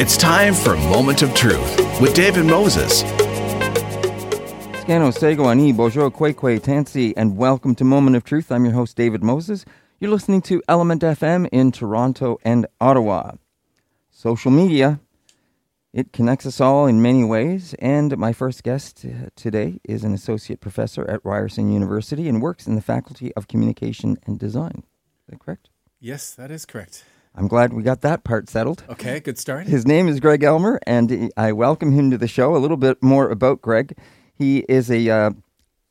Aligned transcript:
It's 0.00 0.16
time 0.16 0.54
for 0.54 0.76
Moment 0.76 1.22
of 1.22 1.34
Truth 1.34 2.00
with 2.00 2.14
David 2.14 2.44
Moses. 2.44 3.02
Scano 4.84 5.12
Sego 5.12 5.48
Ani 5.48 5.72
Bonjour 5.72 6.08
Kwe 6.08 6.32
Kwe 6.32 6.60
Tansi 6.60 7.12
and 7.16 7.36
welcome 7.36 7.74
to 7.74 7.82
Moment 7.82 8.14
of 8.14 8.22
Truth. 8.22 8.52
I'm 8.52 8.64
your 8.64 8.74
host 8.74 8.96
David 8.96 9.24
Moses. 9.24 9.64
You're 9.98 10.12
listening 10.12 10.40
to 10.42 10.62
Element 10.68 11.02
FM 11.02 11.48
in 11.50 11.72
Toronto 11.72 12.38
and 12.44 12.68
Ottawa. 12.80 13.32
Social 14.08 14.52
media, 14.52 15.00
it 15.92 16.12
connects 16.12 16.46
us 16.46 16.60
all 16.60 16.86
in 16.86 17.02
many 17.02 17.24
ways, 17.24 17.74
and 17.80 18.16
my 18.16 18.32
first 18.32 18.62
guest 18.62 19.04
uh, 19.04 19.30
today 19.34 19.80
is 19.82 20.04
an 20.04 20.14
associate 20.14 20.60
professor 20.60 21.10
at 21.10 21.24
Ryerson 21.24 21.72
University 21.72 22.28
and 22.28 22.40
works 22.40 22.68
in 22.68 22.76
the 22.76 22.82
Faculty 22.82 23.34
of 23.34 23.48
Communication 23.48 24.16
and 24.26 24.38
Design. 24.38 24.84
Is 24.84 25.30
that 25.30 25.40
correct? 25.40 25.70
Yes, 25.98 26.34
that 26.34 26.52
is 26.52 26.64
correct. 26.66 27.02
I'm 27.34 27.48
glad 27.48 27.72
we 27.72 27.82
got 27.82 28.00
that 28.02 28.24
part 28.24 28.48
settled. 28.48 28.84
Okay, 28.88 29.20
good 29.20 29.38
start. 29.38 29.66
His 29.66 29.86
name 29.86 30.08
is 30.08 30.20
Greg 30.20 30.42
Elmer, 30.42 30.80
and 30.86 31.30
I 31.36 31.52
welcome 31.52 31.92
him 31.92 32.10
to 32.10 32.18
the 32.18 32.28
show. 32.28 32.56
A 32.56 32.58
little 32.58 32.76
bit 32.76 33.02
more 33.02 33.30
about 33.30 33.62
Greg. 33.62 33.96
He 34.34 34.64
is 34.68 34.90
a, 34.90 35.08
uh, 35.08 35.30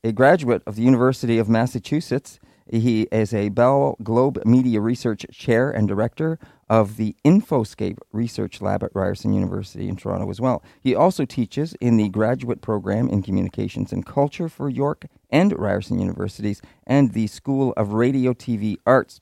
a 0.04 0.12
graduate 0.12 0.64
of 0.66 0.76
the 0.76 0.82
University 0.82 1.38
of 1.38 1.48
Massachusetts. 1.48 2.40
He 2.70 3.04
is 3.12 3.34
a 3.34 3.50
Bell 3.50 3.96
Globe 4.04 4.46
Media 4.46 4.82
Research 4.82 5.26
Chair 5.32 5.72
and 5.72 5.88
Director 5.88 6.38
of 6.70 6.98
the 6.98 7.16
Infoscape 7.24 7.98
Research 8.12 8.62
Lab 8.62 8.84
at 8.84 8.92
Ryerson 8.94 9.34
University 9.34 9.88
in 9.88 9.96
Toronto 9.96 10.30
as 10.30 10.42
well. 10.42 10.62
He 10.82 10.94
also 10.94 11.24
teaches 11.24 11.76
in 11.80 11.96
the 11.98 12.10
graduate 12.10 12.62
program 12.62 13.08
in 13.08 13.24
Communications 13.24 13.94
and 13.94 14.06
Culture 14.06 14.50
for 14.50 14.70
York 14.70 15.06
and 15.30 15.58
Ryerson 15.58 16.00
Universities 16.00 16.62
and 16.86 17.14
the 17.14 17.28
School 17.28 17.74
of 17.78 17.94
Radio 17.94 18.34
TV 18.34 18.76
Arts. 18.86 19.22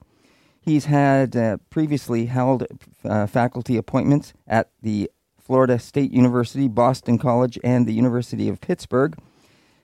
He's 0.65 0.85
had 0.85 1.35
uh, 1.35 1.57
previously 1.69 2.25
held 2.25 2.65
uh, 3.03 3.27
faculty 3.27 3.77
appointments 3.77 4.33
at 4.47 4.71
the 4.81 5.11
Florida 5.39 5.77
State 5.77 6.11
University, 6.11 6.67
Boston 6.67 7.19
College, 7.19 7.59
and 7.63 7.85
the 7.85 7.93
University 7.93 8.49
of 8.49 8.59
Pittsburgh. 8.61 9.15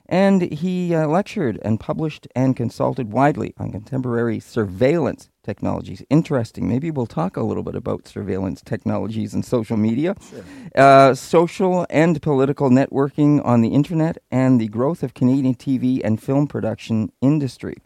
And 0.10 0.42
he 0.42 0.94
uh, 0.96 1.08
lectured 1.08 1.60
and 1.62 1.80
published 1.80 2.28
and 2.36 2.56
consulted 2.56 3.14
widely 3.14 3.54
on 3.60 3.72
contemporary 3.72 4.40
surveillance 4.40 5.30
technologies. 5.44 6.04
Interesting. 6.10 6.68
Maybe 6.68 6.90
we'll 6.90 7.06
talk 7.06 7.38
a 7.38 7.44
little 7.44 7.64
bit 7.64 7.76
about 7.76 8.08
surveillance 8.08 8.62
technologies 8.62 9.36
and 9.36 9.46
social 9.46 9.78
media, 9.78 10.16
Sure. 10.30 10.44
uh, 10.76 11.14
social 11.14 11.86
and 11.92 12.20
political 12.22 12.72
networking 12.72 13.40
on 13.46 13.62
the 13.62 13.70
internet, 13.70 14.18
and 14.32 14.60
the 14.60 14.68
growth 14.68 15.04
of 15.04 15.14
Canadian 15.14 15.54
TV 15.56 16.02
and 16.04 16.22
film 16.22 16.48
production 16.48 17.12
industry. 17.22 17.78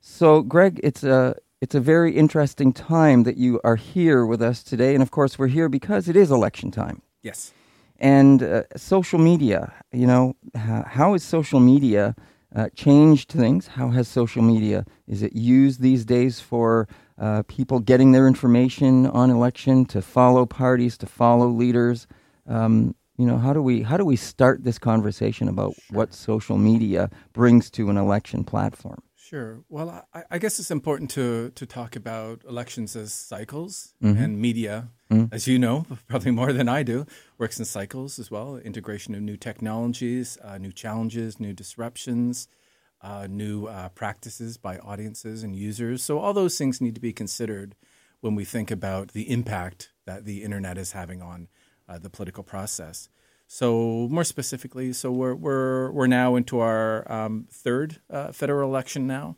So, 0.00 0.42
Greg, 0.42 0.80
it's 0.84 1.02
a 1.04 1.34
it's 1.62 1.76
a 1.76 1.80
very 1.80 2.12
interesting 2.16 2.72
time 2.72 3.22
that 3.22 3.36
you 3.36 3.60
are 3.62 3.76
here 3.76 4.26
with 4.26 4.42
us 4.42 4.64
today, 4.64 4.94
and 4.94 5.02
of 5.02 5.10
course, 5.12 5.38
we're 5.38 5.46
here 5.58 5.68
because 5.68 6.08
it 6.08 6.16
is 6.16 6.28
election 6.30 6.72
time 6.72 7.00
Yes. 7.22 7.52
and 8.00 8.42
uh, 8.42 8.64
social 8.76 9.20
media. 9.20 9.72
You 9.92 10.08
know, 10.08 10.34
how, 10.56 10.84
how 10.96 11.12
has 11.12 11.22
social 11.22 11.60
media 11.60 12.16
uh, 12.56 12.68
changed 12.74 13.28
things? 13.30 13.68
How 13.68 13.90
has 13.90 14.08
social 14.08 14.42
media 14.42 14.84
is 15.06 15.22
it 15.22 15.34
used 15.36 15.80
these 15.80 16.04
days 16.04 16.40
for 16.40 16.88
uh, 17.16 17.44
people 17.46 17.78
getting 17.78 18.10
their 18.10 18.26
information 18.26 19.06
on 19.06 19.30
election 19.30 19.84
to 19.86 20.02
follow 20.02 20.44
parties, 20.46 20.98
to 20.98 21.06
follow 21.06 21.46
leaders? 21.46 22.08
Um, 22.48 22.96
you 23.18 23.26
know, 23.28 23.38
how 23.38 23.52
do 23.52 23.62
we 23.62 23.82
how 23.82 23.96
do 23.96 24.04
we 24.04 24.16
start 24.16 24.64
this 24.64 24.78
conversation 24.80 25.46
about 25.48 25.74
what 25.90 26.12
social 26.12 26.58
media 26.58 27.08
brings 27.32 27.70
to 27.70 27.88
an 27.88 27.96
election 27.96 28.42
platform? 28.42 29.00
Sure. 29.32 29.64
Well, 29.70 30.06
I, 30.12 30.24
I 30.32 30.38
guess 30.38 30.60
it's 30.60 30.70
important 30.70 31.10
to 31.12 31.50
to 31.54 31.64
talk 31.64 31.96
about 31.96 32.42
elections 32.46 32.94
as 32.96 33.14
cycles 33.14 33.94
Mm-hmm. 34.02 34.22
and 34.22 34.38
media, 34.38 34.88
as 35.30 35.46
you 35.46 35.58
know, 35.58 35.86
probably 36.08 36.32
more 36.32 36.52
than 36.52 36.68
I 36.68 36.82
do, 36.82 37.06
works 37.38 37.58
in 37.58 37.64
cycles 37.64 38.18
as 38.18 38.30
well. 38.30 38.58
Integration 38.58 39.14
of 39.14 39.22
new 39.22 39.38
technologies, 39.38 40.36
uh, 40.44 40.58
new 40.58 40.72
challenges, 40.72 41.40
new 41.40 41.54
disruptions, 41.54 42.46
uh, 43.00 43.26
new 43.26 43.66
uh, 43.68 43.88
practices 43.90 44.58
by 44.58 44.76
audiences 44.78 45.42
and 45.42 45.56
users. 45.56 46.04
So 46.04 46.18
all 46.18 46.34
those 46.34 46.58
things 46.58 46.80
need 46.82 46.94
to 46.96 47.00
be 47.00 47.12
considered 47.14 47.74
when 48.20 48.34
we 48.34 48.44
think 48.44 48.70
about 48.70 49.12
the 49.12 49.30
impact 49.30 49.92
that 50.04 50.24
the 50.26 50.42
internet 50.42 50.76
is 50.76 50.92
having 50.92 51.22
on 51.22 51.48
uh, 51.88 51.98
the 51.98 52.10
political 52.10 52.44
process. 52.44 53.08
So 53.54 54.08
more 54.10 54.24
specifically, 54.24 54.94
so 54.94 55.12
we're 55.12 55.34
we're 55.34 55.90
we're 55.90 56.06
now 56.06 56.36
into 56.36 56.60
our 56.60 57.04
um, 57.12 57.48
third 57.50 58.00
uh, 58.08 58.32
federal 58.32 58.66
election 58.66 59.06
now, 59.06 59.36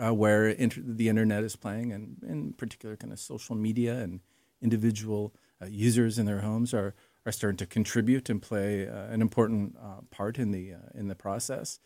uh, 0.00 0.14
where 0.14 0.46
inter- 0.46 0.80
the 0.84 1.08
internet 1.08 1.42
is 1.42 1.56
playing, 1.56 1.90
and 1.90 2.18
in 2.22 2.52
particular, 2.52 2.94
kind 2.94 3.12
of 3.12 3.18
social 3.18 3.56
media 3.56 3.96
and 3.96 4.20
individual 4.62 5.34
uh, 5.60 5.66
users 5.66 6.20
in 6.20 6.26
their 6.26 6.42
homes 6.42 6.72
are 6.72 6.94
are 7.26 7.32
starting 7.32 7.56
to 7.56 7.66
contribute 7.66 8.30
and 8.30 8.40
play 8.40 8.88
uh, 8.88 9.06
an 9.06 9.20
important 9.20 9.74
uh, 9.76 10.02
part 10.12 10.38
in 10.38 10.52
the 10.52 10.74
uh, 10.74 10.90
in 10.94 11.08
the 11.08 11.16
process. 11.16 11.80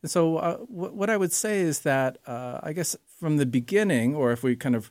And 0.00 0.10
so, 0.10 0.38
wh- 0.64 0.96
what 0.96 1.10
I 1.10 1.18
would 1.18 1.32
say 1.34 1.60
is 1.60 1.80
that 1.80 2.16
I 2.26 2.72
guess 2.72 2.96
from 3.20 3.36
the 3.36 3.44
beginning, 3.44 4.14
or 4.14 4.32
if 4.32 4.42
we 4.42 4.56
kind 4.56 4.74
of 4.74 4.90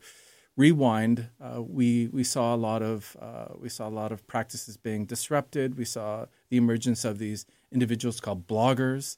rewind, 0.58 1.30
uh, 1.42 1.62
we 1.62 2.08
we 2.08 2.24
saw 2.24 2.56
a 2.56 2.58
lot 2.58 2.82
of 2.82 3.18
uh, 3.22 3.54
we 3.60 3.70
saw 3.70 3.88
a 3.88 3.90
lot 4.02 4.12
of 4.12 4.26
practices 4.28 4.78
being 4.78 5.06
disrupted. 5.06 5.78
We 5.78 5.86
saw 5.86 6.26
the 6.50 6.58
emergence 6.58 7.06
of 7.06 7.18
these 7.18 7.46
individuals 7.72 8.20
called 8.20 8.48
bloggers, 8.48 9.18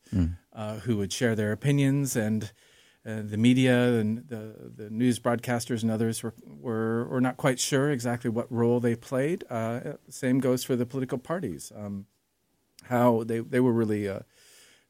uh, 0.53 0.75
who 0.79 0.97
would 0.97 1.13
share 1.13 1.35
their 1.35 1.51
opinions, 1.51 2.15
and 2.15 2.51
uh, 3.05 3.21
the 3.23 3.37
media 3.37 3.99
and 3.99 4.27
the 4.27 4.71
the 4.75 4.89
news 4.89 5.19
broadcasters 5.19 5.83
and 5.83 5.91
others 5.91 6.23
were 6.23 6.33
were, 6.45 7.07
were 7.07 7.21
not 7.21 7.37
quite 7.37 7.59
sure 7.59 7.91
exactly 7.91 8.29
what 8.29 8.51
role 8.51 8.79
they 8.79 8.95
played. 8.95 9.43
Uh, 9.49 9.93
same 10.09 10.39
goes 10.39 10.63
for 10.63 10.75
the 10.75 10.85
political 10.85 11.17
parties. 11.17 11.71
Um, 11.75 12.07
how 12.83 13.23
they 13.23 13.39
they 13.39 13.59
were 13.59 13.73
really 13.73 14.09
uh, 14.09 14.19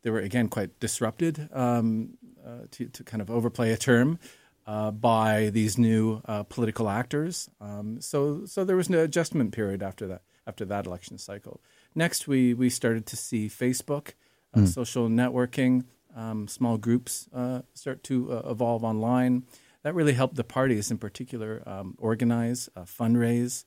they 0.04 0.10
were 0.10 0.20
again 0.20 0.48
quite 0.48 0.80
disrupted 0.80 1.50
um, 1.52 2.18
uh, 2.46 2.66
to 2.72 2.88
to 2.88 3.04
kind 3.04 3.22
of 3.22 3.30
overplay 3.30 3.72
a 3.72 3.78
term 3.78 4.20
uh, 4.68 4.92
by 4.92 5.50
these 5.50 5.78
new 5.78 6.22
uh, 6.26 6.44
political 6.44 6.90
actors. 6.90 7.50
Um, 7.60 8.02
so 8.02 8.46
so 8.46 8.64
there 8.64 8.76
was 8.76 8.90
an 8.90 8.96
adjustment 8.96 9.54
period 9.54 9.82
after 9.82 10.06
that 10.08 10.22
after 10.46 10.66
that 10.66 10.86
election 10.86 11.18
cycle. 11.18 11.62
Next, 11.96 12.28
we 12.28 12.54
we 12.54 12.70
started 12.70 13.06
to 13.08 13.18
see 13.18 13.48
Facebook, 13.48 14.12
uh, 14.54 14.66
social 14.66 15.08
networking, 15.08 15.86
um, 16.16 16.48
small 16.48 16.78
groups 16.78 17.30
uh, 17.34 17.62
start 17.74 18.04
to 18.04 18.34
uh, 18.34 18.52
evolve 18.52 18.84
online. 18.84 19.44
That 19.84 19.96
really 19.96 20.14
helped 20.14 20.36
the 20.36 20.44
parties, 20.44 20.92
in 20.92 20.98
particular, 20.98 21.64
um, 21.66 21.96
organize, 21.98 22.70
uh, 22.76 22.82
fundraise, 22.82 23.64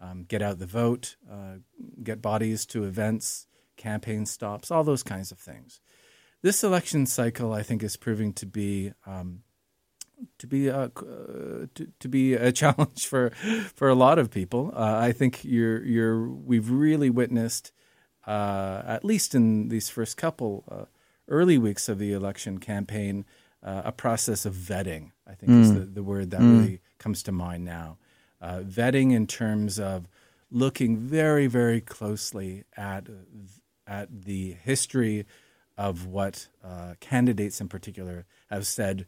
um, 0.00 0.24
get 0.24 0.40
out 0.40 0.58
the 0.58 0.66
vote, 0.66 1.16
uh, 1.30 1.56
get 2.02 2.22
bodies 2.22 2.64
to 2.66 2.84
events, 2.84 3.46
campaign 3.76 4.24
stops, 4.24 4.70
all 4.70 4.84
those 4.84 5.02
kinds 5.02 5.30
of 5.30 5.38
things. 5.38 5.80
This 6.40 6.62
election 6.62 7.04
cycle, 7.04 7.52
I 7.52 7.62
think, 7.62 7.82
is 7.82 7.96
proving 7.96 8.32
to 8.34 8.46
be 8.46 8.92
um, 9.04 9.42
to 10.38 10.46
be 10.46 10.68
a, 10.68 10.84
uh, 10.84 11.66
to, 11.74 11.88
to 11.98 12.08
be 12.08 12.34
a 12.34 12.52
challenge 12.62 13.06
for 13.06 13.30
for 13.74 13.88
a 13.88 13.94
lot 13.94 14.18
of 14.18 14.30
people. 14.30 14.72
Uh, 14.74 14.98
I 14.98 15.12
think 15.12 15.44
you're 15.44 15.84
you're 15.84 16.28
we've 16.28 16.70
really 16.70 17.10
witnessed 17.10 17.72
uh, 18.26 18.82
at 18.86 19.04
least 19.04 19.34
in 19.34 19.68
these 19.68 19.88
first 19.88 20.16
couple 20.16 20.64
uh, 20.70 20.84
early 21.28 21.58
weeks 21.58 21.88
of 21.88 21.98
the 21.98 22.12
election 22.12 22.58
campaign 22.58 23.24
uh, 23.62 23.82
a 23.86 23.92
process 23.92 24.46
of 24.46 24.54
vetting. 24.54 25.12
I 25.26 25.34
think 25.34 25.52
is 25.52 25.74
the, 25.74 25.80
the 25.80 26.02
word 26.02 26.30
that 26.30 26.40
really 26.40 26.80
comes 26.98 27.22
to 27.24 27.32
mind 27.32 27.64
now. 27.64 27.98
Uh, 28.40 28.60
vetting 28.60 29.12
in 29.12 29.26
terms 29.26 29.78
of 29.78 30.08
looking 30.50 30.96
very 30.96 31.46
very 31.46 31.80
closely 31.80 32.64
at 32.76 33.06
at 33.86 34.24
the 34.24 34.52
history 34.62 35.26
of 35.76 36.06
what 36.06 36.48
uh, 36.64 36.94
candidates 37.00 37.60
in 37.60 37.68
particular 37.68 38.26
have 38.50 38.66
said 38.66 39.06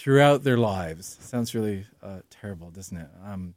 throughout 0.00 0.44
their 0.44 0.56
lives. 0.56 1.18
Sounds 1.20 1.54
really 1.54 1.84
uh, 2.02 2.20
terrible, 2.30 2.70
doesn't 2.70 2.96
it? 2.96 3.10
Um, 3.22 3.54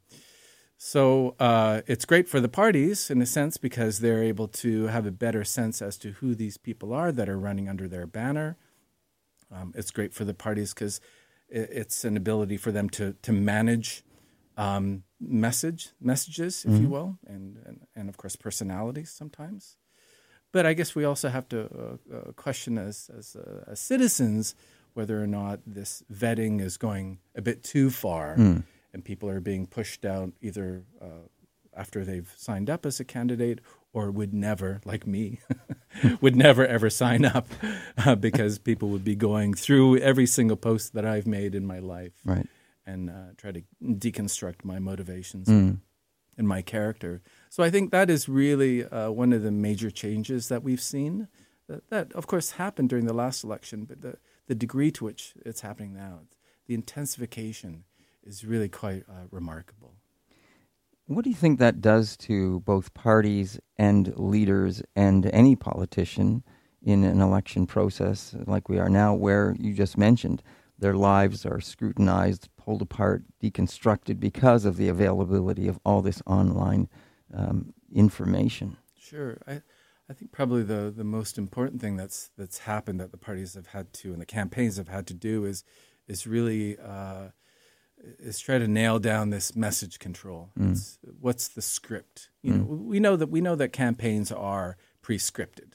so 0.76 1.36
uh, 1.40 1.84
it's 1.88 2.04
great 2.04 2.28
for 2.28 2.42
the 2.42 2.50
parties 2.50 3.10
in 3.10 3.22
a 3.22 3.26
sense 3.26 3.56
because 3.56 4.00
they're 4.00 4.22
able 4.22 4.50
to 4.50 4.88
have 4.88 5.06
a 5.06 5.12
better 5.12 5.46
sense 5.46 5.82
as 5.82 5.98
to 6.00 6.12
who 6.12 6.36
these 6.36 6.58
people 6.58 6.94
are 6.94 7.14
that 7.14 7.30
are 7.30 7.40
running 7.40 7.70
under 7.70 7.88
their 7.88 8.06
banner. 8.06 8.58
Um, 9.50 9.72
it's 9.74 9.90
great 9.90 10.14
for 10.14 10.26
the 10.26 10.34
parties 10.34 10.74
because 10.74 11.00
it's 11.48 12.04
an 12.04 12.18
ability 12.18 12.58
for 12.58 12.74
them 12.74 12.90
to 12.90 13.14
to 13.22 13.32
manage 13.32 14.04
um, 14.58 15.04
message 15.22 15.92
messages, 16.02 16.66
if 16.66 16.82
you 16.82 16.90
will, 16.90 17.20
and, 17.26 17.58
and 17.66 17.88
and 17.96 18.10
of 18.10 18.18
course 18.18 18.36
personalities 18.36 19.12
sometimes. 19.12 19.78
But 20.52 20.66
I 20.66 20.74
guess 20.74 20.94
we 20.94 21.06
also 21.06 21.30
have 21.30 21.48
to 21.50 21.60
uh, 21.62 22.16
uh, 22.16 22.32
question 22.34 22.78
as 22.78 23.10
as, 23.18 23.36
uh, 23.36 23.72
as 23.72 23.80
citizens 23.80 24.56
whether 24.94 25.22
or 25.22 25.28
not 25.28 25.60
this 25.66 26.04
vetting 26.12 26.62
is 26.62 26.78
going 26.78 27.20
a 27.36 27.42
bit 27.42 27.64
too 27.64 27.90
far, 27.90 28.36
and 28.94 29.04
people 29.04 29.30
are 29.30 29.40
being 29.42 29.66
pushed 29.68 30.06
out 30.06 30.34
either 30.42 30.84
uh, 31.02 31.28
after 31.76 32.06
they've 32.06 32.32
signed 32.38 32.70
up 32.70 32.86
as 32.86 33.00
a 33.00 33.04
candidate 33.06 33.60
or 33.94 34.12
would 34.12 34.34
never, 34.34 34.82
like 34.86 35.06
me, 35.08 35.40
would 36.22 36.36
never 36.36 36.66
ever 36.66 36.90
sign 36.90 37.26
up 37.26 37.48
uh, 38.06 38.16
because 38.16 38.58
people 38.60 38.90
would 38.90 39.04
be 39.04 39.16
going 39.16 39.54
through 39.54 39.98
every 40.00 40.26
single 40.26 40.58
post 40.58 40.94
that 40.94 41.06
I've 41.06 41.28
made 41.28 41.54
in 41.56 41.66
my 41.66 41.80
life 41.80 42.14
Right. 42.26 42.48
and 42.86 43.10
uh, 43.10 43.14
try 43.38 43.52
to 43.52 43.62
deconstruct 43.84 44.64
my 44.64 44.80
motivations. 44.80 45.48
and 46.36 46.48
my 46.48 46.64
character. 46.64 47.22
So 47.52 47.64
I 47.64 47.70
think 47.70 47.92
that 47.92 48.10
is 48.10 48.28
really 48.28 48.84
uh, 48.86 49.12
one 49.12 49.34
of 49.34 49.44
the 49.44 49.52
major 49.52 49.92
changes 49.92 50.48
that 50.50 50.64
we've 50.64 50.82
seen. 50.82 51.28
That, 51.70 51.88
that, 51.92 52.12
of 52.14 52.26
course, 52.26 52.52
happened 52.52 52.90
during 52.90 53.06
the 53.06 53.14
last 53.14 53.44
election, 53.44 53.86
but 53.86 54.02
the, 54.02 54.18
the 54.48 54.56
degree 54.56 54.92
to 54.92 55.06
which 55.06 55.34
it's 55.46 55.62
happening 55.62 55.94
now, 55.94 56.22
the 56.68 56.74
intensification 56.74 57.84
is 58.24 58.46
really 58.46 58.70
quite 58.70 59.04
uh, 59.10 59.28
remarkable. 59.32 59.96
What 61.06 61.24
do 61.24 61.30
you 61.30 61.36
think 61.36 61.60
that 61.60 61.82
does 61.82 62.16
to 62.18 62.62
both 62.62 62.94
parties 62.94 63.60
and 63.78 64.14
leaders 64.18 64.82
and 64.96 65.26
any 65.28 65.56
politician 65.56 66.44
in 66.82 67.04
an 67.04 67.22
election 67.22 67.68
process 67.68 68.36
like 68.46 68.70
we 68.70 68.80
are 68.80 68.90
now, 68.90 69.14
where 69.14 69.56
you 69.60 69.74
just 69.74 69.98
mentioned 69.98 70.42
their 70.80 70.96
lives 70.96 71.46
are 71.46 71.62
scrutinized, 71.62 72.50
pulled 72.58 72.82
apart, 72.82 73.24
deconstructed 73.42 74.20
because 74.20 74.66
of 74.66 74.78
the 74.78 74.90
availability 74.90 75.68
of 75.68 75.80
all 75.86 76.02
this 76.02 76.22
online 76.26 76.90
um, 77.34 77.74
information? 77.94 78.78
Sure. 78.98 79.38
I, 79.48 79.62
I 80.10 80.14
think 80.14 80.32
probably 80.32 80.64
the, 80.64 80.94
the 80.96 81.04
most 81.04 81.38
important 81.38 81.82
thing 81.82 81.96
that's 81.96 82.30
that's 82.38 82.60
happened 82.60 83.00
that 83.00 83.12
the 83.12 83.18
parties 83.18 83.54
have 83.54 83.68
had 83.68 83.94
to 83.94 84.12
and 84.12 84.22
the 84.22 84.26
campaigns 84.26 84.78
have 84.78 84.90
had 84.90 85.08
to 85.08 85.14
do 85.14 85.46
is 85.46 85.64
is 86.08 86.28
really 86.28 86.78
uh, 86.78 87.30
is 88.20 88.40
try 88.40 88.58
to 88.58 88.68
nail 88.68 89.00
down 89.00 89.30
this 89.30 89.56
message 89.56 90.00
control. 90.00 90.50
Mm. 90.60 90.98
What's 91.20 91.48
the 91.48 91.62
script? 91.62 92.30
You 92.42 92.54
mm. 92.54 92.58
know, 92.58 92.64
we 92.64 93.00
know 93.00 93.16
that 93.16 93.28
we 93.28 93.42
know 93.42 93.56
that 93.56 93.70
campaigns 93.70 94.32
are 94.32 94.78
pre-scripted. 95.02 95.74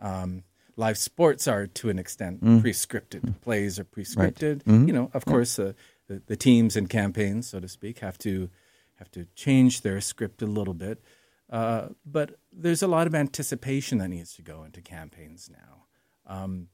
Um, 0.00 0.44
live 0.76 0.98
sports 0.98 1.46
are 1.48 1.66
to 1.66 1.88
an 1.90 1.98
extent 1.98 2.42
mm. 2.42 2.60
pre-scripted. 2.60 3.20
Mm. 3.20 3.40
Plays 3.40 3.78
are 3.78 3.84
pre-scripted. 3.84 4.42
Right. 4.42 4.64
Mm-hmm. 4.64 4.88
You 4.88 4.92
know, 4.94 5.10
of 5.12 5.24
yeah. 5.26 5.32
course, 5.32 5.58
uh, 5.58 5.72
the, 6.08 6.22
the 6.26 6.36
teams 6.36 6.76
and 6.76 6.88
campaigns, 6.88 7.48
so 7.48 7.60
to 7.60 7.68
speak, 7.68 7.98
have 7.98 8.18
to 8.18 8.50
have 8.96 9.10
to 9.10 9.26
change 9.34 9.82
their 9.82 10.00
script 10.00 10.40
a 10.40 10.46
little 10.46 10.74
bit. 10.74 11.02
Uh, 11.50 11.88
but 12.04 12.38
there's 12.52 12.82
a 12.82 12.88
lot 12.88 13.06
of 13.06 13.14
anticipation 13.14 13.98
that 13.98 14.08
needs 14.08 14.34
to 14.34 14.42
go 14.42 14.64
into 14.64 14.80
campaigns 14.80 15.48
now. 15.50 15.84
Um, 16.26 16.68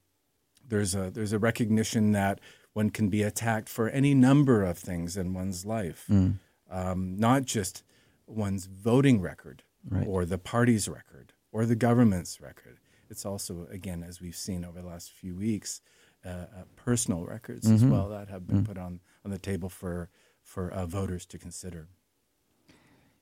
there's 0.67 0.95
a 0.95 1.11
there's 1.11 1.33
a 1.33 1.39
recognition 1.39 2.13
that 2.13 2.41
one 2.73 2.91
can 2.91 3.09
be 3.09 3.23
attacked 3.23 3.69
for 3.69 3.89
any 3.91 4.15
number 4.15 4.65
of 4.65 4.79
things 4.79 5.17
in 5.17 5.35
one's 5.35 5.67
life, 5.67 6.07
mm. 6.11 6.39
um, 6.71 7.17
not 7.19 7.45
just 7.45 7.83
one's 8.27 8.67
voting 8.67 9.21
record 9.21 9.63
right. 9.89 10.07
or 10.07 10.25
the 10.25 10.39
party's 10.39 10.89
record 10.89 11.33
or 11.51 11.67
the 11.67 11.77
government's 11.77 12.41
record. 12.41 12.79
It's 13.11 13.27
also, 13.27 13.67
again, 13.71 14.03
as 14.03 14.23
we've 14.23 14.37
seen 14.37 14.65
over 14.65 14.81
the 14.81 14.87
last 14.87 15.11
few 15.11 15.35
weeks, 15.35 15.83
uh, 16.25 16.29
uh, 16.29 16.47
personal 16.77 17.27
records 17.27 17.67
mm-hmm. 17.67 17.75
as 17.75 17.85
well 17.85 18.09
that 18.09 18.29
have 18.29 18.47
been 18.47 18.63
mm 18.63 18.67
put 18.67 18.79
on, 18.79 19.01
on 19.25 19.31
the 19.31 19.39
table 19.39 19.69
for 19.69 20.09
for 20.43 20.71
uh, 20.71 20.87
voters 20.87 21.27
to 21.27 21.39
consider. 21.39 21.89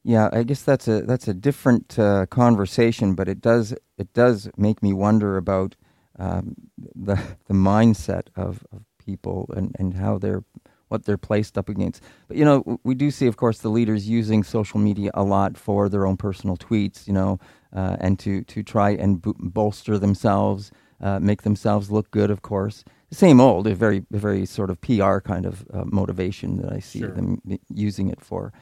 Yeah, 0.02 0.30
I 0.32 0.44
guess 0.44 0.62
that's 0.62 0.88
a 0.88 1.02
that's 1.02 1.28
a 1.28 1.34
different 1.34 1.98
uh, 1.98 2.26
conversation, 2.26 3.14
but 3.14 3.28
it 3.28 3.40
does 3.40 3.74
it 3.98 4.12
does 4.14 4.48
make 4.56 4.82
me 4.82 4.92
wonder 4.92 5.36
about 5.36 5.76
um, 6.18 6.54
the 6.94 7.16
the 7.46 7.54
mindset 7.54 8.28
of, 8.34 8.64
of 8.72 8.84
people 8.98 9.50
and, 9.54 9.76
and 9.78 9.94
how 9.94 10.18
they're 10.18 10.42
what 10.88 11.04
they're 11.04 11.18
placed 11.18 11.56
up 11.56 11.68
against. 11.68 12.02
But 12.28 12.36
you 12.36 12.44
know, 12.44 12.80
we 12.82 12.94
do 12.94 13.10
see, 13.10 13.26
of 13.26 13.36
course, 13.36 13.58
the 13.58 13.68
leaders 13.68 14.08
using 14.08 14.42
social 14.42 14.80
media 14.80 15.10
a 15.14 15.22
lot 15.22 15.56
for 15.56 15.88
their 15.88 16.06
own 16.06 16.16
personal 16.16 16.56
tweets. 16.56 17.06
You 17.06 17.12
know, 17.12 17.38
uh, 17.74 17.96
and 18.00 18.18
to 18.20 18.42
to 18.44 18.62
try 18.62 18.90
and 18.90 19.20
bo- 19.20 19.36
bolster 19.38 19.98
themselves, 19.98 20.72
uh, 21.00 21.18
make 21.20 21.42
themselves 21.42 21.90
look 21.90 22.10
good. 22.10 22.30
Of 22.30 22.40
course, 22.40 22.84
same 23.10 23.38
old, 23.38 23.66
a 23.66 23.74
very 23.74 24.04
very 24.10 24.46
sort 24.46 24.70
of 24.70 24.80
PR 24.80 25.18
kind 25.18 25.44
of 25.44 25.66
uh, 25.74 25.84
motivation 25.84 26.56
that 26.62 26.72
I 26.72 26.80
see 26.80 27.00
sure. 27.00 27.10
them 27.10 27.40
using 27.68 28.08
it 28.08 28.20
for. 28.22 28.52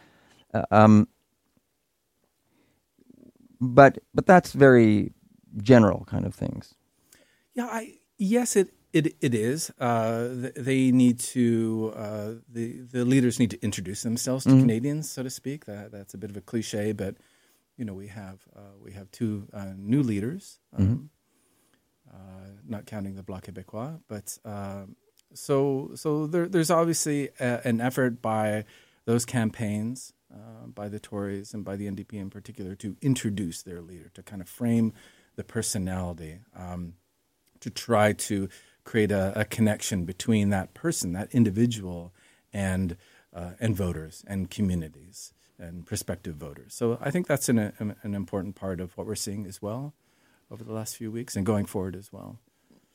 Uh, 0.52 0.64
um, 0.70 1.08
but 3.60 3.98
but 4.14 4.26
that's 4.26 4.52
very 4.52 5.12
general 5.56 6.04
kind 6.06 6.26
of 6.26 6.34
things. 6.34 6.74
Yeah, 7.54 7.66
I 7.66 7.98
yes, 8.18 8.56
it 8.56 8.72
it 8.92 9.16
it 9.20 9.34
is. 9.34 9.70
Uh, 9.78 10.50
they 10.56 10.90
need 10.90 11.18
to 11.20 11.92
uh, 11.96 12.30
the 12.48 12.80
the 12.80 13.04
leaders 13.04 13.38
need 13.38 13.50
to 13.50 13.62
introduce 13.62 14.02
themselves 14.02 14.44
to 14.44 14.50
mm-hmm. 14.50 14.60
Canadians, 14.60 15.10
so 15.10 15.22
to 15.22 15.30
speak. 15.30 15.66
That 15.66 15.92
that's 15.92 16.14
a 16.14 16.18
bit 16.18 16.30
of 16.30 16.36
a 16.36 16.40
cliche, 16.40 16.92
but 16.92 17.16
you 17.76 17.84
know 17.84 17.94
we 17.94 18.08
have 18.08 18.40
uh, 18.56 18.76
we 18.82 18.92
have 18.92 19.10
two 19.10 19.48
uh, 19.52 19.72
new 19.76 20.02
leaders, 20.02 20.60
um, 20.76 20.84
mm-hmm. 20.84 21.04
Uh, 22.10 22.50
not 22.66 22.86
counting 22.86 23.16
the 23.16 23.22
Bloc 23.22 23.44
Québécois, 23.44 24.00
but 24.08 24.38
um, 24.44 24.96
so 25.34 25.90
so 25.94 26.26
there, 26.26 26.48
there's 26.48 26.70
obviously 26.70 27.28
a, 27.38 27.60
an 27.64 27.80
effort 27.80 28.22
by 28.22 28.64
those 29.04 29.24
campaigns, 29.24 30.12
uh, 30.32 30.66
by 30.66 30.88
the 30.88 31.00
Tories 31.00 31.54
and 31.54 31.64
by 31.64 31.76
the 31.76 31.88
NDP 31.88 32.14
in 32.14 32.30
particular, 32.30 32.74
to 32.76 32.96
introduce 33.00 33.62
their 33.62 33.80
leader, 33.80 34.10
to 34.14 34.22
kind 34.22 34.42
of 34.42 34.48
frame 34.48 34.92
the 35.36 35.44
personality, 35.44 36.40
um, 36.56 36.94
to 37.60 37.70
try 37.70 38.12
to 38.12 38.48
create 38.84 39.12
a, 39.12 39.32
a, 39.38 39.44
connection 39.44 40.04
between 40.04 40.50
that 40.50 40.74
person, 40.74 41.12
that 41.12 41.34
individual, 41.34 42.12
and 42.52 42.96
uh, 43.34 43.50
and 43.60 43.76
voters 43.76 44.24
and 44.26 44.50
communities 44.50 45.34
and 45.58 45.84
prospective 45.86 46.36
voters. 46.36 46.72
So 46.74 46.98
I 47.00 47.10
think 47.10 47.26
that's 47.26 47.48
an, 47.48 47.58
an 47.58 48.14
important 48.14 48.54
part 48.54 48.80
of 48.80 48.96
what 48.96 49.06
we're 49.06 49.14
seeing 49.14 49.46
as 49.46 49.60
well 49.60 49.92
over 50.50 50.64
the 50.64 50.72
last 50.72 50.96
few 50.96 51.10
weeks 51.10 51.36
and 51.36 51.44
going 51.44 51.66
forward 51.66 51.94
as 51.94 52.12
well. 52.12 52.38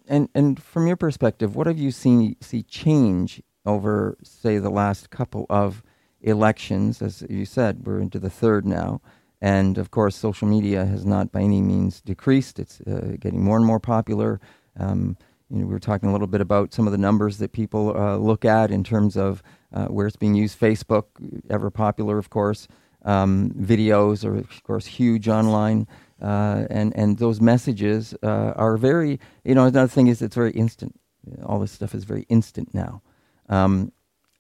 And 0.08 0.30
and 0.34 0.62
from 0.62 0.88
your 0.88 0.98
perspective, 0.98 1.56
what 1.56 1.68
have 1.68 1.78
you 1.78 1.92
seen 1.92 2.36
see 2.42 2.64
change 2.64 3.42
over, 3.66 4.18
say, 4.24 4.58
the 4.58 4.70
last 4.70 5.10
couple 5.10 5.46
of 5.50 5.84
elections? 6.24 7.02
As 7.02 7.24
you 7.30 7.46
said, 7.46 7.86
we're 7.86 8.00
into 8.00 8.20
the 8.20 8.30
third 8.30 8.66
now. 8.66 9.02
And 9.42 9.78
of 9.78 9.92
course, 9.92 10.16
social 10.16 10.48
media 10.48 10.86
has 10.86 11.06
not 11.06 11.32
by 11.32 11.42
any 11.42 11.62
means 11.62 12.02
decreased. 12.02 12.60
It's 12.60 12.80
uh, 12.82 13.18
getting 13.20 13.44
more 13.44 13.58
and 13.58 13.66
more 13.66 13.80
popular. 13.80 14.40
Um, 14.80 15.18
you 15.50 15.60
know, 15.60 15.66
we 15.68 15.74
were 15.74 15.80
talking 15.80 16.10
a 16.10 16.12
little 16.12 16.28
bit 16.28 16.42
about 16.42 16.74
some 16.74 16.88
of 16.88 16.92
the 16.92 16.98
numbers 16.98 17.38
that 17.40 17.52
people 17.52 17.96
uh, 17.96 18.16
look 18.16 18.46
at 18.46 18.72
in 18.72 18.84
terms 18.84 19.18
of 19.18 19.44
uh, 19.74 19.88
where 19.88 20.08
it's 20.08 20.16
being 20.16 20.34
used. 20.34 20.60
Facebook, 20.60 21.06
ever 21.50 21.70
popular, 21.70 22.18
of 22.18 22.30
course. 22.30 22.68
Um, 23.06 23.52
videos 23.52 24.24
are, 24.24 24.36
of 24.36 24.64
course, 24.64 24.86
huge 24.86 25.28
online. 25.28 25.88
Uh, 26.22 26.66
and, 26.70 26.96
and 26.96 27.18
those 27.18 27.42
messages 27.42 28.16
uh, 28.24 28.54
are 28.56 28.78
very, 28.78 29.20
you 29.44 29.54
know, 29.56 29.66
another 29.66 29.90
thing 29.90 30.08
is 30.08 30.22
it's 30.22 30.36
very 30.36 30.52
instant. 30.52 30.98
All 31.44 31.60
this 31.60 31.72
stuff 31.72 31.94
is 31.94 32.06
very 32.06 32.26
instant 32.30 32.74
now. 32.74 33.02
Um, 33.50 33.92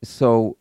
so, 0.01 0.57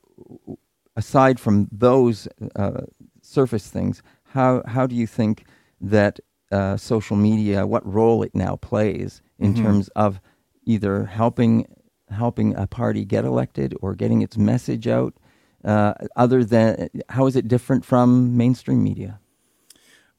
aside 0.97 1.41
from 1.41 1.69
those 1.73 2.29
uh, 2.57 2.83
surface 3.23 3.69
things, 3.69 4.03
how, 4.25 4.63
how 4.67 4.87
do 4.87 4.95
you 4.95 5.07
think 5.07 5.45
that 5.81 6.21
uh, 6.51 6.77
social 6.77 7.17
media, 7.17 7.67
what 7.67 7.87
role 7.87 8.23
it 8.23 8.35
now 8.35 8.57
plays 8.57 9.23
in 9.39 9.55
mm-hmm. 9.55 9.65
terms 9.65 9.89
of 9.89 10.21
either 10.65 11.07
helping 11.07 11.67
helping 12.11 12.55
a 12.57 12.67
party 12.67 13.07
get 13.07 13.25
elected 13.25 13.75
or 13.81 13.95
getting 13.95 14.21
its 14.23 14.37
message 14.37 14.87
out? 14.87 15.15
Uh, 15.65 15.95
other 16.17 16.45
than 16.45 16.89
how 17.09 17.27
is 17.27 17.37
it 17.37 17.49
different 17.49 17.85
from 17.85 18.37
mainstream 18.37 18.83
media? 18.83 19.21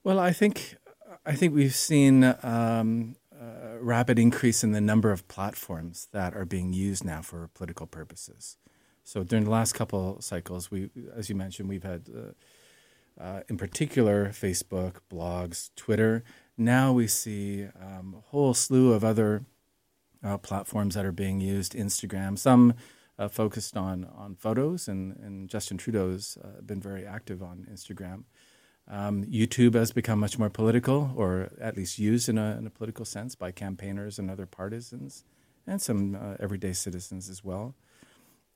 Well, 0.03 0.17
I 0.17 0.31
think 0.31 0.77
I 1.25 1.33
think 1.33 1.53
we've 1.53 1.75
seen 1.75 2.23
um, 2.43 3.15
a 3.31 3.77
rapid 3.79 4.17
increase 4.19 4.63
in 4.63 4.71
the 4.71 4.81
number 4.81 5.11
of 5.11 5.27
platforms 5.27 6.07
that 6.11 6.35
are 6.35 6.45
being 6.45 6.73
used 6.73 7.05
now 7.05 7.21
for 7.21 7.49
political 7.53 7.87
purposes. 7.87 8.57
So 9.03 9.23
during 9.23 9.45
the 9.45 9.51
last 9.51 9.73
couple 9.73 10.21
cycles, 10.21 10.71
we, 10.71 10.89
as 11.15 11.29
you 11.29 11.35
mentioned, 11.35 11.69
we've 11.69 11.83
had, 11.83 12.09
uh, 12.15 13.21
uh, 13.21 13.41
in 13.49 13.57
particular, 13.57 14.29
Facebook, 14.29 14.97
blogs, 15.11 15.69
Twitter. 15.75 16.23
Now 16.57 16.93
we 16.93 17.07
see 17.07 17.67
um, 17.79 18.15
a 18.17 18.21
whole 18.29 18.53
slew 18.53 18.93
of 18.93 19.03
other 19.03 19.45
uh, 20.23 20.37
platforms 20.37 20.95
that 20.95 21.05
are 21.05 21.11
being 21.11 21.41
used, 21.41 21.73
Instagram, 21.73 22.37
some 22.37 22.73
uh, 23.19 23.27
focused 23.27 23.75
on, 23.77 24.05
on 24.15 24.35
photos, 24.35 24.87
and, 24.87 25.17
and 25.17 25.49
Justin 25.49 25.77
Trudeau's 25.77 26.37
uh, 26.43 26.61
been 26.61 26.81
very 26.81 27.05
active 27.05 27.43
on 27.43 27.67
Instagram. 27.71 28.23
Um, 28.87 29.23
YouTube 29.23 29.75
has 29.75 29.91
become 29.91 30.19
much 30.19 30.37
more 30.37 30.49
political, 30.49 31.13
or 31.15 31.49
at 31.59 31.77
least 31.77 31.99
used 31.99 32.27
in 32.27 32.37
a, 32.37 32.57
in 32.57 32.67
a, 32.67 32.69
political 32.69 33.05
sense 33.05 33.33
by 33.33 33.51
campaigners 33.51 34.19
and 34.19 34.29
other 34.29 34.45
partisans, 34.45 35.23
and 35.65 35.81
some 35.81 36.15
uh, 36.15 36.35
everyday 36.39 36.73
citizens 36.73 37.29
as 37.29 37.43
well. 37.43 37.75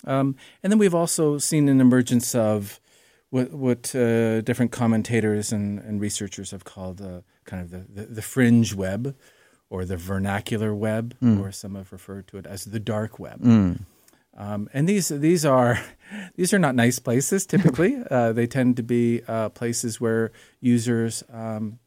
Um, 0.05 0.35
and 0.61 0.71
then 0.71 0.79
we've 0.79 0.95
also 0.95 1.37
seen 1.37 1.67
an 1.69 1.81
emergence 1.81 2.35
of 2.35 2.79
what, 3.29 3.51
what 3.51 3.95
uh, 3.95 4.41
different 4.41 4.71
commentators 4.71 5.51
and, 5.51 5.79
and, 5.79 5.99
researchers 5.99 6.51
have 6.51 6.63
called 6.63 7.01
uh, 7.01 7.21
kind 7.45 7.61
of 7.61 7.71
the, 7.71 8.01
the, 8.01 8.07
the 8.07 8.21
fringe 8.21 8.73
web, 8.73 9.15
or 9.69 9.85
the 9.85 9.97
vernacular 9.97 10.73
web, 10.73 11.15
mm. 11.21 11.41
or 11.41 11.51
some 11.51 11.75
have 11.75 11.91
referred 11.91 12.27
to 12.27 12.37
it 12.37 12.45
as 12.45 12.65
the 12.65 12.79
dark 12.79 13.19
web. 13.19 13.41
Mm. 13.41 13.81
Um, 14.37 14.69
and 14.71 14.87
these 14.87 15.09
these 15.09 15.45
are 15.45 15.79
these 16.35 16.53
are 16.53 16.59
not 16.59 16.75
nice 16.75 16.99
places 16.99 17.45
typically. 17.47 17.97
uh, 18.09 18.31
they 18.33 18.47
tend 18.47 18.77
to 18.77 18.83
be 18.83 19.21
uh, 19.27 19.49
places 19.49 19.99
where 19.99 20.31
users 20.59 21.23
um, 21.31 21.79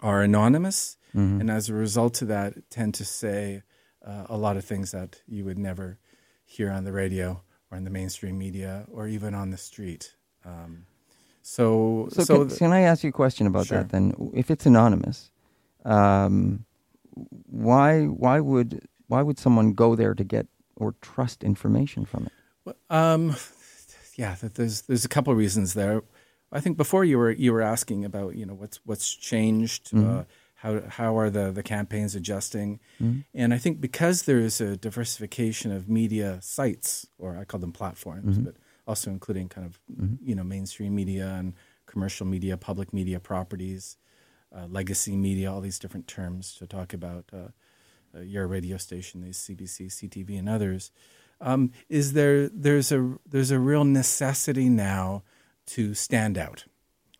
are 0.00 0.22
anonymous, 0.22 0.96
mm-hmm. 1.14 1.40
and 1.40 1.50
as 1.50 1.68
a 1.68 1.74
result 1.74 2.20
of 2.20 2.28
that, 2.28 2.68
tend 2.70 2.94
to 2.94 3.04
say 3.04 3.62
uh, 4.04 4.26
a 4.28 4.36
lot 4.36 4.56
of 4.56 4.64
things 4.64 4.90
that 4.90 5.22
you 5.26 5.44
would 5.44 5.58
never 5.58 5.98
hear 6.48 6.70
on 6.72 6.84
the 6.84 6.92
radio 6.92 7.42
or 7.70 7.76
in 7.78 7.84
the 7.84 7.90
mainstream 7.90 8.38
media 8.38 8.86
or 8.90 9.06
even 9.06 9.34
on 9.34 9.50
the 9.50 9.56
street. 9.58 10.16
Um, 10.44 10.86
So, 11.42 12.08
So, 12.10 12.24
so 12.24 12.38
can, 12.38 12.48
th- 12.48 12.58
can 12.58 12.72
I 12.72 12.80
ask 12.90 13.02
you 13.04 13.10
a 13.10 13.12
question 13.12 13.46
about 13.46 13.66
Sure. 13.66 13.78
that 13.78 13.90
then? 13.90 14.12
If 14.34 14.50
it's 14.50 14.66
anonymous, 14.66 15.30
um, 15.84 16.64
why 17.46 18.04
why 18.24 18.40
would 18.40 18.70
why 19.08 19.22
would 19.22 19.38
someone 19.38 19.72
go 19.74 19.94
there 19.96 20.14
to 20.14 20.24
get 20.24 20.46
or 20.76 20.94
trust 21.00 21.42
information 21.44 22.04
from 22.04 22.26
it? 22.26 22.76
Um, 22.90 23.36
yeah, 24.16 24.36
there's 24.40 24.82
there's 24.82 25.04
a 25.04 25.08
couple 25.08 25.32
of 25.32 25.38
reasons 25.38 25.74
there. 25.74 26.02
I 26.52 26.60
think 26.60 26.76
before 26.76 27.04
you 27.04 27.18
were 27.18 27.30
you 27.30 27.52
were 27.52 27.62
asking 27.62 28.04
about 28.04 28.34
you 28.36 28.46
know 28.46 28.54
what's 28.54 28.80
what's 28.84 29.14
changed, 29.14 29.94
uh, 29.94 30.24
how 30.62 30.82
how 30.88 31.16
are 31.18 31.30
the 31.30 31.52
the 31.52 31.62
campaigns 31.62 32.14
adjusting, 32.14 32.80
and 33.34 33.54
I 33.54 33.58
think 33.58 33.80
because 33.80 34.22
there 34.22 34.40
is 34.40 34.60
a 34.60 34.76
diversification 34.76 35.70
of 35.72 35.88
media 35.88 36.38
sites, 36.42 37.06
or 37.18 37.36
I 37.36 37.44
call 37.44 37.60
them 37.60 37.72
platforms, 37.72 38.38
but 38.44 38.54
also 38.86 39.10
including 39.10 39.48
kind 39.48 39.66
of 39.66 39.78
you 40.24 40.34
know 40.34 40.44
mainstream 40.44 40.94
media 40.94 41.28
and 41.38 41.54
commercial 41.86 42.26
media, 42.26 42.56
public 42.56 42.92
media 42.92 43.20
properties, 43.20 43.96
uh, 44.54 44.66
legacy 44.68 45.16
media, 45.16 45.52
all 45.52 45.60
these 45.60 45.78
different 45.78 46.06
terms 46.08 46.54
to 46.58 46.66
talk 46.66 46.92
about. 46.92 47.24
Uh, 47.32 47.48
uh, 48.16 48.20
your 48.20 48.46
radio 48.46 48.78
station, 48.78 49.20
these 49.20 49.36
CBC, 49.36 49.88
CTV, 49.88 50.38
and 50.38 50.48
others, 50.48 50.90
um, 51.42 51.70
is 51.90 52.14
there 52.14 52.48
there's 52.48 52.90
a 52.90 53.16
there's 53.28 53.50
a 53.50 53.58
real 53.58 53.84
necessity 53.84 54.70
now 54.70 55.22
to 55.66 55.92
stand 55.94 56.38
out, 56.38 56.64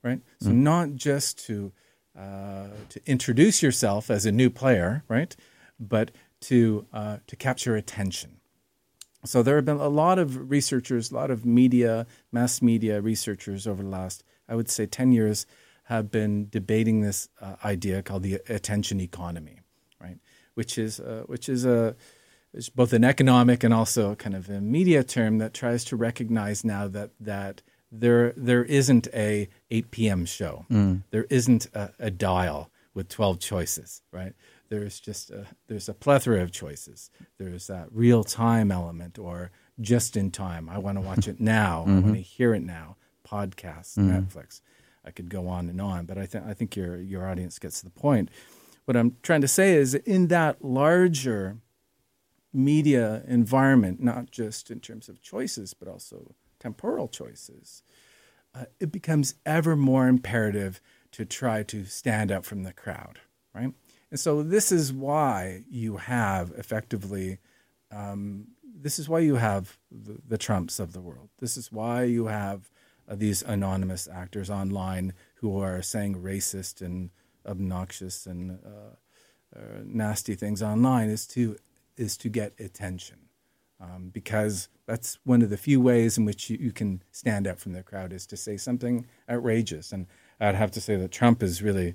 right? 0.02 0.20
So 0.40 0.48
not 0.62 0.94
just 0.94 1.44
to 1.46 1.72
uh, 2.18 2.68
to 2.88 3.00
introduce 3.06 3.62
yourself 3.62 4.10
as 4.10 4.26
a 4.26 4.32
new 4.32 4.50
player, 4.50 5.04
right, 5.08 5.36
but 5.78 6.10
to 6.40 6.86
uh, 6.92 7.18
to 7.26 7.36
capture 7.36 7.76
attention. 7.76 8.40
So 9.24 9.42
there 9.42 9.56
have 9.56 9.64
been 9.64 9.76
a 9.76 9.88
lot 9.88 10.18
of 10.18 10.50
researchers, 10.50 11.10
a 11.10 11.14
lot 11.14 11.30
of 11.30 11.44
media, 11.44 12.06
mass 12.32 12.62
media 12.62 13.00
researchers 13.00 13.66
over 13.66 13.82
the 13.82 13.88
last, 13.88 14.24
I 14.48 14.54
would 14.54 14.70
say, 14.70 14.86
ten 14.86 15.12
years, 15.12 15.46
have 15.84 16.10
been 16.10 16.48
debating 16.50 17.00
this 17.00 17.28
uh, 17.40 17.56
idea 17.64 18.02
called 18.02 18.22
the 18.22 18.40
attention 18.48 19.00
economy, 19.00 19.60
right? 20.00 20.18
Which 20.54 20.76
is 20.76 21.00
uh, 21.00 21.22
which 21.26 21.48
is 21.48 21.64
a 21.64 21.96
is 22.52 22.68
both 22.68 22.92
an 22.92 23.04
economic 23.04 23.62
and 23.62 23.72
also 23.72 24.14
kind 24.14 24.34
of 24.34 24.48
a 24.48 24.60
media 24.60 25.04
term 25.04 25.38
that 25.38 25.54
tries 25.54 25.84
to 25.84 25.96
recognize 25.96 26.64
now 26.64 26.88
that 26.88 27.10
that 27.20 27.62
there 27.90 28.32
there 28.36 28.64
isn't 28.64 29.08
a 29.14 29.48
8 29.70 29.90
p.m. 29.90 30.24
show, 30.24 30.66
mm. 30.70 31.02
there 31.10 31.26
isn't 31.30 31.66
a, 31.74 31.90
a 31.98 32.10
dial 32.10 32.70
with 32.94 33.08
12 33.08 33.38
choices, 33.38 34.02
right? 34.12 34.34
There's 34.68 35.00
just 35.00 35.30
a, 35.30 35.46
there's 35.68 35.88
a 35.88 35.94
plethora 35.94 36.42
of 36.42 36.52
choices. 36.52 37.10
There's 37.38 37.68
that 37.68 37.86
real 37.90 38.24
time 38.24 38.70
element 38.70 39.18
or 39.18 39.50
just 39.80 40.16
in 40.16 40.30
time. 40.30 40.68
I 40.68 40.78
want 40.78 40.98
to 40.98 41.02
watch 41.02 41.28
it 41.28 41.40
now. 41.40 41.84
I 41.86 41.90
mm-hmm. 41.90 42.02
want 42.02 42.14
to 42.16 42.20
hear 42.20 42.54
it 42.54 42.62
now. 42.62 42.96
Podcasts, 43.26 43.96
mm-hmm. 43.96 44.10
Netflix. 44.10 44.60
I 45.04 45.10
could 45.10 45.30
go 45.30 45.48
on 45.48 45.68
and 45.68 45.80
on, 45.80 46.04
but 46.04 46.18
I 46.18 46.26
think 46.26 46.44
I 46.46 46.54
think 46.54 46.76
your 46.76 46.96
your 46.96 47.26
audience 47.26 47.58
gets 47.58 47.80
the 47.80 47.90
point. 47.90 48.30
What 48.84 48.96
I'm 48.96 49.16
trying 49.22 49.42
to 49.42 49.48
say 49.48 49.74
is 49.74 49.94
in 49.94 50.28
that 50.28 50.64
larger 50.64 51.58
media 52.52 53.22
environment, 53.26 54.02
not 54.02 54.30
just 54.30 54.70
in 54.70 54.80
terms 54.80 55.08
of 55.08 55.22
choices, 55.22 55.74
but 55.74 55.88
also 55.88 56.34
temporal 56.60 57.08
choices, 57.08 57.82
uh, 58.54 58.64
it 58.80 58.90
becomes 58.92 59.34
ever 59.44 59.76
more 59.76 60.08
imperative 60.08 60.80
to 61.12 61.24
try 61.24 61.62
to 61.62 61.84
stand 61.84 62.30
out 62.30 62.44
from 62.44 62.62
the 62.62 62.72
crowd, 62.72 63.20
right? 63.54 63.72
And 64.10 64.18
so 64.18 64.42
this 64.42 64.72
is 64.72 64.92
why 64.92 65.64
you 65.70 65.98
have 65.98 66.52
effectively, 66.56 67.38
um, 67.90 68.48
this 68.62 68.98
is 68.98 69.08
why 69.08 69.20
you 69.20 69.36
have 69.36 69.78
the, 69.90 70.18
the 70.26 70.38
Trumps 70.38 70.78
of 70.78 70.92
the 70.92 71.00
world. 71.00 71.28
This 71.38 71.56
is 71.56 71.70
why 71.70 72.04
you 72.04 72.26
have 72.26 72.70
uh, 73.08 73.14
these 73.14 73.42
anonymous 73.42 74.08
actors 74.08 74.50
online 74.50 75.12
who 75.36 75.60
are 75.60 75.82
saying 75.82 76.16
racist 76.16 76.80
and 76.80 77.10
obnoxious 77.46 78.26
and 78.26 78.58
uh, 78.64 79.58
uh, 79.58 79.60
nasty 79.84 80.34
things 80.34 80.62
online 80.62 81.08
is 81.08 81.26
to 81.26 81.56
is 81.96 82.16
to 82.18 82.28
get 82.28 82.52
attention 82.60 83.27
um, 83.80 84.10
because 84.12 84.68
that's 84.86 85.18
one 85.24 85.42
of 85.42 85.50
the 85.50 85.56
few 85.56 85.80
ways 85.80 86.18
in 86.18 86.24
which 86.24 86.50
you, 86.50 86.58
you 86.60 86.72
can 86.72 87.02
stand 87.12 87.46
out 87.46 87.58
from 87.58 87.72
the 87.72 87.82
crowd 87.82 88.12
is 88.12 88.26
to 88.26 88.36
say 88.36 88.56
something 88.56 89.06
outrageous. 89.28 89.92
And 89.92 90.06
I'd 90.40 90.54
have 90.54 90.70
to 90.72 90.80
say 90.80 90.96
that 90.96 91.12
Trump 91.12 91.42
is 91.42 91.62
really 91.62 91.94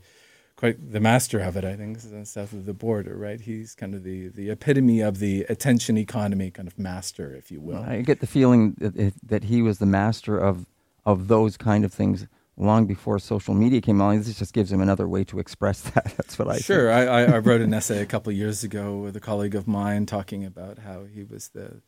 quite 0.55 0.91
the 0.91 0.99
master 0.99 1.39
of 1.39 1.57
it 1.57 1.65
I 1.65 1.75
think 1.75 1.99
south 1.99 2.53
of 2.53 2.65
the 2.65 2.73
border 2.73 3.17
right? 3.17 3.41
He's 3.41 3.73
kind 3.73 3.95
of 3.95 4.03
the 4.03 4.27
the 4.29 4.51
epitome 4.51 5.01
of 5.01 5.19
the 5.19 5.45
attention 5.49 5.97
economy 5.97 6.51
kind 6.51 6.67
of 6.67 6.77
master 6.77 7.35
if 7.35 7.51
you 7.51 7.59
will. 7.59 7.79
I 7.79 8.01
get 8.01 8.19
the 8.19 8.27
feeling 8.27 8.75
that, 8.77 9.13
that 9.23 9.45
he 9.45 9.61
was 9.61 9.79
the 9.79 9.85
master 9.85 10.37
of 10.37 10.67
of 11.05 11.27
those 11.27 11.57
kind 11.57 11.83
of 11.83 11.91
things 11.91 12.27
long 12.57 12.86
before 12.86 13.17
social 13.19 13.53
media 13.53 13.81
came 13.81 14.00
along. 14.00 14.19
This 14.22 14.38
just 14.38 14.53
gives 14.53 14.72
him 14.72 14.81
another 14.81 15.07
way 15.07 15.24
to 15.25 15.39
express 15.39 15.81
that. 15.91 16.13
That's 16.17 16.38
what 16.38 16.48
I. 16.50 16.57
Sure, 16.60 16.91
I, 16.91 17.05
I, 17.05 17.22
I 17.24 17.38
wrote 17.39 17.62
an 17.62 17.74
essay 17.79 18.01
a 18.01 18.05
couple 18.05 18.31
of 18.31 18.38
years 18.38 18.63
ago 18.63 18.98
with 18.98 19.15
a 19.15 19.19
colleague 19.19 19.55
of 19.55 19.67
mine 19.67 20.05
talking 20.05 20.45
about 20.45 20.79
how 20.79 21.05
he 21.05 21.24
was 21.24 21.50
the, 21.50 21.81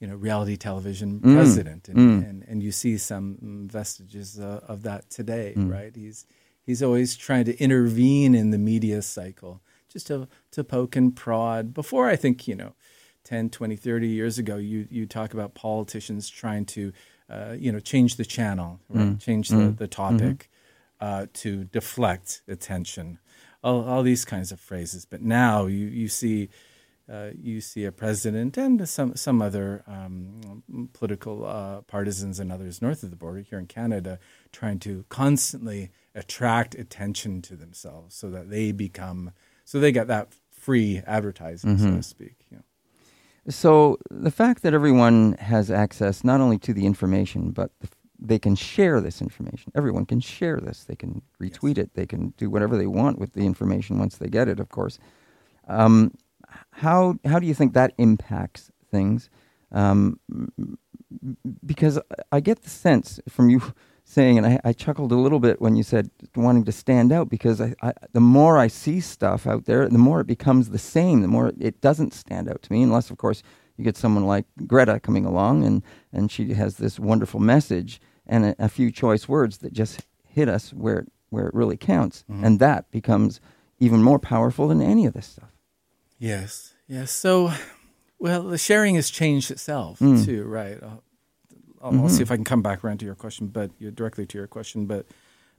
you 0.00 0.06
know, 0.06 0.16
reality 0.16 0.56
television 0.56 1.20
Mm. 1.20 1.34
president, 1.34 1.88
and, 1.88 2.24
and 2.24 2.44
and 2.48 2.62
you 2.62 2.72
see 2.72 2.96
some 2.98 3.68
vestiges 3.70 4.38
uh, 4.40 4.60
of 4.66 4.82
that 4.82 5.10
today, 5.10 5.54
Mm. 5.56 5.70
right? 5.70 5.94
He's 5.94 6.26
he's 6.62 6.82
always 6.82 7.16
trying 7.16 7.44
to 7.46 7.58
intervene 7.62 8.34
in 8.34 8.50
the 8.50 8.58
media 8.58 9.02
cycle, 9.02 9.60
just 9.92 10.06
to 10.08 10.26
to 10.52 10.64
poke 10.64 10.96
and 10.96 11.14
prod. 11.14 11.72
Before 11.74 12.08
I 12.08 12.16
think 12.16 12.48
you 12.48 12.54
know, 12.54 12.72
10, 13.24 13.50
20, 13.50 13.76
30 13.76 14.08
years 14.08 14.38
ago, 14.38 14.56
you 14.56 14.86
you 14.90 15.06
talk 15.06 15.34
about 15.34 15.54
politicians 15.54 16.28
trying 16.30 16.64
to, 16.66 16.92
uh, 17.30 17.54
you 17.58 17.70
know, 17.72 17.80
change 17.80 18.16
the 18.16 18.24
channel, 18.24 18.80
right? 18.88 19.18
Change 19.20 19.48
the 19.48 19.56
the 19.78 19.86
topic 19.88 20.50
uh, 21.00 21.26
to 21.34 21.64
deflect 21.64 22.42
attention, 22.48 23.18
all, 23.62 23.84
all 23.84 24.02
these 24.02 24.24
kinds 24.24 24.52
of 24.52 24.58
phrases. 24.60 25.06
But 25.06 25.22
now 25.22 25.66
you 25.66 25.86
you 25.86 26.08
see. 26.08 26.48
Uh, 27.12 27.32
you 27.42 27.60
see 27.60 27.84
a 27.84 27.90
president 27.90 28.56
and 28.56 28.88
some 28.88 29.16
some 29.16 29.42
other 29.42 29.82
um, 29.88 30.62
political 30.92 31.44
uh, 31.44 31.80
partisans 31.80 32.38
and 32.38 32.52
others 32.52 32.80
north 32.80 33.02
of 33.02 33.10
the 33.10 33.16
border 33.16 33.40
here 33.40 33.58
in 33.58 33.66
Canada 33.66 34.20
trying 34.52 34.78
to 34.78 35.04
constantly 35.08 35.90
attract 36.14 36.76
attention 36.76 37.42
to 37.42 37.56
themselves 37.56 38.14
so 38.14 38.30
that 38.30 38.48
they 38.48 38.70
become 38.70 39.32
so 39.64 39.80
they 39.80 39.90
get 39.90 40.06
that 40.06 40.28
free 40.52 41.02
advertising 41.04 41.78
so 41.78 41.86
to 41.96 42.02
speak. 42.04 42.36
You 42.48 42.58
know. 42.58 42.62
So 43.50 43.98
the 44.10 44.30
fact 44.30 44.62
that 44.62 44.74
everyone 44.74 45.34
has 45.34 45.70
access 45.70 46.24
not 46.24 46.40
only 46.40 46.58
to 46.58 46.72
the 46.72 46.86
information, 46.86 47.50
but 47.50 47.70
the, 47.80 47.88
they 48.18 48.38
can 48.38 48.54
share 48.54 49.00
this 49.00 49.20
information. 49.20 49.72
Everyone 49.74 50.06
can 50.06 50.20
share 50.20 50.58
this. 50.58 50.84
They 50.84 50.94
can 50.94 51.22
retweet 51.40 51.78
it. 51.78 51.94
They 51.94 52.06
can 52.06 52.34
do 52.36 52.50
whatever 52.50 52.76
they 52.76 52.86
want 52.86 53.18
with 53.18 53.32
the 53.32 53.46
information 53.46 53.98
once 53.98 54.16
they 54.16 54.28
get 54.28 54.48
it. 54.48 54.60
Of 54.60 54.68
course. 54.68 54.98
Um, 55.68 56.12
how 56.72 57.16
how 57.24 57.38
do 57.38 57.46
you 57.46 57.54
think 57.54 57.74
that 57.74 57.92
impacts 57.98 58.70
things? 58.90 59.30
Um, 59.72 60.20
because 61.64 61.98
I 62.30 62.40
get 62.40 62.62
the 62.62 62.70
sense 62.70 63.20
from 63.28 63.50
you 63.50 63.74
saying, 64.10 64.38
and 64.38 64.46
I, 64.46 64.60
I 64.64 64.72
chuckled 64.72 65.12
a 65.12 65.16
little 65.16 65.38
bit 65.38 65.60
when 65.60 65.76
you 65.76 65.82
said 65.84 66.10
wanting 66.34 66.64
to 66.64 66.72
stand 66.72 67.12
out, 67.12 67.28
because 67.28 67.60
I, 67.60 67.74
I, 67.80 67.92
the 68.12 68.20
more 68.20 68.58
I 68.58 68.66
see 68.68 68.98
stuff 69.00 69.46
out 69.46 69.66
there, 69.66 69.88
the 69.88 69.98
more 69.98 70.20
it 70.20 70.26
becomes 70.26 70.70
the 70.70 70.78
same. 70.78 71.20
The 71.22 71.28
more 71.28 71.52
it 71.60 71.80
doesn't 71.80 72.12
stand 72.12 72.48
out 72.48 72.60
to 72.62 72.72
me, 72.72 72.82
unless 72.82 73.10
of 73.10 73.18
course 73.18 73.42
you 73.76 73.84
get 73.84 73.96
someone 73.96 74.26
like 74.26 74.46
Greta 74.66 74.98
coming 75.00 75.24
along 75.24 75.64
and 75.64 75.82
and 76.12 76.30
she 76.30 76.52
has 76.54 76.76
this 76.76 76.98
wonderful 76.98 77.40
message 77.40 78.00
and 78.26 78.44
a, 78.46 78.54
a 78.58 78.68
few 78.68 78.90
choice 78.90 79.28
words 79.28 79.58
that 79.58 79.72
just 79.72 80.00
hit 80.26 80.48
us 80.48 80.72
where 80.72 81.06
where 81.30 81.46
it 81.46 81.54
really 81.54 81.76
counts, 81.76 82.24
and 82.28 82.58
that 82.58 82.90
becomes 82.90 83.40
even 83.78 84.02
more 84.02 84.18
powerful 84.18 84.66
than 84.68 84.82
any 84.82 85.06
of 85.06 85.12
this 85.14 85.26
stuff. 85.26 85.50
Yes, 86.18 86.74
yes. 86.88 87.12
So, 87.12 87.52
well, 88.18 88.42
the 88.42 88.58
sharing 88.58 88.96
has 88.96 89.08
changed 89.10 89.50
itself 89.52 90.00
Mm. 90.00 90.24
too, 90.24 90.42
right? 90.44 90.78
I'll, 91.80 91.92
Mm-hmm. 91.92 92.00
I'll 92.02 92.08
see 92.08 92.22
if 92.22 92.30
I 92.30 92.36
can 92.36 92.44
come 92.44 92.62
back 92.62 92.84
around 92.84 92.98
to 93.00 93.06
your 93.06 93.14
question, 93.14 93.48
but 93.48 93.70
directly 93.94 94.26
to 94.26 94.38
your 94.38 94.46
question. 94.46 94.86
But, 94.86 95.06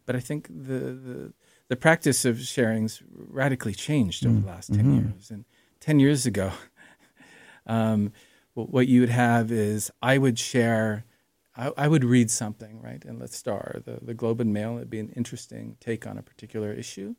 but 0.06 0.16
I 0.16 0.20
think 0.20 0.48
the 0.48 0.80
the, 0.80 1.34
the 1.70 1.76
practice 1.76 2.26
of 2.26 2.40
sharing's 2.42 3.02
radically 3.12 3.74
changed 3.74 4.26
over 4.26 4.40
the 4.40 4.48
last 4.48 4.74
10 4.74 4.80
Mm-hmm. 4.80 4.96
years. 5.10 5.32
And 5.32 5.46
ten 5.80 6.00
years 6.00 6.26
ago, 6.26 6.52
um, 7.68 8.12
what 8.54 8.70
what 8.72 8.88
you 8.88 9.02
would 9.02 9.10
have 9.10 9.52
is 9.52 9.92
I 10.02 10.18
would 10.18 10.38
share. 10.40 11.06
I, 11.58 11.72
I 11.78 11.88
would 11.90 12.06
read 12.06 12.32
something, 12.32 12.82
right? 12.82 13.04
And 13.06 13.20
let's 13.20 13.36
star 13.38 13.82
the, 13.86 14.00
the 14.02 14.14
Globe 14.14 14.40
and 14.42 14.54
Mail. 14.54 14.78
It'd 14.78 14.90
be 14.90 15.00
an 15.02 15.10
interesting 15.18 15.76
take 15.82 16.08
on 16.08 16.18
a 16.18 16.22
particular 16.24 16.72
issue 16.74 17.16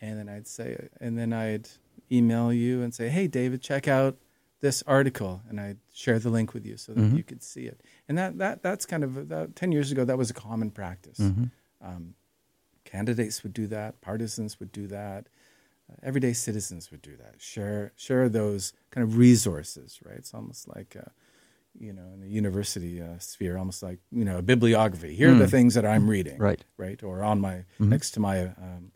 and 0.00 0.18
then 0.18 0.28
I'd 0.28 0.46
say, 0.48 0.88
and 1.00 1.16
then 1.18 1.32
I'd 1.32 1.68
email 2.10 2.52
you 2.52 2.82
and 2.82 2.92
say, 2.92 3.08
"Hey, 3.08 3.26
David, 3.28 3.62
check 3.62 3.88
out 3.88 4.16
this 4.62 4.82
article," 4.86 5.42
and 5.48 5.60
I'd 5.60 5.78
share 5.92 6.18
the 6.18 6.30
link 6.30 6.54
with 6.54 6.64
you 6.64 6.76
so 6.78 6.92
that 6.94 7.00
Mm-hmm. 7.00 7.16
you 7.18 7.22
could 7.22 7.42
see 7.42 7.66
it. 7.72 7.82
And 8.08 8.16
that 8.16 8.38
that 8.38 8.62
that's 8.62 8.86
kind 8.86 9.04
of 9.04 9.28
that, 9.28 9.54
ten 9.54 9.70
years 9.72 9.92
ago. 9.92 10.04
That 10.06 10.16
was 10.18 10.30
a 10.30 10.34
common 10.48 10.70
practice. 10.70 11.18
Mm-hmm. 11.18 11.44
Um, 11.88 12.14
candidates 12.84 13.42
would 13.42 13.52
do 13.52 13.66
that. 13.68 14.00
Partisans 14.00 14.58
would 14.60 14.72
do 14.72 14.86
that. 14.88 15.28
Uh, 15.90 15.96
everyday 16.02 16.32
citizens 16.32 16.90
would 16.90 17.02
do 17.02 17.16
that. 17.16 17.34
Share 17.38 17.92
share 17.96 18.28
those 18.28 18.72
kind 18.90 19.04
of 19.06 19.16
resources, 19.18 20.00
right? 20.04 20.16
It's 20.16 20.32
almost 20.34 20.68
like. 20.74 20.96
Uh, 20.96 21.10
you 21.80 21.90
know, 21.94 22.02
in 22.12 22.20
the 22.20 22.28
university 22.28 23.00
uh, 23.00 23.18
sphere, 23.18 23.56
almost 23.56 23.82
like 23.82 23.98
you 24.10 24.26
know 24.26 24.36
a 24.36 24.42
bibliography. 24.42 25.14
Here 25.16 25.30
are 25.32 25.38
the 25.38 25.48
things 25.48 25.72
that 25.72 25.86
I'm 25.86 26.06
reading, 26.06 26.36
Right. 26.36 26.62
right, 26.76 27.02
or 27.02 27.22
on 27.24 27.40
my 27.40 27.64
next 27.78 28.10
to 28.10 28.20
my 28.20 28.48
um, 28.66 28.92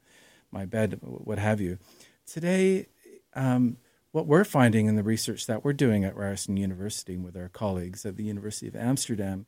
my 0.50 0.66
bed, 0.66 0.98
what 1.00 1.38
have 1.38 1.58
you. 1.58 1.78
Today, 2.26 2.88
um, 3.34 3.78
what 4.12 4.26
we're 4.26 4.44
finding 4.44 4.86
in 4.86 4.96
the 4.96 5.02
research 5.02 5.46
that 5.46 5.64
we're 5.64 5.72
doing 5.72 6.04
at 6.04 6.16
Ryerson 6.16 6.56
University 6.56 7.14
and 7.14 7.24
with 7.24 7.36
our 7.36 7.48
colleagues 7.48 8.06
at 8.06 8.16
the 8.16 8.24
University 8.24 8.66
of 8.66 8.76
Amsterdam 8.76 9.46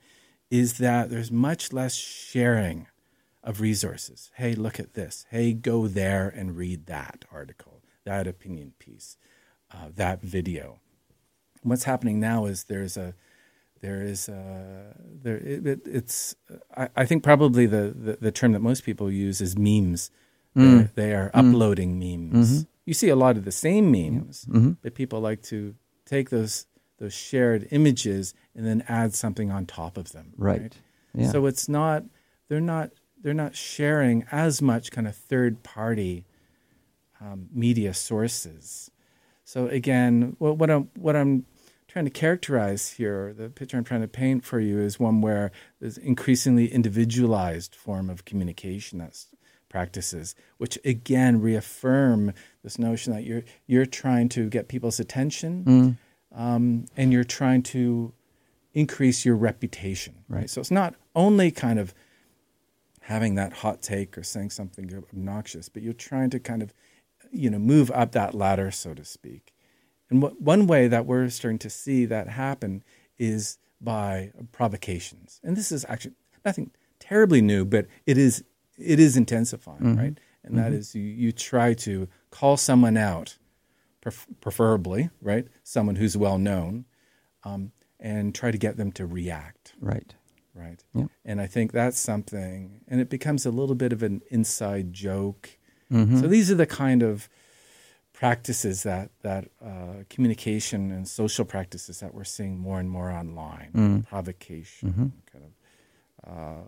is 0.51 0.79
that 0.79 1.11
there's 1.11 1.31
much 1.31 1.73
less 1.73 1.95
sharing 1.95 2.87
of 3.43 3.61
resources. 3.61 4.31
Hey, 4.35 4.55
look 4.55 4.79
at 4.79 4.95
this. 4.95 5.27
Hey, 5.31 5.53
go 5.53 5.87
there 5.87 6.29
and 6.29 6.57
read 6.57 6.87
that 6.87 7.25
article, 7.33 7.83
that 8.05 8.27
opinion 8.27 8.73
piece, 8.79 9.17
uh, 9.73 9.89
that 9.95 10.23
video. 10.23 10.81
What's 11.63 11.85
happening 11.85 12.21
now 12.21 12.47
is 12.47 12.65
there's 12.65 12.97
a 12.97 13.15
there 13.81 14.03
is 14.03 14.29
a, 14.29 14.97
there 15.23 15.37
it, 15.37 15.67
it, 15.67 15.81
it's 15.87 16.35
I, 16.77 16.89
I 16.97 17.07
think 17.07 17.23
probably 17.23 17.67
the, 17.67 17.95
the, 17.97 18.19
the 18.21 18.33
term 18.33 18.53
that 18.53 18.61
most 18.61 18.85
people 18.85 19.11
use 19.11 19.41
is 19.41 19.57
memes. 19.57 20.11
They're- 20.55 20.65
mm. 20.65 20.95
They 20.95 21.15
are 21.15 21.31
mm-hmm. 21.31 21.51
uploading 21.51 21.99
memes. 21.99 22.51
Mm-hmm. 22.51 22.69
You 22.89 22.95
see 22.95 23.11
a 23.11 23.17
lot 23.17 23.37
of 23.37 23.45
the 23.45 23.53
same 23.53 23.93
memes, 23.93 24.47
but 24.83 24.95
people 24.95 25.21
like 25.21 25.43
to 25.43 25.75
take 26.07 26.31
those 26.31 26.65
those 26.99 27.13
shared 27.13 27.69
images 27.71 28.33
and 28.55 28.67
then 28.67 28.83
add 28.89 29.15
something 29.15 29.51
on 29.51 29.67
top 29.67 29.99
of 29.99 30.13
them. 30.13 30.33
Right. 30.39 30.75
Yeah. 31.15 31.31
So 31.31 31.45
it's 31.45 31.69
not 31.69 32.05
they're 32.49 32.63
not 32.63 32.91
they're 33.23 33.35
not 33.35 33.55
sharing 33.55 34.25
as 34.33 34.63
much 34.63 34.91
kind 34.91 35.07
of 35.07 35.15
third 35.15 35.63
party 35.63 36.25
um, 37.21 37.49
media 37.53 37.93
sources. 37.93 38.91
So 39.45 39.67
again, 39.67 40.37
what, 40.39 40.57
what 40.57 40.71
I'm 40.71 40.91
what 40.97 41.15
I'm 41.15 41.45
trying 41.89 42.07
to 42.07 42.11
characterize 42.11 42.93
here, 42.93 43.35
the 43.37 43.51
picture 43.51 43.77
I'm 43.77 43.85
trying 43.85 44.03
to 44.03 44.09
paint 44.09 44.45
for 44.45 44.61
you 44.61 44.79
is 44.79 44.99
one 44.99 45.21
where 45.21 45.51
there's 45.79 45.99
increasingly 45.99 46.73
individualized 46.73 47.75
form 47.75 48.09
of 48.09 48.25
communication 48.25 48.99
that's 48.99 49.29
practices, 49.69 50.35
which 50.59 50.79
again 50.85 51.41
reaffirm 51.41 52.33
this 52.63 52.79
notion 52.79 53.13
that 53.13 53.25
you're 53.25 53.45
you're 53.67 53.87
trying 53.87 54.29
to 54.31 54.49
get 54.49 54.69
people's 54.69 55.01
attention, 55.01 55.65
um, 56.35 56.87
and 56.97 57.13
you're 57.13 57.25
trying 57.25 57.63
to 57.63 58.13
increase 58.75 59.25
your 59.25 59.37
reputation. 59.37 60.25
Right. 60.29 60.51
So 60.51 60.61
it's 60.61 60.71
not 60.71 60.95
only 61.15 61.51
kind 61.51 61.79
of 61.79 61.95
having 63.03 63.37
that 63.37 63.53
hot 63.55 63.81
take 63.81 64.19
or 64.19 64.23
saying 64.23 64.51
something 64.51 64.93
obnoxious, 64.95 65.69
but 65.69 65.83
you're 65.83 65.95
trying 65.95 66.29
to 66.31 66.39
kind 66.39 66.63
of, 66.63 66.75
you 67.33 67.49
know, 67.49 67.59
move 67.59 67.91
up 67.93 68.13
that 68.13 68.35
ladder, 68.35 68.71
so 68.71 68.93
to 68.93 69.05
speak. 69.05 69.55
And 70.11 70.21
what, 70.23 70.41
one 70.41 70.67
way 70.67 70.89
that 70.89 71.07
we're 71.07 71.29
starting 71.31 71.59
to 71.61 71.71
see 71.71 72.05
that 72.05 72.29
happen 72.29 72.85
is 73.19 73.59
by 73.81 74.33
provocations. 74.53 75.41
And 75.43 75.57
this 75.57 75.73
is 75.73 75.87
actually 75.89 76.15
nothing 76.45 76.71
terribly 76.99 77.41
new, 77.41 77.65
but 77.65 77.87
it 78.07 78.19
is 78.19 78.45
it 78.79 78.99
is 79.01 79.17
intensifying, 79.17 79.97
right? 79.97 80.19
And 80.45 80.57
that 80.57 80.73
is 80.73 80.95
you, 80.95 81.03
you 81.03 81.33
try 81.33 81.75
to 81.75 82.09
call 82.31 82.57
someone 82.57 82.97
out, 82.97 83.37
pref- 84.01 84.27
preferably, 84.41 85.11
right? 85.21 85.47
Someone 85.63 85.97
who's 85.97 86.17
well 86.17 86.39
known, 86.39 86.87
um, 87.45 87.73
and 88.01 88.35
try 88.35 88.51
to 88.51 88.59
get 88.59 88.77
them 88.77 88.93
to 88.93 89.05
react 89.07 89.75
right. 89.81 90.15
right? 90.55 90.83
Yep. 90.95 91.09
And 91.25 91.41
I 91.41 91.47
think 91.47 91.73
that's 91.73 91.99
something, 91.99 92.81
and 92.89 93.01
it 93.01 93.11
becomes 93.11 93.45
a 93.45 93.51
little 93.51 93.75
bit 93.75 93.93
of 93.93 94.03
an 94.03 94.23
inside 94.31 94.93
joke. 94.93 95.59
Mm-hmm. 95.93 96.21
So 96.21 96.27
these 96.29 96.51
are 96.51 96.55
the 96.55 96.67
kind 96.67 97.03
of 97.03 97.29
practices 98.13 98.83
that 98.83 99.11
that 99.23 99.49
uh, 99.65 100.05
communication 100.11 100.91
and 100.91 101.07
social 101.07 101.45
practices 101.45 102.01
that 102.01 102.15
we're 102.15 102.25
seeing 102.25 102.59
more 102.59 102.81
and 102.81 102.91
more 102.91 103.11
online. 103.11 103.71
Mm. 103.75 104.07
Provocation, 104.09 104.89
Mm-hmm. 104.91 105.07
kind 105.33 105.45
of 105.45 105.53
uh, 106.29 106.63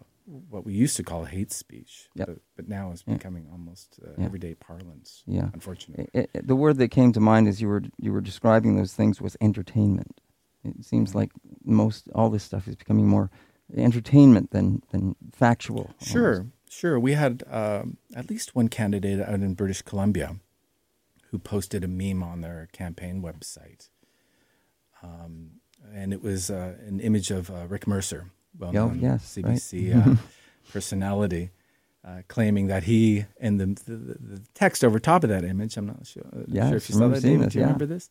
what 0.49 0.65
we 0.65 0.73
used 0.75 0.97
to 0.97 1.03
call 1.03 1.25
hate 1.25 1.51
speech, 1.53 2.09
Yep. 2.15 2.27
but, 2.29 2.39
but 2.57 2.69
now 2.69 2.93
is 2.93 3.03
becoming 3.03 3.49
almost 3.51 3.99
uh, 4.05 4.11
Yeah. 4.17 4.25
everyday 4.27 4.55
parlance. 4.55 5.23
Yeah. 5.27 5.49
unfortunately. 5.53 6.09
It, 6.15 6.31
it- 6.35 6.47
the 6.47 6.57
word 6.57 6.79
that 6.79 6.89
came 6.91 7.13
to 7.13 7.21
mind 7.21 7.49
as 7.49 7.61
you 7.61 7.69
were 7.69 7.83
you 7.99 8.13
were 8.13 8.21
describing 8.21 8.77
those 8.77 8.95
things 8.95 9.21
was 9.21 9.37
entertainment. 9.41 10.21
It 10.65 10.85
seems 10.85 11.15
like 11.15 11.31
most 11.65 12.09
all 12.15 12.31
this 12.31 12.45
stuff 12.45 12.69
is 12.69 12.77
becoming 12.77 13.07
more 13.09 13.31
entertainment 13.77 14.51
than 14.51 14.83
than 14.93 15.17
factual. 15.33 15.91
Sure, 16.03 16.35
almost. 16.39 16.53
sure. 16.69 16.99
We 17.01 17.13
had 17.15 17.43
um, 17.51 17.97
at 18.15 18.29
least 18.31 18.55
one 18.55 18.69
candidate 18.69 19.21
out 19.21 19.41
in 19.41 19.55
British 19.55 19.83
Columbia 19.83 20.37
who 21.31 21.39
posted 21.39 21.83
a 21.85 21.89
meme 21.89 22.23
on 22.23 22.41
their 22.41 22.69
campaign 22.73 23.23
website. 23.23 23.89
Um, 25.03 25.61
and 25.95 26.13
it 26.13 26.23
was 26.23 26.51
uh, 26.51 26.75
an 26.87 27.01
image 27.01 27.31
of 27.31 27.51
uh, 27.51 27.67
Rick 27.69 27.87
Mercer, 27.87 28.27
well 28.61 28.73
known 28.73 28.99
Oh, 28.99 29.01
yes, 29.01 29.37
right. 29.43 29.47
CBC 29.57 29.97
uh, 29.97 30.17
personality, 30.73 31.51
uh, 32.05 32.23
claiming 32.29 32.69
that 32.69 32.85
he, 32.85 33.25
and 33.41 33.61
the, 33.61 33.67
the, 33.67 33.97
the 33.97 34.43
text 34.55 34.85
over 34.85 34.99
top 34.99 35.25
of 35.25 35.31
that 35.31 35.45
image, 35.45 35.77
I'm 35.77 35.87
not 35.87 36.07
sure, 36.07 36.25
uh, 36.35 36.45
Yes, 36.47 36.69
sure 36.69 36.77
if 36.77 36.89
you 36.89 36.95
saw 36.97 37.09
that, 37.09 37.23
David. 37.23 37.47
this, 37.47 37.53
Do 37.53 37.59
you 37.59 37.63
yeah. 37.63 37.67
remember 37.67 37.87
this? 37.87 38.11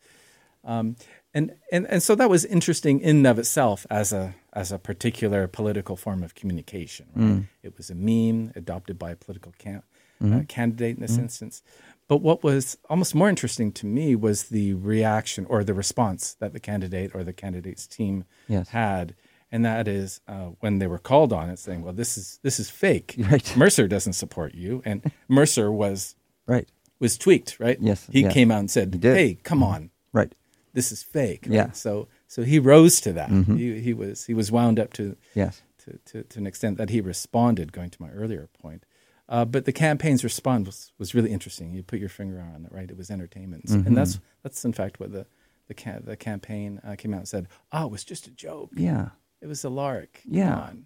Um, 0.66 0.96
and, 1.34 1.54
and 1.72 1.86
and 1.88 2.04
so 2.04 2.16
that 2.16 2.30
was 2.30 2.44
interesting 2.44 3.00
in 3.00 3.18
and 3.18 3.28
of 3.28 3.40
itself 3.40 3.86
as 3.90 4.12
a 4.12 4.36
as 4.52 4.72
a 4.74 4.78
particular 4.80 5.48
political 5.48 5.96
form 5.96 6.22
of 6.22 6.36
communication. 6.36 7.06
Right? 7.16 7.26
Mm. 7.28 7.44
It 7.64 7.78
was 7.78 7.90
a 7.90 7.96
meme 7.96 8.52
adopted 8.58 9.00
by 9.00 9.12
a 9.12 9.16
political 9.16 9.54
can, 9.58 9.84
Mm-hmm. 10.22 10.38
uh, 10.40 10.44
candidate 10.50 10.98
in 10.98 11.02
this 11.02 11.18
instance. 11.18 11.64
But 12.10 12.18
what 12.18 12.44
was 12.44 12.78
almost 12.90 13.16
more 13.16 13.30
interesting 13.30 13.72
to 13.72 13.86
me 13.86 14.16
was 14.18 14.50
the 14.50 14.74
reaction 14.74 15.46
or 15.48 15.64
the 15.64 15.74
response 15.74 16.34
that 16.42 16.52
the 16.52 16.60
candidate 16.60 17.12
or 17.16 17.24
the 17.24 17.32
candidate's 17.32 17.88
team 17.88 18.26
Yes. 18.50 18.68
had, 18.70 19.16
and 19.52 19.66
that 19.66 19.88
is 19.88 20.22
uh, 20.28 20.50
when 20.60 20.80
they 20.80 20.88
were 20.88 21.00
called 21.00 21.34
on 21.34 21.50
it, 21.50 21.60
saying, 21.60 21.84
"Well, 21.84 21.94
this 21.94 22.18
is 22.18 22.40
this 22.44 22.60
is 22.60 22.70
fake. 22.70 23.16
Right. 23.32 23.56
Mercer 23.58 23.88
doesn't 23.88 24.14
support 24.14 24.54
you," 24.56 24.82
and 24.86 25.12
Mercer 25.28 25.72
was 25.72 26.16
Right. 26.48 26.68
was 27.00 27.18
tweaked. 27.18 27.60
Right. 27.60 27.78
Yes, 27.82 28.08
He 28.12 28.22
yes. 28.22 28.34
came 28.34 28.52
out 28.52 28.60
and 28.60 28.72
said, 28.72 29.00
He 29.02 29.08
"Hey, 29.08 29.38
come 29.44 29.64
on." 29.64 29.90
Right. 30.14 30.34
this 30.74 30.92
is 30.92 31.04
fake. 31.04 31.44
right? 31.48 31.54
Yeah. 31.56 31.64
Mm-hmm. 31.66 31.74
So 31.74 32.08
so 32.28 32.44
he 32.44 32.60
rose 32.60 33.02
to 33.02 33.14
that. 33.14 33.30
He 33.32 33.80
he 33.80 33.94
was 33.94 34.26
he 34.26 34.34
was 34.34 34.52
wound 34.52 34.80
up 34.80 34.94
to 34.94 35.16
Yes. 35.36 35.62
to, 35.86 36.00
to, 36.06 36.24
to 36.24 36.40
an 36.40 36.48
extent 36.48 36.78
that 36.78 36.90
he 36.90 37.02
responded. 37.02 37.72
Going 37.72 37.90
to 37.90 38.02
my 38.02 38.10
earlier 38.12 38.48
point, 38.62 38.86
uh, 39.28 39.46
but 39.46 39.66
the 39.66 39.72
campaign's 39.74 40.24
response 40.24 40.66
was, 40.68 40.92
was 41.00 41.16
really 41.16 41.32
interesting. 41.32 41.74
You 41.74 41.84
put 41.84 42.00
your 42.00 42.10
finger 42.10 42.40
on 42.40 42.66
it, 42.66 42.72
right? 42.72 42.90
It 42.90 42.98
was 42.98 43.10
entertainment, 43.10 43.66
Mm-hmm. 43.66 43.88
and 43.88 43.98
that's 43.98 44.20
that's 44.44 44.64
in 44.66 44.74
fact 44.74 45.00
what 45.00 45.12
the 45.12 45.26
the 45.68 45.74
ca- 45.76 46.00
the 46.04 46.16
campaign 46.18 46.80
uh, 46.84 46.96
came 46.98 47.14
out 47.14 47.20
and 47.20 47.28
said. 47.28 47.48
Oh, 47.72 47.86
it 47.86 47.92
was 47.92 48.04
just 48.04 48.26
a 48.28 48.32
joke. 48.32 48.72
Yeah. 48.76 49.10
It 49.42 49.48
was 49.48 49.64
a 49.64 49.70
lark. 49.70 50.20
Come 50.24 50.34
Yeah. 50.34 50.56
on. 50.56 50.86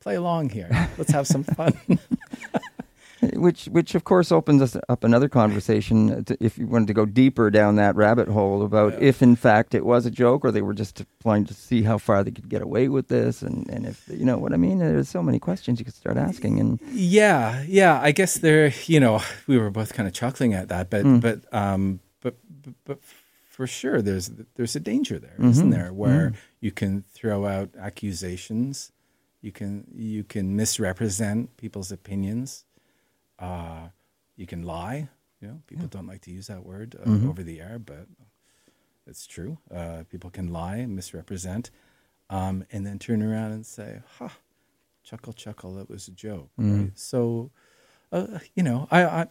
Play 0.00 0.14
along 0.16 0.50
here. 0.50 0.68
Let's 0.98 1.10
have 1.12 1.26
some 1.26 1.42
fun. 1.44 1.72
Which, 3.32 3.64
which 3.66 3.94
of 3.94 4.04
course 4.04 4.30
opens 4.30 4.60
us 4.62 4.76
up 4.90 5.02
another 5.02 5.28
conversation. 5.28 6.22
To, 6.24 6.36
if 6.38 6.58
you 6.58 6.66
wanted 6.66 6.86
to 6.88 6.94
go 6.94 7.06
deeper 7.06 7.50
down 7.50 7.76
that 7.76 7.96
rabbit 7.96 8.28
hole 8.28 8.62
about 8.62 9.02
if 9.02 9.22
in 9.22 9.36
fact 9.36 9.74
it 9.74 9.84
was 9.86 10.04
a 10.06 10.10
joke 10.10 10.44
or 10.44 10.52
they 10.52 10.60
were 10.62 10.74
just 10.74 11.02
trying 11.22 11.44
to 11.46 11.54
see 11.54 11.82
how 11.82 11.96
far 11.98 12.22
they 12.22 12.30
could 12.30 12.48
get 12.48 12.60
away 12.62 12.88
with 12.88 13.08
this, 13.08 13.40
and, 13.42 13.68
and 13.70 13.86
if 13.86 14.06
you 14.08 14.24
know 14.24 14.36
what 14.36 14.52
I 14.52 14.56
mean. 14.56 14.78
There's 14.78 15.08
so 15.08 15.22
many 15.22 15.38
questions 15.38 15.78
you 15.78 15.84
could 15.86 15.94
start 15.94 16.16
asking, 16.18 16.60
and 16.60 16.78
Yeah, 16.92 17.64
yeah. 17.66 17.98
I 18.00 18.12
guess 18.12 18.34
there, 18.38 18.72
you 18.84 19.00
know, 19.00 19.22
we 19.46 19.58
were 19.58 19.70
both 19.70 19.94
kind 19.94 20.06
of 20.06 20.12
chuckling 20.12 20.52
at 20.52 20.68
that, 20.68 20.90
but 20.90 21.02
Hmm. 21.02 21.18
but 21.18 21.40
um, 21.54 22.00
but, 22.20 22.36
but 22.64 22.74
but 22.84 22.98
for 23.56 23.66
sure, 23.66 23.98
there's 24.02 24.26
there's 24.56 24.76
a 24.76 24.80
danger 24.92 25.18
there, 25.18 25.36
Mm-hmm. 25.40 25.70
not 25.70 25.70
there, 25.76 25.92
where 26.02 26.26
you 26.60 26.70
can 26.80 26.92
throw 27.16 27.38
out 27.54 27.68
accusations, 27.88 28.92
you 29.40 29.52
can 29.58 29.72
you 29.94 30.22
can 30.24 30.46
misrepresent 30.56 31.56
people's 31.56 31.90
opinions, 31.92 32.64
uh, 33.38 33.88
you 34.36 34.46
can 34.46 34.62
lie. 34.62 35.08
You 35.40 35.48
know, 35.48 35.58
people 35.66 35.86
don't 35.88 36.06
like 36.12 36.22
to 36.22 36.30
use 36.38 36.46
that 36.52 36.64
word 36.64 36.96
uh, 37.00 37.08
Mm-hmm. 37.08 37.28
over 37.30 37.42
the 37.42 37.60
air, 37.60 37.78
but 37.78 38.06
it's 39.06 39.26
true. 39.26 39.58
Uh, 39.70 40.02
people 40.10 40.30
can 40.30 40.48
lie 40.52 40.76
and 40.84 40.94
misrepresent, 40.96 41.70
um, 42.30 42.64
and 42.72 42.84
then 42.86 42.98
turn 42.98 43.22
around 43.22 43.52
and 43.52 43.64
say, 43.66 44.00
"Ha." 44.18 44.30
chuckle 45.08 45.32
chuckle 45.32 45.78
it 45.78 45.88
was 45.88 46.08
a 46.08 46.10
joke 46.26 46.50
right 46.58 46.90
so 46.98 47.50
uh, 48.10 48.40
you 48.56 48.62
know 48.64 48.88
I, 48.90 49.04
I 49.20 49.26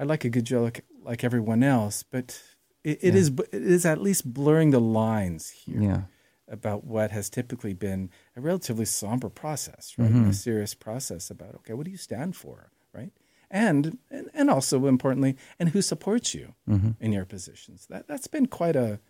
i 0.00 0.02
like 0.02 0.24
a 0.24 0.28
good 0.36 0.44
joke 0.44 0.80
like 1.04 1.22
everyone 1.22 1.62
else 1.62 2.02
but 2.02 2.42
it, 2.84 2.98
it 3.02 3.14
is 3.14 3.28
it 3.28 3.48
is 3.52 3.86
at 3.86 4.00
least 4.00 4.32
blurring 4.32 4.70
the 4.70 4.80
lines 4.80 5.50
here 5.50 5.80
yeah, 5.80 6.00
about 6.48 6.84
what 6.84 7.10
has 7.10 7.30
typically 7.30 7.72
been 7.72 8.10
a 8.36 8.40
relatively 8.40 8.84
somber 8.84 9.28
process 9.28 9.94
right? 9.98 10.10
Mm-hmm. 10.10 10.30
A 10.30 10.34
serious 10.34 10.74
process 10.74 11.30
about 11.30 11.54
okay 11.56 11.74
what 11.74 11.84
do 11.84 11.90
you 11.90 11.96
stand 11.96 12.36
for 12.36 12.70
right? 12.92 13.12
And 13.50 13.98
and, 14.10 14.30
and 14.34 14.50
also 14.50 14.86
importantly 14.86 15.36
and 15.58 15.70
who 15.70 15.82
supports 15.82 16.34
you 16.34 16.54
mm-hmm. 16.68 16.90
in 17.00 17.12
your 17.12 17.24
positions. 17.24 17.86
That 17.88 18.08
that's 18.08 18.26
been 18.26 18.46
quite 18.46 18.76
a, 18.76 19.00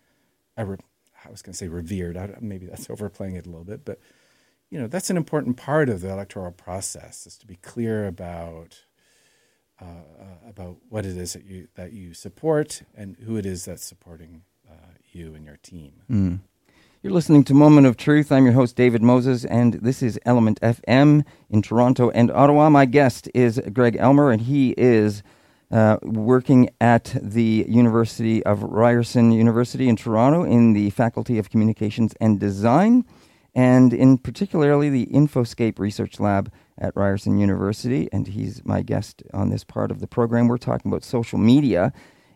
a 0.57 0.65
re, 0.65 0.77
i 1.25 1.31
was 1.31 1.41
going 1.41 1.53
to 1.53 1.57
say 1.57 1.67
revered 1.67 2.17
I, 2.17 2.35
maybe 2.41 2.65
that's 2.65 2.89
overplaying 2.89 3.35
it 3.35 3.45
a 3.45 3.49
little 3.49 3.65
bit 3.65 3.85
but 3.85 3.99
you 4.69 4.79
know 4.79 4.87
that's 4.87 5.09
an 5.09 5.17
important 5.17 5.57
part 5.57 5.87
of 5.89 6.01
the 6.01 6.09
electoral 6.09 6.51
process 6.51 7.27
is 7.27 7.37
to 7.37 7.47
be 7.47 7.57
clear 7.57 8.07
about 8.07 8.83
uh, 9.81 9.85
uh, 9.85 10.49
about 10.49 10.77
what 10.89 11.05
it 11.05 11.17
is 11.17 11.33
that 11.33 11.45
you 11.45 11.67
that 11.75 11.93
you 11.93 12.13
support 12.13 12.83
and 12.95 13.17
who 13.25 13.37
it 13.37 13.45
is 13.45 13.65
that's 13.65 13.83
supporting 13.83 14.43
uh, 14.69 14.73
you 15.11 15.33
and 15.33 15.45
your 15.45 15.57
team. 15.57 16.41
You're 17.01 17.11
listening 17.11 17.43
to 17.45 17.53
Moment 17.53 17.85
of 17.85 17.97
Truth. 17.97 18.31
I'm 18.31 18.45
your 18.45 18.53
host, 18.53 18.77
David 18.77 19.01
Moses, 19.01 19.43
and 19.43 19.73
this 19.73 20.01
is 20.01 20.17
Element 20.25 20.61
FM 20.61 21.25
in 21.49 21.61
Toronto 21.61 22.11
and 22.11 22.31
Ottawa. 22.31 22.69
My 22.69 22.85
guest 22.85 23.27
is 23.33 23.59
Greg 23.73 23.97
Elmer, 23.99 24.31
and 24.31 24.41
he 24.41 24.73
is 24.77 25.21
uh, 25.69 25.97
working 26.03 26.69
at 26.79 27.13
the 27.21 27.65
University 27.67 28.41
of 28.45 28.63
Ryerson 28.63 29.33
University 29.33 29.89
in 29.89 29.97
Toronto 29.97 30.43
in 30.43 30.71
the 30.71 30.91
Faculty 30.91 31.37
of 31.37 31.49
Communications 31.49 32.13
and 32.21 32.39
Design, 32.39 33.03
and 33.53 33.93
in 33.93 34.17
particularly 34.17 34.89
the 34.89 35.07
Infoscape 35.07 35.79
Research 35.79 36.21
Lab 36.21 36.49
at 36.77 36.95
Ryerson 36.95 37.37
University. 37.37 38.09
And 38.11 38.27
he's 38.27 38.63
my 38.65 38.81
guest 38.81 39.23
on 39.33 39.49
this 39.49 39.63
part 39.63 39.91
of 39.91 39.99
the 39.99 40.07
program. 40.07 40.47
We're 40.47 40.57
talking 40.57 40.91
about 40.91 41.03
social 41.03 41.39
media 41.39 41.93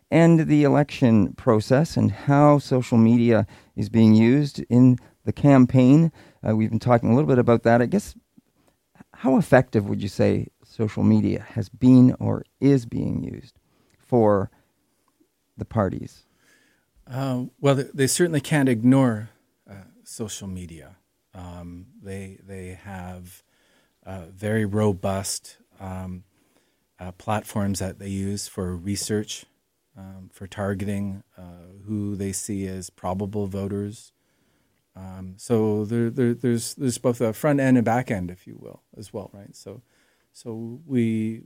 and 0.10 0.48
the 0.48 0.64
election 0.64 1.34
process 1.34 1.98
and 1.98 2.12
how 2.12 2.60
social 2.60 2.98
media 2.98 3.46
is 3.76 3.90
being 3.90 4.14
used 4.14 4.64
in 4.70 4.98
the 5.26 5.34
campaign. 5.34 6.12
Uh, 6.48 6.56
we've 6.56 6.70
been 6.70 6.80
talking 6.80 7.12
a 7.12 7.16
little 7.16 7.28
bit 7.28 7.40
about 7.40 7.64
that. 7.64 7.82
I 7.82 7.86
guess, 7.86 8.16
how 9.14 9.38
effective 9.38 9.90
would 9.90 10.02
you 10.02 10.08
say 10.08 10.48
social 10.64 11.04
media 11.04 11.46
has 11.54 11.70
been 11.70 12.16
or 12.20 12.44
is 12.62 12.86
being 12.86 13.24
used 13.24 13.60
for 13.98 14.50
the 15.58 15.66
parties? 15.66 16.26
Uh, 17.10 17.46
well, 17.60 17.84
they 17.94 18.08
certainly 18.08 18.42
can't 18.42 18.70
ignore 18.70 19.30
uh, 19.70 19.76
social 20.04 20.48
media. 20.48 20.98
Um, 21.34 21.88
they 22.02 22.40
they 22.46 22.80
have 22.84 23.44
uh, 24.08 24.28
very 24.34 24.66
robust 24.66 25.58
um, 25.80 26.24
uh, 27.00 27.12
platforms 27.12 27.80
that 27.80 28.00
they 28.00 28.08
use 28.08 28.48
for 28.48 28.76
research 28.76 29.46
um, 29.98 30.30
for 30.32 30.48
targeting 30.48 31.24
uh, 31.38 31.82
who 31.86 32.16
they 32.16 32.32
see 32.32 32.66
as 32.68 32.90
probable 32.90 33.48
voters. 33.48 34.14
Um, 34.96 35.34
so 35.38 35.86
there, 35.86 36.10
there, 36.10 36.34
there's 36.34 36.74
there's 36.76 36.98
both 36.98 37.22
a 37.22 37.34
front 37.34 37.60
end 37.60 37.78
and 37.78 37.86
back 37.86 38.10
end, 38.10 38.32
if 38.32 38.48
you 38.48 38.58
will, 38.60 38.82
as 38.98 39.14
well, 39.14 39.30
right? 39.34 39.56
So 39.56 39.82
so 40.32 40.80
we 40.86 41.42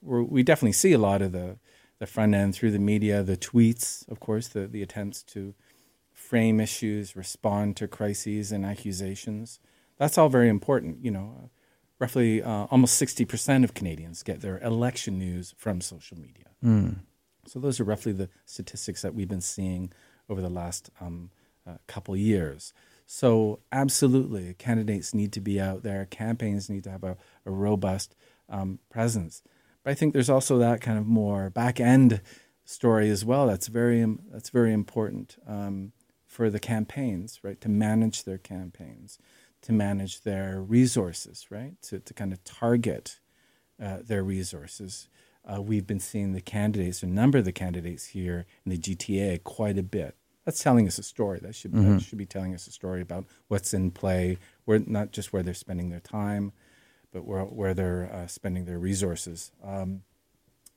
we 0.00 0.42
definitely 0.42 0.72
see 0.72 0.92
a 0.92 0.98
lot 0.98 1.20
of 1.20 1.32
the 1.32 1.58
the 1.98 2.06
front 2.06 2.34
end 2.34 2.54
through 2.54 2.70
the 2.70 2.78
media, 2.78 3.22
the 3.22 3.36
tweets, 3.36 4.08
of 4.08 4.20
course, 4.20 4.48
the 4.48 4.66
the 4.66 4.82
attempts 4.82 5.22
to 5.24 5.54
frame 6.12 6.60
issues, 6.60 7.16
respond 7.16 7.76
to 7.76 7.88
crises 7.88 8.52
and 8.52 8.64
accusations. 8.64 9.58
That's 9.98 10.16
all 10.16 10.28
very 10.28 10.48
important. 10.48 11.04
You 11.04 11.10
know, 11.10 11.50
roughly 12.02 12.42
uh, 12.42 12.66
almost 12.72 12.94
sixty 12.94 13.24
percent 13.24 13.64
of 13.64 13.72
Canadians 13.72 14.22
get 14.22 14.40
their 14.40 14.58
election 14.58 15.18
news 15.18 15.54
from 15.56 15.80
social 15.80 16.18
media. 16.18 16.48
Mm. 16.62 16.96
So 17.46 17.60
those 17.60 17.80
are 17.80 17.84
roughly 17.84 18.12
the 18.12 18.28
statistics 18.44 19.02
that 19.02 19.14
we've 19.14 19.28
been 19.28 19.40
seeing 19.40 19.92
over 20.28 20.40
the 20.42 20.50
last 20.50 20.90
um, 21.00 21.30
uh, 21.66 21.78
couple 21.86 22.16
years. 22.16 22.74
So 23.06 23.60
absolutely, 23.70 24.54
candidates 24.54 25.14
need 25.14 25.32
to 25.32 25.40
be 25.40 25.60
out 25.60 25.82
there. 25.82 26.06
Campaigns 26.06 26.68
need 26.68 26.84
to 26.84 26.90
have 26.90 27.04
a, 27.04 27.16
a 27.46 27.50
robust 27.50 28.16
um, 28.48 28.78
presence. 28.90 29.42
But 29.82 29.90
I 29.90 29.94
think 29.94 30.12
there's 30.12 30.30
also 30.30 30.58
that 30.58 30.80
kind 30.80 30.98
of 30.98 31.06
more 31.06 31.50
back 31.50 31.80
end 31.80 32.20
story 32.64 33.10
as 33.10 33.24
well. 33.24 33.46
That's 33.46 33.68
very 33.68 34.04
that's 34.32 34.50
very 34.50 34.72
important 34.72 35.36
um, 35.46 35.92
for 36.26 36.50
the 36.50 36.60
campaigns, 36.60 37.40
right? 37.42 37.60
To 37.60 37.68
manage 37.68 38.24
their 38.24 38.38
campaigns, 38.38 39.18
to 39.62 39.72
manage 39.72 40.22
their 40.22 40.60
resources, 40.60 41.46
right? 41.50 41.80
To 41.82 42.00
to 42.00 42.14
kind 42.14 42.32
of 42.32 42.42
target 42.44 43.20
uh, 43.82 43.98
their 44.02 44.22
resources 44.22 45.08
uh, 45.44 45.60
we've 45.60 45.86
been 45.86 46.00
seeing 46.00 46.32
the 46.32 46.40
candidates, 46.40 47.02
a 47.02 47.06
number 47.06 47.38
of 47.38 47.44
the 47.44 47.52
candidates 47.52 48.06
here 48.06 48.46
in 48.64 48.70
the 48.70 48.78
GTA, 48.78 49.42
quite 49.42 49.76
a 49.76 49.82
bit. 49.82 50.16
That's 50.44 50.62
telling 50.62 50.86
us 50.86 50.98
a 50.98 51.02
story. 51.02 51.38
That 51.40 51.54
should 51.54 51.72
mm-hmm. 51.72 51.94
that 51.94 52.02
should 52.02 52.18
be 52.18 52.26
telling 52.26 52.54
us 52.54 52.66
a 52.66 52.72
story 52.72 53.00
about 53.00 53.26
what's 53.48 53.72
in 53.72 53.90
play. 53.90 54.38
Where 54.64 54.80
not 54.80 55.12
just 55.12 55.32
where 55.32 55.42
they're 55.42 55.54
spending 55.54 55.90
their 55.90 56.00
time, 56.00 56.52
but 57.12 57.24
where 57.24 57.42
where 57.42 57.74
they're 57.74 58.10
uh, 58.12 58.26
spending 58.26 58.64
their 58.64 58.78
resources. 58.78 59.52
Um, 59.62 60.02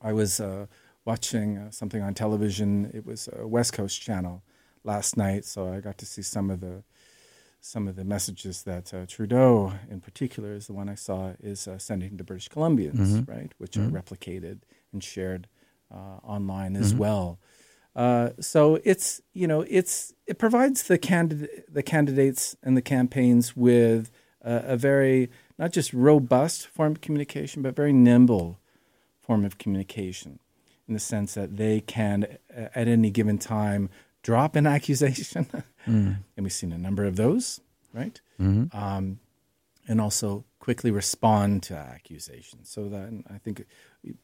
I 0.00 0.12
was 0.12 0.40
uh, 0.40 0.66
watching 1.04 1.58
uh, 1.58 1.70
something 1.70 2.00
on 2.00 2.14
television. 2.14 2.90
It 2.94 3.04
was 3.04 3.28
a 3.32 3.46
West 3.46 3.72
Coast 3.72 4.00
channel 4.00 4.42
last 4.84 5.16
night, 5.16 5.44
so 5.44 5.72
I 5.72 5.80
got 5.80 5.98
to 5.98 6.06
see 6.06 6.22
some 6.22 6.50
of 6.50 6.60
the 6.60 6.84
some 7.66 7.88
of 7.88 7.96
the 7.96 8.04
messages 8.04 8.62
that 8.62 8.94
uh, 8.94 9.06
Trudeau, 9.06 9.72
in 9.90 10.00
particular, 10.00 10.52
is 10.52 10.68
the 10.68 10.72
one 10.72 10.88
I 10.88 10.94
saw, 10.94 11.32
is 11.40 11.66
uh, 11.66 11.78
sending 11.78 12.16
to 12.16 12.22
British 12.22 12.48
Columbians, 12.48 12.94
mm-hmm. 12.94 13.30
right, 13.30 13.52
which 13.58 13.72
mm-hmm. 13.72 13.94
are 13.94 14.00
replicated 14.00 14.60
and 14.92 15.02
shared 15.02 15.48
uh, 15.92 16.18
online 16.22 16.76
as 16.76 16.90
mm-hmm. 16.90 17.00
well. 17.00 17.40
Uh, 17.96 18.30
so 18.38 18.78
it's 18.84 19.20
you 19.32 19.48
know 19.48 19.64
it's 19.68 20.12
it 20.26 20.38
provides 20.38 20.84
the 20.84 20.96
candidate 20.96 21.72
the 21.72 21.82
candidates 21.82 22.56
and 22.62 22.76
the 22.76 22.82
campaigns 22.82 23.56
with 23.56 24.12
a 24.42 24.76
very 24.76 25.28
not 25.58 25.72
just 25.72 25.92
robust 25.92 26.68
form 26.68 26.92
of 26.92 27.00
communication, 27.00 27.62
but 27.62 27.74
very 27.74 27.92
nimble 27.92 28.60
form 29.18 29.44
of 29.44 29.58
communication, 29.58 30.38
in 30.86 30.94
the 30.94 31.00
sense 31.00 31.34
that 31.34 31.56
they 31.56 31.80
can 31.80 32.38
at 32.50 32.86
any 32.86 33.10
given 33.10 33.38
time 33.38 33.88
drop 34.26 34.56
an 34.56 34.66
accusation, 34.76 35.46
mm. 35.86 36.16
and 36.36 36.44
we've 36.44 36.52
seen 36.52 36.72
a 36.72 36.78
number 36.78 37.04
of 37.04 37.14
those, 37.14 37.60
right? 37.94 38.20
Mm-hmm. 38.40 38.76
Um, 38.76 39.20
and 39.88 40.00
also 40.00 40.44
quickly 40.58 40.90
respond 40.90 41.62
to 41.62 41.76
accusations. 41.76 42.68
So 42.68 42.88
that 42.88 43.22
I 43.32 43.38
think 43.38 43.64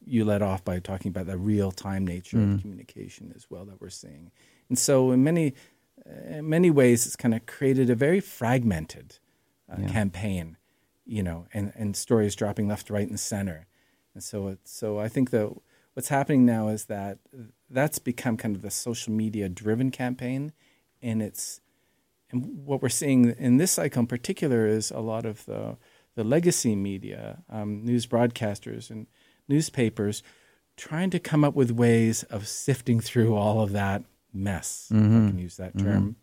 you 0.05 0.25
led 0.25 0.41
off 0.41 0.65
by 0.65 0.79
talking 0.79 1.07
about 1.07 1.27
the 1.27 1.37
real 1.37 1.71
time 1.71 2.05
nature 2.05 2.35
mm. 2.35 2.55
of 2.55 2.61
communication 2.61 3.31
as 3.33 3.49
well 3.49 3.63
that 3.63 3.79
we're 3.79 3.89
seeing. 3.89 4.31
And 4.67 4.77
so 4.77 5.11
in 5.11 5.23
many 5.23 5.53
in 6.25 6.49
many 6.49 6.69
ways, 6.69 7.05
it's 7.05 7.15
kind 7.15 7.33
of 7.33 7.45
created 7.45 7.89
a 7.89 7.95
very 7.95 8.19
fragmented 8.19 9.19
uh, 9.71 9.77
yeah. 9.79 9.87
campaign, 9.87 10.57
you 11.05 11.23
know, 11.23 11.47
and, 11.53 11.71
and 11.75 11.95
stories 11.95 12.35
dropping 12.35 12.67
left, 12.67 12.89
right, 12.89 13.07
and 13.07 13.17
center. 13.17 13.67
And 14.13 14.21
so, 14.21 14.57
so 14.65 14.99
I 14.99 15.07
think 15.07 15.29
that 15.29 15.55
what's 15.93 16.09
happening 16.09 16.45
now 16.45 16.67
is 16.67 16.85
that 16.85 17.19
that's 17.73 17.99
become 17.99 18.37
kind 18.37 18.55
of 18.55 18.61
the 18.61 18.71
social 18.71 19.11
media 19.13 19.49
driven 19.49 19.91
campaign, 19.91 20.53
and 21.01 21.21
it's 21.21 21.61
and 22.31 22.65
what 22.65 22.81
we're 22.81 22.89
seeing 22.89 23.31
in 23.31 23.57
this 23.57 23.73
cycle 23.73 24.01
in 24.01 24.07
particular 24.07 24.65
is 24.67 24.91
a 24.91 24.99
lot 24.99 25.25
of 25.25 25.45
the 25.45 25.77
the 26.15 26.23
legacy 26.23 26.75
media, 26.75 27.41
um, 27.49 27.83
news 27.83 28.05
broadcasters 28.05 28.91
and 28.91 29.07
newspapers, 29.47 30.21
trying 30.77 31.09
to 31.09 31.19
come 31.19 31.43
up 31.43 31.55
with 31.55 31.71
ways 31.71 32.23
of 32.23 32.47
sifting 32.47 32.99
through 32.99 33.35
all 33.35 33.61
of 33.61 33.71
that 33.71 34.03
mess. 34.31 34.89
Mm-hmm. 34.93 35.25
I 35.25 35.29
can 35.29 35.39
use 35.39 35.57
that 35.57 35.77
term. 35.77 36.15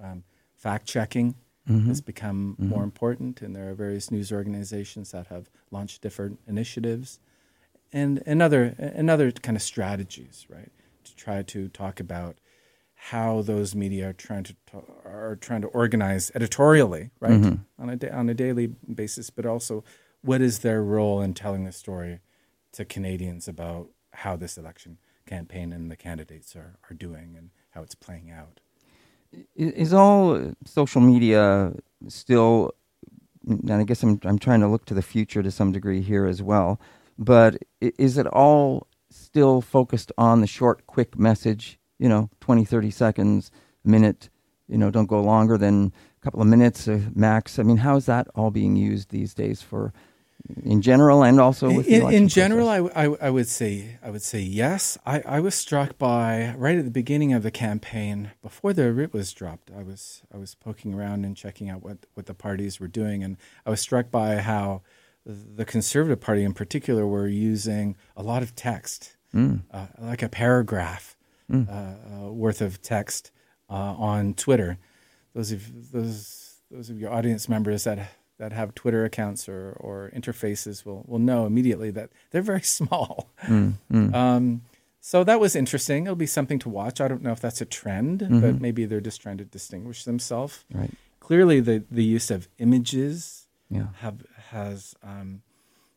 Mm-hmm. 0.00 0.12
Um, 0.12 0.24
fact 0.56 0.86
checking 0.86 1.34
mm-hmm. 1.68 1.86
has 1.86 2.00
become 2.00 2.56
more 2.58 2.78
mm-hmm. 2.78 2.84
important, 2.84 3.42
and 3.42 3.54
there 3.54 3.70
are 3.70 3.74
various 3.74 4.10
news 4.10 4.32
organizations 4.32 5.12
that 5.12 5.28
have 5.28 5.48
launched 5.70 6.02
different 6.02 6.40
initiatives 6.48 7.20
and, 7.94 8.22
and 8.26 8.42
other 8.42 8.74
and 8.78 9.08
other 9.08 9.30
kind 9.30 9.56
of 9.56 9.62
strategies, 9.62 10.46
right, 10.50 10.70
to 11.04 11.16
try 11.16 11.42
to 11.42 11.68
talk 11.68 12.00
about 12.00 12.36
how 12.94 13.40
those 13.42 13.74
media 13.74 14.10
are 14.10 14.12
trying 14.12 14.44
to 14.44 14.56
are 15.04 15.38
trying 15.40 15.62
to 15.62 15.68
organize 15.68 16.32
editorially, 16.34 17.10
right, 17.20 17.32
mm-hmm. 17.32 17.82
on 17.82 17.88
a 17.88 17.96
da- 17.96 18.10
on 18.10 18.28
a 18.28 18.34
daily 18.34 18.66
basis, 18.66 19.30
but 19.30 19.46
also 19.46 19.84
what 20.20 20.40
is 20.40 20.58
their 20.58 20.82
role 20.82 21.22
in 21.22 21.34
telling 21.34 21.64
the 21.64 21.72
story 21.72 22.20
to 22.72 22.84
Canadians 22.84 23.46
about 23.46 23.88
how 24.12 24.36
this 24.36 24.58
election 24.58 24.98
campaign 25.26 25.72
and 25.72 25.90
the 25.90 25.96
candidates 25.96 26.56
are, 26.56 26.76
are 26.90 26.94
doing 26.94 27.34
and 27.36 27.50
how 27.70 27.82
it's 27.82 27.94
playing 27.94 28.30
out. 28.30 28.60
Is 29.56 29.92
all 29.92 30.52
social 30.64 31.00
media 31.00 31.72
still, 32.08 32.72
and 33.46 33.72
I 33.72 33.84
guess 33.84 34.02
I'm, 34.02 34.20
I'm 34.24 34.38
trying 34.38 34.60
to 34.60 34.68
look 34.68 34.84
to 34.86 34.94
the 34.94 35.02
future 35.02 35.42
to 35.42 35.50
some 35.50 35.72
degree 35.72 36.02
here 36.02 36.26
as 36.26 36.42
well, 36.42 36.80
but 37.18 37.56
is 37.80 38.18
it 38.18 38.26
all 38.26 38.86
still 39.10 39.60
focused 39.60 40.12
on 40.18 40.40
the 40.40 40.46
short, 40.46 40.86
quick 40.86 41.18
message, 41.18 41.78
you 41.98 42.08
know, 42.08 42.30
20, 42.40 42.64
30 42.64 42.90
seconds, 42.90 43.50
a 43.84 43.88
minute, 43.88 44.28
you 44.68 44.78
know, 44.78 44.90
don't 44.90 45.06
go 45.06 45.20
longer 45.20 45.56
than 45.56 45.92
a 46.20 46.24
couple 46.24 46.40
of 46.40 46.46
minutes 46.46 46.88
uh, 46.88 47.00
max? 47.14 47.58
I 47.58 47.62
mean, 47.62 47.78
how 47.78 47.96
is 47.96 48.06
that 48.06 48.28
all 48.34 48.50
being 48.50 48.76
used 48.76 49.10
these 49.10 49.34
days 49.34 49.62
for 49.62 49.92
in 50.62 50.82
general 50.82 51.22
and 51.22 51.40
also 51.40 51.72
with 51.72 51.88
in, 51.88 52.12
in 52.12 52.28
general 52.28 52.68
I, 52.68 52.78
I, 52.78 53.04
I, 53.22 53.30
would 53.30 53.48
say 53.48 53.98
i 54.02 54.10
would 54.10 54.20
say 54.20 54.40
yes. 54.40 54.98
I, 55.06 55.20
I 55.20 55.40
was 55.40 55.54
struck 55.54 55.96
by 55.96 56.54
right 56.58 56.76
at 56.76 56.84
the 56.84 56.90
beginning 56.90 57.32
of 57.32 57.42
the 57.42 57.50
campaign 57.50 58.32
before 58.42 58.74
the 58.74 58.92
writ 58.92 59.14
was 59.14 59.32
dropped 59.32 59.70
i 59.74 59.82
was 59.82 60.22
i 60.34 60.36
was 60.36 60.54
poking 60.54 60.92
around 60.92 61.24
and 61.24 61.34
checking 61.34 61.70
out 61.70 61.82
what, 61.82 61.98
what 62.12 62.26
the 62.26 62.34
parties 62.34 62.78
were 62.78 62.88
doing 62.88 63.24
and 63.24 63.38
i 63.64 63.70
was 63.70 63.80
struck 63.80 64.10
by 64.10 64.36
how 64.36 64.82
the 65.26 65.64
Conservative 65.64 66.20
Party 66.20 66.44
in 66.44 66.52
particular 66.52 67.06
were 67.06 67.26
using 67.26 67.96
a 68.16 68.22
lot 68.22 68.42
of 68.42 68.54
text, 68.54 69.16
mm. 69.34 69.62
uh, 69.70 69.86
like 69.98 70.22
a 70.22 70.28
paragraph 70.28 71.16
mm. 71.50 71.68
uh, 71.68 72.26
uh, 72.26 72.30
worth 72.30 72.60
of 72.60 72.82
text 72.82 73.30
uh, 73.70 73.72
on 73.72 74.34
Twitter. 74.34 74.78
Those 75.34 75.52
of 75.52 75.92
those 75.92 76.60
those 76.70 76.90
of 76.90 76.98
your 76.98 77.12
audience 77.12 77.48
members 77.48 77.84
that 77.84 78.10
that 78.38 78.52
have 78.52 78.74
Twitter 78.74 79.04
accounts 79.04 79.48
or, 79.48 79.76
or 79.80 80.10
interfaces 80.14 80.84
will 80.84 81.04
will 81.06 81.18
know 81.18 81.46
immediately 81.46 81.90
that 81.90 82.10
they're 82.30 82.42
very 82.42 82.62
small. 82.62 83.30
Mm. 83.42 84.14
Um, 84.14 84.62
so 85.00 85.22
that 85.24 85.38
was 85.38 85.54
interesting. 85.54 86.04
It'll 86.04 86.16
be 86.16 86.26
something 86.26 86.58
to 86.60 86.68
watch. 86.68 87.00
I 87.00 87.08
don't 87.08 87.22
know 87.22 87.32
if 87.32 87.40
that's 87.40 87.60
a 87.60 87.66
trend, 87.66 88.20
mm-hmm. 88.20 88.40
but 88.40 88.60
maybe 88.60 88.86
they're 88.86 89.02
just 89.02 89.20
trying 89.20 89.36
to 89.36 89.44
distinguish 89.44 90.04
themselves. 90.04 90.64
Right. 90.72 90.90
Clearly, 91.20 91.60
the 91.60 91.84
the 91.90 92.04
use 92.04 92.30
of 92.30 92.48
images 92.58 93.43
yeah. 93.74 93.86
have 94.00 94.24
has 94.50 94.94
um, 95.02 95.42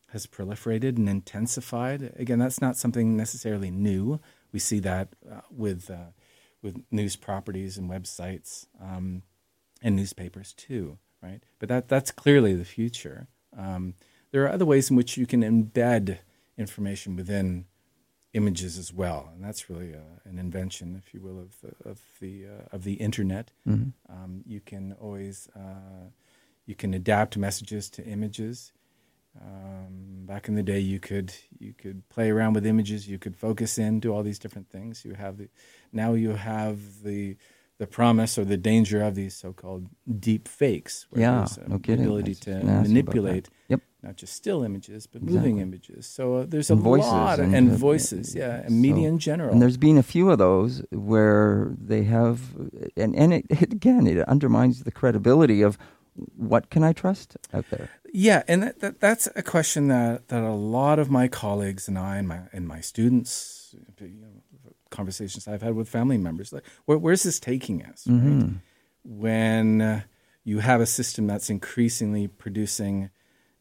has 0.08 0.26
proliferated 0.26 0.96
and 0.96 1.08
intensified. 1.08 2.12
Again, 2.16 2.38
that's 2.38 2.60
not 2.60 2.76
something 2.76 3.16
necessarily 3.16 3.70
new. 3.70 4.20
We 4.52 4.58
see 4.58 4.80
that 4.80 5.08
uh, 5.30 5.40
with 5.50 5.90
uh, 5.90 6.12
with 6.62 6.82
news 6.90 7.16
properties 7.16 7.78
and 7.78 7.90
websites 7.90 8.66
um, 8.80 9.22
and 9.82 9.96
newspapers 9.96 10.52
too, 10.52 10.98
right? 11.22 11.42
But 11.58 11.68
that 11.68 11.88
that's 11.88 12.10
clearly 12.10 12.54
the 12.54 12.64
future. 12.64 13.28
Um, 13.56 13.94
there 14.30 14.42
are 14.44 14.52
other 14.52 14.66
ways 14.66 14.90
in 14.90 14.96
which 14.96 15.16
you 15.16 15.26
can 15.26 15.42
embed 15.42 16.18
information 16.56 17.16
within 17.16 17.66
images 18.34 18.76
as 18.76 18.92
well, 18.92 19.30
and 19.34 19.42
that's 19.42 19.70
really 19.70 19.92
a, 19.92 19.98
uh, 19.98 20.20
an 20.24 20.38
invention, 20.38 21.00
if 21.02 21.14
you 21.14 21.20
will, 21.20 21.38
of 21.38 21.60
the 21.60 21.88
of 21.88 22.00
the, 22.20 22.46
uh, 22.46 22.76
of 22.76 22.84
the 22.84 22.94
internet. 22.94 23.50
Mm-hmm. 23.66 24.12
Um, 24.12 24.42
you 24.46 24.60
can 24.60 24.94
always 25.00 25.48
uh, 25.56 26.10
you 26.68 26.74
can 26.74 26.92
adapt 26.92 27.36
messages 27.38 27.88
to 27.88 28.04
images. 28.04 28.72
Um, 29.40 30.26
back 30.26 30.48
in 30.48 30.54
the 30.54 30.62
day, 30.62 30.78
you 30.78 31.00
could 31.00 31.32
you 31.58 31.72
could 31.72 32.06
play 32.10 32.30
around 32.30 32.52
with 32.52 32.66
images, 32.66 33.08
you 33.08 33.18
could 33.18 33.36
focus 33.36 33.78
in, 33.78 34.00
do 34.00 34.12
all 34.12 34.22
these 34.22 34.38
different 34.38 34.68
things. 34.68 35.04
You 35.04 35.14
have 35.14 35.38
the 35.38 35.48
now 35.92 36.12
you 36.12 36.34
have 36.34 37.02
the 37.02 37.36
the 37.78 37.86
promise 37.86 38.36
or 38.36 38.44
the 38.44 38.56
danger 38.56 39.02
of 39.02 39.14
these 39.14 39.34
so-called 39.34 39.86
deep 40.18 40.46
fakes, 40.48 41.06
where 41.10 41.22
yeah, 41.22 41.36
there's 41.36 41.58
no 41.68 41.78
the 41.78 41.92
ability 41.94 42.34
to 42.34 42.62
manipulate 42.64 43.48
yep. 43.68 43.80
not 44.02 44.16
just 44.16 44.34
still 44.34 44.64
images 44.64 45.06
but 45.06 45.22
exactly. 45.22 45.36
moving 45.36 45.58
images. 45.60 46.06
So 46.06 46.38
uh, 46.38 46.46
there's 46.46 46.70
and 46.70 46.80
a 46.80 46.82
voices 46.82 47.12
lot 47.12 47.38
and, 47.38 47.54
and 47.54 47.70
voices, 47.70 48.34
uh, 48.34 48.40
yeah, 48.40 48.54
and 48.56 48.70
so, 48.70 48.74
media 48.74 49.08
in 49.08 49.18
general. 49.18 49.52
And 49.52 49.62
there's 49.62 49.76
been 49.76 49.96
a 49.96 50.02
few 50.02 50.28
of 50.30 50.38
those 50.38 50.82
where 50.90 51.72
they 51.80 52.02
have, 52.02 52.40
and 52.96 53.14
and 53.16 53.32
it, 53.32 53.46
it, 53.48 53.72
again 53.72 54.06
it 54.06 54.18
undermines 54.28 54.82
the 54.82 54.90
credibility 54.90 55.62
of 55.62 55.78
what 56.36 56.70
can 56.70 56.82
I 56.82 56.92
trust 56.92 57.36
out 57.52 57.66
there. 57.70 57.90
Yeah, 58.12 58.42
and 58.48 58.62
that, 58.62 58.80
that, 58.80 59.00
that's 59.00 59.28
a 59.36 59.42
question 59.42 59.88
that, 59.88 60.28
that 60.28 60.42
a 60.42 60.52
lot 60.52 60.98
of 60.98 61.10
my 61.10 61.28
colleagues 61.28 61.88
and 61.88 61.98
I 61.98 62.16
and 62.16 62.28
my 62.28 62.40
and 62.52 62.66
my 62.66 62.80
students, 62.80 63.74
you 64.00 64.20
know, 64.20 64.70
conversations 64.90 65.46
I've 65.46 65.62
had 65.62 65.74
with 65.74 65.88
family 65.88 66.18
members. 66.18 66.52
Like, 66.52 66.64
where, 66.86 66.98
where's 66.98 67.22
this 67.22 67.38
taking 67.38 67.84
us? 67.84 68.04
Mm-hmm. 68.04 68.40
Right? 68.40 68.50
When 69.04 69.80
uh, 69.80 70.00
you 70.44 70.60
have 70.60 70.80
a 70.80 70.86
system 70.86 71.26
that's 71.26 71.50
increasingly 71.50 72.28
producing 72.28 73.10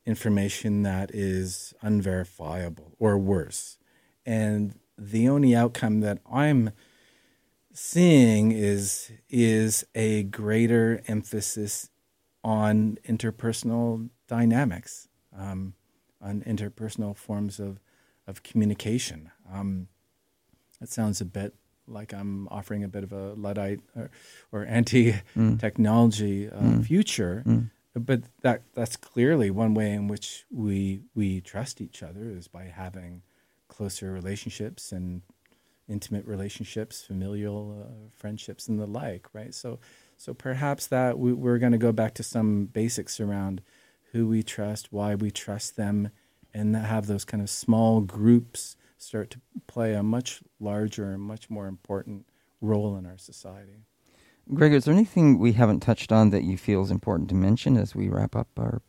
information 0.05 0.83
that 0.83 1.11
is 1.13 1.73
unverifiable 1.81 2.95
or 2.99 3.17
worse, 3.17 3.77
and 4.25 4.79
the 4.97 5.27
only 5.27 5.55
outcome 5.55 5.99
that 6.01 6.19
I'm 6.31 6.71
seeing 7.73 8.51
is 8.51 9.11
is 9.29 9.85
a 9.93 10.23
greater 10.23 11.03
emphasis 11.07 11.89
on 12.47 12.97
interpersonal 13.05 14.09
dynamics, 14.29 15.09
um, 15.37 15.73
on 16.21 16.41
interpersonal 16.43 17.15
forms 17.15 17.59
of 17.59 17.81
of 18.25 18.41
communication. 18.41 19.31
Um, 19.51 19.89
that 20.79 20.89
sounds 20.89 21.19
a 21.19 21.25
bit 21.25 21.53
like 21.87 22.13
I'm 22.13 22.47
offering 22.47 22.83
a 22.83 22.87
bit 22.87 23.03
of 23.03 23.11
a 23.11 23.33
Luddite 23.33 23.81
or, 23.95 24.09
or 24.51 24.65
anti-technology 24.65 26.49
uh, 26.49 26.59
mm. 26.59 26.85
future. 26.85 27.43
Mm. 27.45 27.71
But 27.95 28.23
that 28.41 28.61
that's 28.73 28.95
clearly 28.95 29.51
one 29.51 29.73
way 29.73 29.91
in 29.91 30.07
which 30.07 30.45
we 30.49 31.01
we 31.15 31.41
trust 31.41 31.81
each 31.81 32.01
other 32.01 32.29
is 32.29 32.47
by 32.47 32.65
having 32.65 33.23
closer 33.67 34.13
relationships 34.13 34.93
and 34.93 35.21
intimate 35.89 36.25
relationships, 36.25 37.03
familial 37.03 37.75
uh, 37.81 38.09
friendships, 38.15 38.69
and 38.69 38.79
the 38.79 38.87
like. 38.87 39.33
Right. 39.33 39.53
So 39.53 39.79
so 40.17 40.33
perhaps 40.33 40.87
that 40.87 41.17
we, 41.17 41.31
we're 41.31 41.59
going 41.59 41.71
to 41.71 41.77
go 41.77 41.91
back 41.91 42.13
to 42.15 42.23
some 42.23 42.65
basics 42.65 43.19
around 43.19 43.61
who 44.11 44.27
we 44.27 44.43
trust, 44.43 44.91
why 44.91 45.15
we 45.15 45.31
trust 45.31 45.75
them, 45.77 46.09
and 46.53 46.75
have 46.75 47.07
those 47.07 47.23
kind 47.23 47.41
of 47.41 47.49
small 47.49 48.01
groups 48.01 48.75
start 48.97 49.29
to 49.29 49.39
play 49.67 49.93
a 49.93 50.01
much 50.01 50.41
larger 50.59 51.11
and 51.11 51.21
much 51.21 51.49
more 51.49 51.67
important 51.67 52.25
role 52.61 52.97
in 52.97 53.05
our 53.05 53.17
society. 53.17 53.83
Greg, 54.53 54.73
is 54.73 54.85
there 54.85 54.93
anything 54.93 55.39
we 55.39 55.53
haven't 55.53 55.81
touched 55.81 56.11
on 56.11 56.31
that 56.31 56.43
you 56.43 56.57
feel 56.57 56.81
is 56.81 56.89
important 56.89 57.29
to 57.29 57.35
mention 57.35 57.77
as 57.77 57.93
we 57.93 58.07
wrap 58.09 58.35
up 58.35 58.47
our 58.57 58.81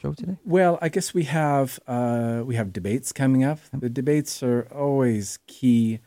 show 0.00 0.12
today? 0.12 0.36
Well, 0.44 0.78
I 0.80 0.88
guess 0.88 1.14
we 1.14 1.24
have 1.24 1.80
uh, 1.86 2.42
we 2.44 2.54
have 2.56 2.72
debates 2.72 3.12
coming 3.12 3.42
up. 3.42 3.58
The 3.72 3.88
debates 3.88 4.42
are 4.42 4.68
always 4.72 5.38
key 5.46 6.00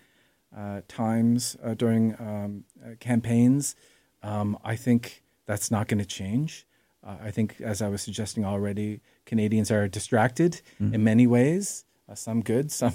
uh, 0.56 0.82
times 0.88 1.58
uh, 1.64 1.74
during 1.74 2.16
um, 2.20 2.64
uh, 2.84 2.96
campaigns. 3.00 3.76
Um, 4.24 4.58
I 4.64 4.76
think 4.76 5.24
that's 5.46 5.70
not 5.70 5.88
going 5.88 6.00
to 6.00 6.06
change. 6.06 6.66
Uh, 7.06 7.18
I 7.22 7.32
think, 7.32 7.60
as 7.60 7.82
I 7.82 7.90
was 7.90 8.02
suggesting 8.02 8.46
already, 8.46 9.02
Canadians 9.26 9.70
are 9.72 9.88
distracted 9.88 10.62
mm. 10.82 10.94
in 10.94 11.04
many 11.04 11.28
ways. 11.28 11.86
Uh, 12.10 12.16
some 12.16 12.42
good, 12.42 12.72
some 12.82 12.94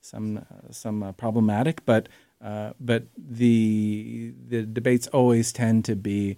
some 0.00 0.38
uh, 0.38 0.70
some 0.70 1.02
uh, 1.02 1.12
problematic, 1.12 1.84
but 1.86 2.08
uh, 2.44 2.72
but 2.78 3.04
the 3.16 4.34
the 4.46 4.62
debates 4.64 5.06
always 5.08 5.52
tend 5.52 5.84
to 5.86 5.96
be 5.96 6.36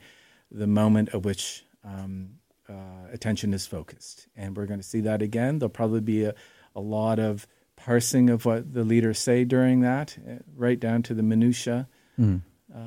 the 0.50 0.66
moment 0.66 1.10
at 1.14 1.22
which 1.22 1.64
um, 1.84 2.30
uh, 2.68 3.08
attention 3.12 3.52
is 3.52 3.66
focused, 3.66 4.28
and 4.36 4.56
we're 4.56 4.66
going 4.66 4.80
to 4.80 4.86
see 4.86 5.00
that 5.00 5.20
again. 5.20 5.58
There'll 5.58 5.70
probably 5.70 6.00
be 6.00 6.24
a, 6.24 6.34
a 6.76 6.80
lot 6.80 7.18
of 7.18 7.46
parsing 7.76 8.30
of 8.30 8.44
what 8.44 8.72
the 8.72 8.84
leaders 8.84 9.18
say 9.18 9.44
during 9.44 9.80
that, 9.80 10.16
right 10.54 10.78
down 10.78 11.02
to 11.02 11.14
the 11.14 11.22
minutia 11.22 11.88
mm. 12.18 12.42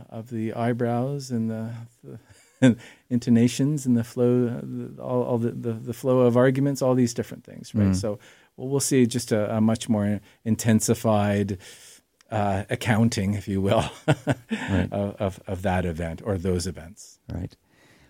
Of 0.10 0.30
the 0.30 0.54
eyebrows 0.54 1.32
and 1.32 1.50
the, 1.50 1.72
the 2.62 2.78
intonations 3.10 3.86
and 3.86 3.98
the 3.98 4.04
flow, 4.04 4.62
all, 5.00 5.24
all 5.24 5.38
the, 5.38 5.52
the, 5.52 5.74
the, 5.74 5.94
flow 5.94 6.20
of 6.20 6.38
arguments, 6.38 6.82
all 6.82 6.96
these 6.96 7.14
different 7.14 7.44
things, 7.44 7.74
right? 7.76 7.90
Mm. 7.90 7.96
So 7.96 8.20
well, 8.58 8.68
we'll 8.68 8.80
see 8.80 9.06
just 9.06 9.32
a, 9.32 9.58
a 9.58 9.62
much 9.62 9.90
more 9.90 10.22
intensified 10.46 11.58
uh, 12.30 12.64
accounting, 12.70 13.34
if 13.34 13.48
you 13.48 13.62
will, 13.62 13.90
right. 14.08 14.90
of, 14.92 15.16
of, 15.20 15.40
of, 15.48 15.62
that 15.62 15.86
event 15.86 16.22
or 16.24 16.38
those 16.38 16.66
events. 16.66 17.20
Right. 17.32 17.56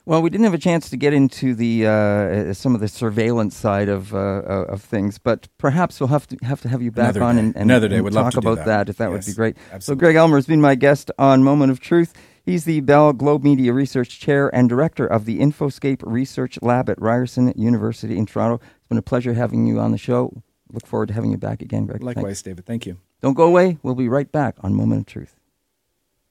Well, 0.05 0.21
we 0.21 0.29
didn't 0.29 0.43
have 0.43 0.53
a 0.53 0.57
chance 0.57 0.89
to 0.89 0.97
get 0.97 1.13
into 1.13 1.55
the 1.55 1.87
uh, 1.87 2.53
some 2.53 2.75
of 2.75 2.81
the 2.81 2.89
surveillance 2.89 3.55
side 3.55 3.87
of 3.87 4.13
uh, 4.13 4.17
of 4.17 4.81
things, 4.81 5.17
but 5.17 5.47
perhaps 5.57 5.99
we'll 5.99 6.09
have 6.09 6.27
to 6.27 6.37
have 6.43 6.59
to 6.61 6.67
have 6.69 6.81
you 6.81 6.91
back 6.91 7.15
Another 7.15 7.23
on 7.23 7.35
day. 7.35 7.39
and, 7.39 7.55
and, 7.55 7.63
Another 7.71 7.87
day. 7.87 7.95
and 7.95 8.03
Would 8.03 8.13
talk 8.13 8.35
about 8.35 8.57
that. 8.57 8.65
that. 8.65 8.89
if 8.89 8.97
that 8.97 9.11
yes, 9.11 9.25
would 9.27 9.31
be 9.31 9.35
great. 9.35 9.55
Absolutely. 9.71 9.81
So, 9.81 9.95
Greg 9.95 10.15
Elmer 10.17 10.35
has 10.37 10.45
been 10.45 10.59
my 10.59 10.75
guest 10.75 11.09
on 11.17 11.41
Moment 11.43 11.71
of 11.71 11.79
Truth. 11.79 12.13
He's 12.45 12.65
the 12.65 12.81
Bell 12.81 13.13
Globe 13.13 13.45
Media 13.45 13.71
Research 13.71 14.19
Chair 14.19 14.53
and 14.53 14.67
Director 14.67 15.07
of 15.07 15.23
the 15.23 15.39
Infoscape 15.39 16.01
Research 16.05 16.59
Lab 16.61 16.89
at 16.89 17.01
Ryerson 17.01 17.53
University 17.55 18.17
in 18.17 18.25
Toronto. 18.25 18.59
It's 18.79 18.87
been 18.89 18.97
a 18.97 19.01
pleasure 19.01 19.33
having 19.35 19.65
you 19.65 19.79
on 19.79 19.91
the 19.91 19.97
show. 19.97 20.43
Look 20.69 20.85
forward 20.85 21.07
to 21.07 21.13
having 21.13 21.31
you 21.31 21.37
back 21.37 21.61
again, 21.61 21.85
Greg. 21.85 22.03
Likewise, 22.03 22.25
Thanks. 22.25 22.41
David. 22.41 22.65
Thank 22.65 22.85
you. 22.85 22.97
Don't 23.21 23.35
go 23.35 23.45
away. 23.45 23.77
We'll 23.83 23.95
be 23.95 24.09
right 24.09 24.29
back 24.29 24.55
on 24.59 24.73
Moment 24.73 25.01
of 25.01 25.05
Truth. 25.05 25.39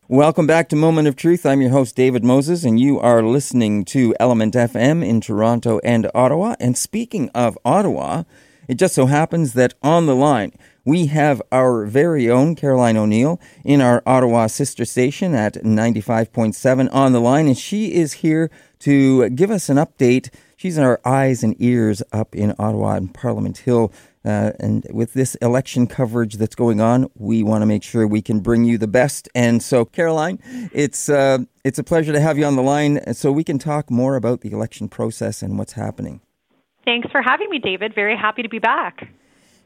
Welcome 0.09 0.49
back 0.49 0.69
to 0.71 0.77
Moment 0.77 1.07
of 1.07 1.15
Truth. 1.15 1.47
I'm 1.47 1.63
your 1.63 1.71
host, 1.71 1.95
David 1.95 2.25
Moses, 2.25 2.65
and 2.65 2.79
you 2.79 2.99
are 2.99 3.23
listening 3.23 3.85
to 3.87 4.17
Element 4.19 4.53
FM 4.55 5.07
in 5.07 5.21
Toronto 5.21 5.79
and 5.85 6.11
Ottawa. 6.13 6.57
And 6.59 6.77
speaking 6.77 7.31
of 7.37 7.57
Ottawa, 7.65 8.25
it 8.67 8.75
just 8.75 8.97
so 8.97 9.07
happens 9.07 9.53
that 9.53 9.75
on 9.81 10.07
the 10.07 10.17
line, 10.17 10.55
we 10.85 11.07
have 11.07 11.41
our 11.53 11.87
very 11.87 12.29
own 12.29 12.57
Caroline 12.57 12.97
O'Neill 12.97 13.41
in 13.65 13.81
our 13.81 14.03
Ottawa 14.05 14.49
sister 14.49 14.85
station 14.85 15.37
at 15.37 15.55
95.7 15.55 16.93
on 16.93 17.13
the 17.13 17.21
line, 17.21 17.47
and 17.47 17.57
she 17.57 17.95
is 17.95 18.15
here 18.15 18.51
to 18.81 19.31
give 19.31 19.53
us 19.53 19.69
an 19.69 19.77
update. 19.77 20.31
She's 20.57 20.77
in 20.77 20.83
our 20.83 21.01
eyes 21.05 21.45
and 21.45 21.55
ears 21.61 22.03
up 22.13 22.35
in 22.35 22.57
Ottawa 22.59 22.95
and 22.97 23.15
Parliament 23.15 23.59
Hill. 23.59 23.93
Uh, 24.25 24.53
and 24.61 24.87
with 24.91 25.15
this 25.15 25.35
election 25.37 25.87
coverage 25.87 26.37
that's 26.37 26.55
going 26.55 26.81
on, 26.81 27.11
we 27.17 27.43
want 27.43 27.63
to 27.63 27.67
make 27.67 27.83
sure 27.83 28.07
we 28.07 28.23
can 28.23 28.41
bring 28.41 28.65
you 28.65 28.79
the 28.79 28.87
best. 28.87 29.29
And 29.35 29.63
so, 29.63 29.85
Caroline, 29.85 30.39
it's 30.73 31.09
uh, 31.09 31.39
it's 31.65 31.79
a 31.79 31.85
pleasure 31.85 32.13
to 32.13 32.21
have 32.21 32.39
you 32.39 32.45
on 32.45 32.57
the 32.57 32.63
line, 32.63 33.15
so 33.15 33.33
we 33.33 33.45
can 33.45 33.59
talk 33.59 33.91
more 33.91 34.17
about 34.17 34.43
the 34.43 34.51
election 34.51 34.89
process 34.89 35.43
and 35.43 35.59
what's 35.59 35.73
happening. 35.73 36.21
Thanks 36.85 37.11
for 37.11 37.23
having 37.23 37.49
me, 37.51 37.59
David. 37.59 37.95
Very 37.95 38.17
happy 38.17 38.43
to 38.43 38.49
be 38.49 38.59
back. 38.59 39.09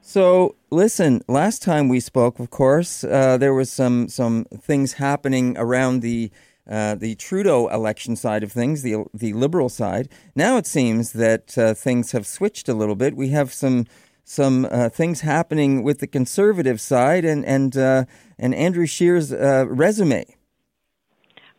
So, 0.01 0.55
listen, 0.71 1.23
last 1.27 1.62
time 1.62 1.88
we 1.88 2.01
spoke, 2.01 2.38
of 2.38 2.51
course, 2.51 3.03
uh, 3.03 3.37
there 3.38 3.53
was 3.53 3.71
some 3.73 4.09
some 4.09 4.45
things 4.45 4.95
happening 4.95 5.57
around 5.59 6.01
the 6.01 6.31
uh, 6.71 6.95
the 6.95 7.14
Trudeau 7.14 7.69
election 7.69 8.16
side 8.16 8.42
of 8.42 8.53
things, 8.53 8.83
the 8.83 9.05
the 9.12 9.33
Liberal 9.33 9.69
side. 9.69 10.09
Now 10.35 10.57
it 10.57 10.66
seems 10.66 11.12
that 11.12 11.59
uh, 11.59 11.75
things 11.75 12.12
have 12.12 12.27
switched 12.27 12.69
a 12.69 12.75
little 12.75 12.97
bit. 12.97 13.16
We 13.16 13.29
have 13.31 13.53
some 13.53 13.87
some 14.29 14.67
uh, 14.71 14.89
things 14.89 15.21
happening 15.21 15.85
with 15.85 16.01
the 16.01 16.07
Conservative 16.07 16.81
side 16.81 17.25
and 17.25 17.45
and 17.45 17.77
uh, 17.77 18.05
and 18.39 18.55
Andrew 18.55 18.87
Scheer's 18.87 19.33
uh, 19.33 19.65
resume. 19.69 20.27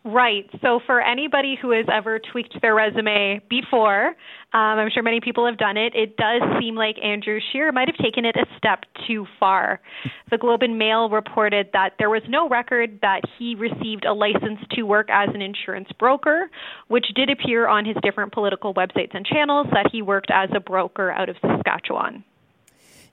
Right. 0.04 0.50
So, 0.62 0.80
for 0.86 1.02
anybody 1.02 1.58
who 1.62 1.72
has 1.72 1.86
ever 1.92 2.20
tweaked 2.20 2.62
their 2.62 2.74
resume 2.74 3.42
before, 3.50 4.08
um, 4.08 4.80
I'm 4.80 4.90
sure 4.90 5.04
many 5.04 5.20
people 5.20 5.46
have 5.46 5.58
done 5.58 5.76
it, 5.76 5.96
it 5.96 6.16
does 6.16 6.42
seem 6.62 6.76
like 6.76 6.96
Andrew 7.04 7.40
Scheer 7.52 7.74
might 7.74 7.90
have 7.90 7.98
taken 7.98 8.24
it 8.24 8.36
a 8.38 8.46
step 8.58 8.84
too 9.08 9.26
far. 9.40 9.80
The 10.30 10.38
Globe 10.38 10.62
and 10.62 10.78
Mail 10.78 11.10
reported 11.10 11.70
that 11.72 11.94
there 12.00 12.10
was 12.10 12.22
no 12.28 12.50
record 12.50 13.00
that 13.02 13.22
he 13.40 13.56
received 13.56 14.04
a 14.06 14.14
license 14.14 14.60
to 14.72 14.84
work 14.84 15.08
as 15.10 15.30
an 15.34 15.42
insurance 15.42 15.88
broker, 15.98 16.50
which 16.90 17.06
did 17.16 17.30
appear 17.30 17.68
on 17.68 17.86
his 17.86 17.96
different 18.04 18.34
political 18.34 18.74
websites 18.74 19.14
and 19.16 19.26
channels 19.26 19.68
that 19.72 19.90
he 19.90 20.02
worked 20.02 20.30
as 20.30 20.50
a 20.54 20.60
broker 20.60 21.12
out 21.12 21.30
of 21.30 21.38
Saskatchewan. 21.42 22.26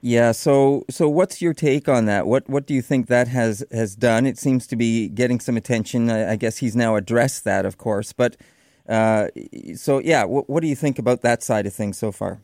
Yeah. 0.05 0.33
So, 0.33 0.85
so 0.87 1.09
what's 1.09 1.41
your 1.41 1.55
take 1.55 1.89
on 1.89 2.05
that? 2.05 2.27
What 2.27 2.47
What 2.47 2.67
do 2.67 2.75
you 2.75 2.83
think 2.83 3.07
that 3.07 3.27
has 3.27 3.65
has 3.71 3.95
done? 3.95 4.27
It 4.27 4.37
seems 4.37 4.67
to 4.67 4.75
be 4.75 5.09
getting 5.09 5.39
some 5.39 5.57
attention. 5.57 6.11
I, 6.11 6.33
I 6.33 6.35
guess 6.35 6.57
he's 6.57 6.75
now 6.75 6.95
addressed 6.95 7.43
that, 7.45 7.65
of 7.65 7.79
course. 7.79 8.13
But 8.13 8.37
uh, 8.87 9.29
so, 9.73 9.97
yeah. 9.97 10.23
What, 10.25 10.47
what 10.47 10.61
do 10.61 10.67
you 10.67 10.75
think 10.75 10.99
about 10.99 11.23
that 11.23 11.41
side 11.41 11.65
of 11.65 11.73
things 11.73 11.97
so 11.97 12.11
far? 12.11 12.39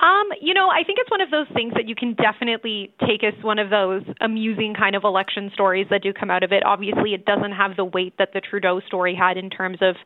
Um, 0.00 0.28
you 0.42 0.52
know, 0.52 0.68
I 0.68 0.84
think 0.84 0.98
it's 1.00 1.10
one 1.10 1.22
of 1.22 1.30
those 1.30 1.46
things 1.54 1.72
that 1.76 1.88
you 1.88 1.94
can 1.94 2.12
definitely 2.12 2.92
take 3.08 3.24
as 3.24 3.32
one 3.42 3.58
of 3.58 3.70
those 3.70 4.02
amusing 4.20 4.74
kind 4.74 4.94
of 4.94 5.04
election 5.04 5.50
stories 5.54 5.86
that 5.88 6.02
do 6.02 6.12
come 6.12 6.30
out 6.30 6.42
of 6.42 6.52
it. 6.52 6.62
Obviously, 6.62 7.14
it 7.14 7.24
doesn't 7.24 7.52
have 7.52 7.76
the 7.76 7.86
weight 7.86 8.18
that 8.18 8.34
the 8.34 8.40
Trudeau 8.42 8.80
story 8.86 9.14
had 9.14 9.38
in 9.38 9.48
terms 9.48 9.78
of 9.80 9.96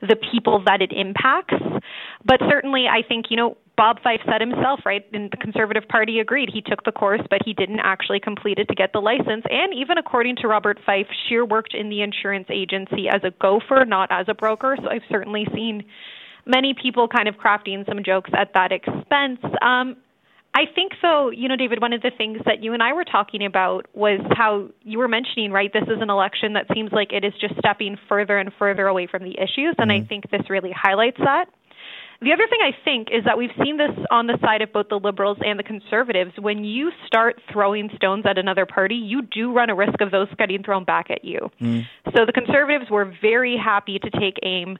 the 0.00 0.16
people 0.16 0.62
that 0.64 0.80
it 0.80 0.90
impacts. 0.90 1.62
But 2.24 2.40
certainly, 2.48 2.86
I 2.86 3.06
think, 3.06 3.26
you 3.28 3.36
know, 3.36 3.58
Bob 3.78 4.02
Fife 4.02 4.20
said 4.26 4.40
himself, 4.40 4.80
right, 4.84 5.06
and 5.12 5.30
the 5.30 5.36
Conservative 5.36 5.86
Party 5.88 6.18
agreed. 6.18 6.50
He 6.52 6.60
took 6.60 6.82
the 6.82 6.90
course, 6.90 7.20
but 7.30 7.38
he 7.44 7.54
didn't 7.54 7.78
actually 7.78 8.18
complete 8.18 8.58
it 8.58 8.66
to 8.66 8.74
get 8.74 8.92
the 8.92 8.98
license. 8.98 9.44
And 9.48 9.72
even 9.72 9.98
according 9.98 10.34
to 10.42 10.48
Robert 10.48 10.80
Fife, 10.84 11.06
Scheer 11.28 11.44
worked 11.44 11.74
in 11.74 11.88
the 11.88 12.02
insurance 12.02 12.48
agency 12.50 13.08
as 13.08 13.22
a 13.22 13.30
gopher, 13.40 13.84
not 13.86 14.10
as 14.10 14.26
a 14.28 14.34
broker. 14.34 14.76
So 14.82 14.88
I've 14.90 15.06
certainly 15.08 15.46
seen 15.54 15.84
many 16.44 16.74
people 16.74 17.06
kind 17.06 17.28
of 17.28 17.36
crafting 17.36 17.86
some 17.86 18.02
jokes 18.04 18.30
at 18.36 18.52
that 18.54 18.72
expense. 18.72 19.38
Um, 19.62 19.96
I 20.54 20.64
think 20.74 20.92
so, 21.00 21.30
you 21.30 21.46
know, 21.46 21.54
David, 21.54 21.80
one 21.80 21.92
of 21.92 22.02
the 22.02 22.10
things 22.10 22.38
that 22.46 22.64
you 22.64 22.72
and 22.72 22.82
I 22.82 22.94
were 22.94 23.04
talking 23.04 23.46
about 23.46 23.86
was 23.94 24.18
how 24.32 24.70
you 24.82 24.98
were 24.98 25.06
mentioning, 25.06 25.52
right, 25.52 25.72
this 25.72 25.84
is 25.84 26.02
an 26.02 26.10
election 26.10 26.54
that 26.54 26.66
seems 26.74 26.90
like 26.90 27.12
it 27.12 27.22
is 27.22 27.34
just 27.40 27.54
stepping 27.58 27.96
further 28.08 28.38
and 28.38 28.50
further 28.58 28.88
away 28.88 29.06
from 29.06 29.22
the 29.22 29.38
issues. 29.38 29.76
And 29.78 29.92
mm-hmm. 29.92 30.04
I 30.04 30.08
think 30.08 30.30
this 30.30 30.50
really 30.50 30.74
highlights 30.74 31.18
that. 31.18 31.44
The 32.20 32.32
other 32.32 32.48
thing 32.50 32.58
I 32.62 32.72
think 32.84 33.08
is 33.12 33.24
that 33.26 33.38
we've 33.38 33.54
seen 33.62 33.76
this 33.76 33.92
on 34.10 34.26
the 34.26 34.36
side 34.40 34.60
of 34.60 34.72
both 34.72 34.88
the 34.88 34.98
Liberals 34.98 35.38
and 35.40 35.56
the 35.56 35.62
Conservatives. 35.62 36.32
When 36.36 36.64
you 36.64 36.90
start 37.06 37.40
throwing 37.52 37.90
stones 37.94 38.24
at 38.28 38.38
another 38.38 38.66
party, 38.66 38.96
you 38.96 39.22
do 39.22 39.52
run 39.52 39.70
a 39.70 39.74
risk 39.76 40.00
of 40.00 40.10
those 40.10 40.26
getting 40.36 40.64
thrown 40.64 40.82
back 40.82 41.10
at 41.10 41.24
you. 41.24 41.48
Mm. 41.60 41.86
So 42.16 42.26
the 42.26 42.32
Conservatives 42.32 42.90
were 42.90 43.12
very 43.22 43.56
happy 43.56 44.00
to 44.00 44.10
take 44.10 44.36
aim 44.42 44.78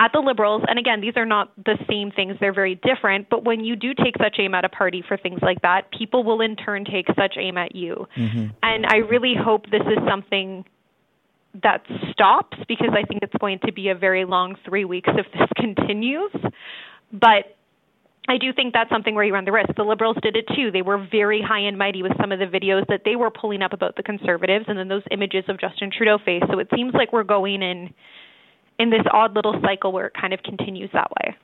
at 0.00 0.10
the 0.12 0.18
Liberals. 0.18 0.62
And 0.66 0.80
again, 0.80 1.00
these 1.00 1.12
are 1.16 1.26
not 1.26 1.52
the 1.64 1.78
same 1.88 2.10
things, 2.10 2.36
they're 2.40 2.52
very 2.52 2.74
different. 2.74 3.28
But 3.30 3.44
when 3.44 3.62
you 3.62 3.76
do 3.76 3.94
take 3.94 4.16
such 4.18 4.36
aim 4.40 4.54
at 4.54 4.64
a 4.64 4.68
party 4.68 5.04
for 5.06 5.16
things 5.16 5.38
like 5.42 5.62
that, 5.62 5.92
people 5.96 6.24
will 6.24 6.40
in 6.40 6.56
turn 6.56 6.84
take 6.84 7.06
such 7.16 7.36
aim 7.38 7.56
at 7.56 7.76
you. 7.76 8.08
Mm-hmm. 8.16 8.46
And 8.64 8.86
I 8.86 8.96
really 8.96 9.34
hope 9.40 9.70
this 9.70 9.82
is 9.82 9.98
something 10.08 10.64
that 11.62 11.82
stops 12.12 12.56
because 12.68 12.90
I 12.92 13.04
think 13.06 13.22
it's 13.22 13.34
going 13.40 13.58
to 13.66 13.72
be 13.72 13.88
a 13.88 13.94
very 13.94 14.24
long 14.24 14.56
three 14.64 14.84
weeks 14.84 15.08
if 15.12 15.26
this 15.32 15.48
continues. 15.56 16.32
But 17.12 17.56
I 18.28 18.38
do 18.38 18.52
think 18.52 18.74
that's 18.74 18.90
something 18.90 19.14
where 19.14 19.24
you 19.24 19.32
run 19.32 19.44
the 19.44 19.52
risk. 19.52 19.70
The 19.76 19.82
liberals 19.82 20.16
did 20.22 20.36
it 20.36 20.46
too. 20.54 20.70
They 20.70 20.82
were 20.82 21.04
very 21.10 21.42
high 21.42 21.60
and 21.60 21.76
mighty 21.76 22.02
with 22.02 22.12
some 22.20 22.30
of 22.30 22.38
the 22.38 22.44
videos 22.44 22.86
that 22.88 23.02
they 23.04 23.16
were 23.16 23.30
pulling 23.30 23.62
up 23.62 23.72
about 23.72 23.96
the 23.96 24.02
conservatives 24.02 24.66
and 24.68 24.78
then 24.78 24.88
those 24.88 25.02
images 25.10 25.44
of 25.48 25.60
Justin 25.60 25.90
Trudeau 25.90 26.18
face. 26.24 26.42
So 26.50 26.58
it 26.58 26.68
seems 26.74 26.94
like 26.94 27.12
we're 27.12 27.24
going 27.24 27.62
in 27.62 27.92
in 28.78 28.90
this 28.90 29.02
odd 29.12 29.34
little 29.34 29.60
cycle 29.62 29.92
where 29.92 30.06
it 30.06 30.14
kind 30.18 30.32
of 30.32 30.42
continues 30.42 30.90
that 30.92 31.10
way. 31.10 31.36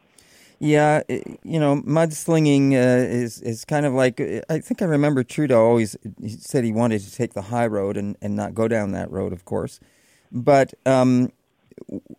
Yeah, 0.58 1.02
you 1.08 1.60
know, 1.60 1.82
mudslinging 1.82 2.72
uh, 2.72 3.06
is 3.06 3.42
is 3.42 3.66
kind 3.66 3.84
of 3.84 3.92
like 3.92 4.20
I 4.48 4.58
think 4.60 4.80
I 4.80 4.86
remember 4.86 5.22
Trudeau 5.22 5.66
always 5.66 5.96
said 6.38 6.64
he 6.64 6.72
wanted 6.72 7.02
to 7.02 7.12
take 7.12 7.34
the 7.34 7.42
high 7.42 7.66
road 7.66 7.98
and, 7.98 8.16
and 8.22 8.36
not 8.36 8.54
go 8.54 8.68
down 8.68 8.92
that 8.92 9.10
road, 9.10 9.34
of 9.34 9.44
course. 9.44 9.80
But 10.30 10.74
um, 10.84 11.32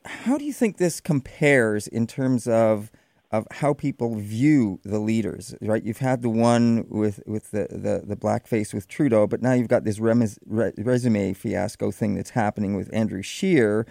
how 0.05 0.37
do 0.37 0.45
you 0.45 0.53
think 0.53 0.77
this 0.77 0.99
compares 0.99 1.87
in 1.87 2.07
terms 2.07 2.47
of 2.47 2.91
of 3.29 3.45
how 3.51 3.73
people 3.73 4.15
view 4.15 4.79
the 4.83 4.99
leaders? 4.99 5.53
Right, 5.61 5.83
you've 5.83 5.97
had 5.97 6.21
the 6.21 6.29
one 6.29 6.85
with 6.89 7.21
with 7.25 7.51
the 7.51 7.67
the, 7.69 8.03
the 8.05 8.15
blackface 8.15 8.73
with 8.73 8.87
Trudeau, 8.87 9.27
but 9.27 9.41
now 9.41 9.53
you've 9.53 9.67
got 9.67 9.83
this 9.83 9.99
resume 9.99 11.33
fiasco 11.33 11.91
thing 11.91 12.15
that's 12.15 12.31
happening 12.31 12.75
with 12.75 12.89
Andrew 12.93 13.21
Scheer 13.21 13.85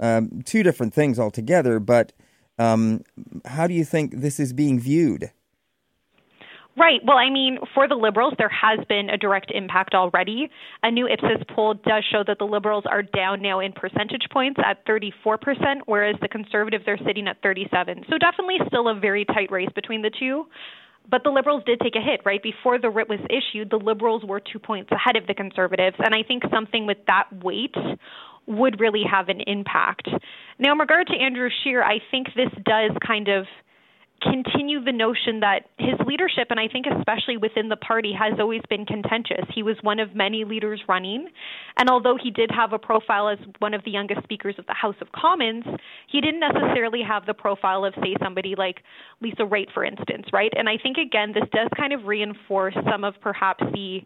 um, 0.00 0.42
two 0.44 0.62
different 0.62 0.94
things 0.94 1.18
altogether, 1.18 1.80
but 1.80 2.12
um, 2.58 3.02
how 3.44 3.66
do 3.66 3.74
you 3.74 3.84
think 3.84 4.20
this 4.20 4.40
is 4.40 4.52
being 4.52 4.78
viewed? 4.80 5.30
Right. 6.78 7.00
Well, 7.04 7.16
I 7.18 7.28
mean, 7.28 7.58
for 7.74 7.88
the 7.88 7.96
Liberals, 7.96 8.34
there 8.38 8.50
has 8.50 8.78
been 8.88 9.10
a 9.10 9.16
direct 9.16 9.50
impact 9.52 9.94
already. 9.94 10.48
A 10.84 10.90
new 10.90 11.08
Ipsos 11.08 11.42
poll 11.52 11.74
does 11.74 12.04
show 12.12 12.22
that 12.26 12.38
the 12.38 12.44
Liberals 12.44 12.84
are 12.88 13.02
down 13.02 13.42
now 13.42 13.58
in 13.58 13.72
percentage 13.72 14.26
points 14.30 14.60
at 14.64 14.86
34%, 14.86 15.16
whereas 15.86 16.14
the 16.20 16.28
Conservatives 16.28 16.84
are 16.86 16.98
sitting 17.04 17.26
at 17.26 17.42
37. 17.42 18.04
So 18.08 18.16
definitely 18.18 18.58
still 18.68 18.88
a 18.88 18.94
very 18.94 19.24
tight 19.24 19.50
race 19.50 19.70
between 19.74 20.02
the 20.02 20.10
two. 20.20 20.46
But 21.10 21.24
the 21.24 21.30
Liberals 21.30 21.64
did 21.66 21.80
take 21.80 21.96
a 21.96 22.00
hit, 22.00 22.20
right? 22.24 22.42
Before 22.42 22.78
the 22.78 22.90
writ 22.90 23.08
was 23.08 23.20
issued, 23.28 23.70
the 23.70 23.78
Liberals 23.78 24.22
were 24.24 24.40
two 24.40 24.60
points 24.60 24.90
ahead 24.92 25.16
of 25.16 25.26
the 25.26 25.34
Conservatives. 25.34 25.96
And 25.98 26.14
I 26.14 26.22
think 26.22 26.44
something 26.52 26.86
with 26.86 26.98
that 27.08 27.24
weight 27.42 27.74
would 28.46 28.78
really 28.78 29.02
have 29.10 29.28
an 29.28 29.40
impact. 29.48 30.08
Now, 30.60 30.72
in 30.72 30.78
regard 30.78 31.08
to 31.08 31.14
Andrew 31.14 31.48
Scheer, 31.64 31.82
I 31.82 31.98
think 32.12 32.28
this 32.36 32.50
does 32.64 32.92
kind 33.04 33.28
of 33.28 33.46
continue 34.22 34.82
the 34.82 34.92
notion 34.92 35.40
that 35.40 35.66
his 35.78 35.94
leadership, 36.06 36.48
and 36.50 36.58
I 36.58 36.68
think 36.68 36.86
especially 36.86 37.36
within 37.36 37.68
the 37.68 37.76
party, 37.76 38.12
has 38.12 38.38
always 38.40 38.62
been 38.68 38.84
contentious. 38.84 39.44
He 39.54 39.62
was 39.62 39.76
one 39.82 40.00
of 40.00 40.14
many 40.14 40.44
leaders 40.44 40.80
running, 40.88 41.28
and 41.76 41.88
although 41.88 42.16
he 42.20 42.30
did 42.30 42.50
have 42.50 42.72
a 42.72 42.78
profile 42.78 43.28
as 43.28 43.38
one 43.60 43.74
of 43.74 43.84
the 43.84 43.90
youngest 43.90 44.22
speakers 44.24 44.56
of 44.58 44.66
the 44.66 44.74
House 44.74 44.96
of 45.00 45.12
Commons, 45.12 45.64
he 46.08 46.20
didn't 46.20 46.40
necessarily 46.40 47.02
have 47.06 47.26
the 47.26 47.34
profile 47.34 47.84
of, 47.84 47.94
say, 48.02 48.16
somebody 48.22 48.54
like 48.56 48.82
Lisa 49.20 49.42
Raitt, 49.42 49.72
for 49.72 49.84
instance, 49.84 50.26
right? 50.32 50.52
And 50.56 50.68
I 50.68 50.78
think, 50.82 50.96
again, 50.96 51.32
this 51.32 51.48
does 51.52 51.68
kind 51.76 51.92
of 51.92 52.04
reinforce 52.04 52.74
some 52.90 53.04
of 53.04 53.14
perhaps 53.20 53.62
the 53.72 54.00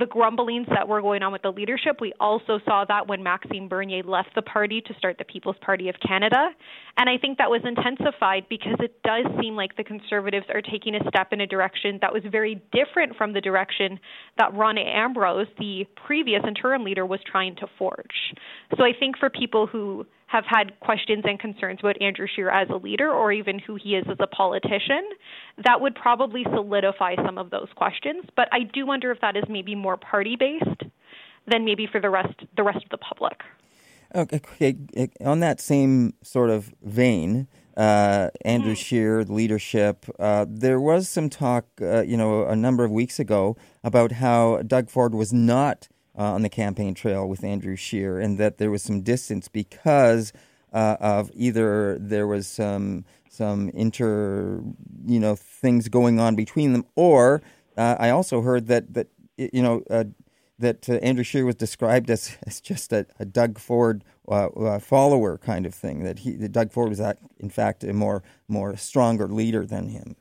the 0.00 0.06
grumblings 0.06 0.66
that 0.70 0.88
were 0.88 1.00
going 1.00 1.22
on 1.22 1.30
with 1.30 1.42
the 1.42 1.52
leadership. 1.52 2.00
We 2.00 2.12
also 2.18 2.58
saw 2.64 2.84
that 2.86 3.06
when 3.06 3.22
Maxime 3.22 3.68
Bernier 3.68 4.02
left 4.02 4.30
the 4.34 4.42
party 4.42 4.80
to 4.80 4.94
start 4.94 5.18
the 5.18 5.24
People's 5.24 5.56
Party 5.60 5.88
of 5.88 5.94
Canada. 6.06 6.48
And 6.96 7.08
I 7.08 7.18
think 7.18 7.38
that 7.38 7.50
was 7.50 7.60
intensified 7.64 8.46
because 8.48 8.76
it 8.80 9.00
does 9.04 9.26
seem 9.40 9.54
like 9.54 9.76
the 9.76 9.84
Conservatives 9.84 10.46
are 10.52 10.62
taking 10.62 10.94
a 10.94 11.08
step 11.08 11.32
in 11.32 11.40
a 11.42 11.46
direction 11.46 11.98
that 12.00 12.12
was 12.12 12.22
very 12.30 12.60
different 12.72 13.16
from 13.16 13.32
the 13.32 13.40
direction 13.40 14.00
that 14.38 14.52
Rona 14.54 14.80
Ambrose, 14.80 15.46
the 15.58 15.86
previous 16.06 16.42
interim 16.46 16.82
leader, 16.82 17.06
was 17.06 17.20
trying 17.30 17.54
to 17.56 17.66
forge. 17.78 18.34
So 18.76 18.84
I 18.84 18.92
think 18.98 19.18
for 19.18 19.30
people 19.30 19.66
who 19.66 20.06
have 20.30 20.44
had 20.46 20.78
questions 20.78 21.24
and 21.26 21.40
concerns 21.40 21.80
about 21.80 22.00
Andrew 22.00 22.28
Scheer 22.32 22.50
as 22.50 22.68
a 22.70 22.76
leader 22.76 23.10
or 23.10 23.32
even 23.32 23.58
who 23.58 23.74
he 23.74 23.96
is 23.96 24.04
as 24.08 24.16
a 24.20 24.28
politician, 24.28 25.02
that 25.64 25.80
would 25.80 25.96
probably 25.96 26.44
solidify 26.54 27.16
some 27.26 27.36
of 27.36 27.50
those 27.50 27.66
questions. 27.74 28.24
But 28.36 28.48
I 28.52 28.60
do 28.62 28.86
wonder 28.86 29.10
if 29.10 29.20
that 29.22 29.36
is 29.36 29.42
maybe 29.48 29.74
more 29.74 29.96
party 29.96 30.36
based 30.36 30.82
than 31.48 31.64
maybe 31.64 31.88
for 31.90 32.00
the 32.00 32.10
rest 32.10 32.34
the 32.56 32.62
rest 32.62 32.84
of 32.84 32.90
the 32.90 32.98
public. 32.98 33.40
Okay, 34.14 34.74
on 35.24 35.40
that 35.40 35.60
same 35.60 36.14
sort 36.22 36.50
of 36.50 36.72
vein, 36.82 37.48
uh, 37.76 38.28
Andrew 38.44 38.74
mm. 38.74 38.76
Scheer, 38.76 39.24
leadership. 39.24 40.06
Uh, 40.18 40.46
there 40.48 40.80
was 40.80 41.08
some 41.08 41.28
talk, 41.28 41.66
uh, 41.80 42.02
you 42.02 42.16
know, 42.16 42.44
a 42.44 42.54
number 42.54 42.84
of 42.84 42.92
weeks 42.92 43.18
ago 43.18 43.56
about 43.82 44.12
how 44.12 44.62
Doug 44.62 44.90
Ford 44.90 45.14
was 45.14 45.32
not 45.32 45.88
uh, 46.20 46.34
on 46.34 46.42
the 46.42 46.50
campaign 46.50 46.92
trail 46.92 47.26
with 47.26 47.42
Andrew 47.42 47.76
Scheer, 47.76 48.18
and 48.18 48.36
that 48.36 48.58
there 48.58 48.70
was 48.70 48.82
some 48.82 49.00
distance 49.00 49.48
because 49.48 50.34
uh, 50.70 50.96
of 51.00 51.30
either 51.34 51.96
there 51.98 52.26
was 52.26 52.46
some 52.46 53.06
some 53.30 53.70
inter 53.70 54.62
you 55.06 55.18
know 55.18 55.34
things 55.34 55.88
going 55.88 56.20
on 56.20 56.36
between 56.36 56.74
them, 56.74 56.84
or 56.94 57.40
uh, 57.78 57.96
I 57.98 58.10
also 58.10 58.42
heard 58.42 58.66
that 58.66 58.92
that 58.92 59.08
you 59.38 59.62
know 59.62 59.82
uh, 59.88 60.04
that 60.58 60.90
uh, 60.90 60.94
Andrew 60.96 61.24
Scheer 61.24 61.46
was 61.46 61.54
described 61.54 62.10
as, 62.10 62.36
as 62.46 62.60
just 62.60 62.92
a, 62.92 63.06
a 63.18 63.24
Doug 63.24 63.58
Ford 63.58 64.04
uh, 64.28 64.78
follower 64.78 65.38
kind 65.38 65.64
of 65.64 65.74
thing. 65.74 66.04
That 66.04 66.18
he 66.18 66.32
that 66.32 66.52
Doug 66.52 66.70
Ford 66.70 66.90
was 66.90 67.00
in 67.38 67.48
fact 67.48 67.82
a 67.82 67.94
more 67.94 68.22
more 68.46 68.76
stronger 68.76 69.26
leader 69.26 69.64
than 69.64 69.88
him. 69.88 70.16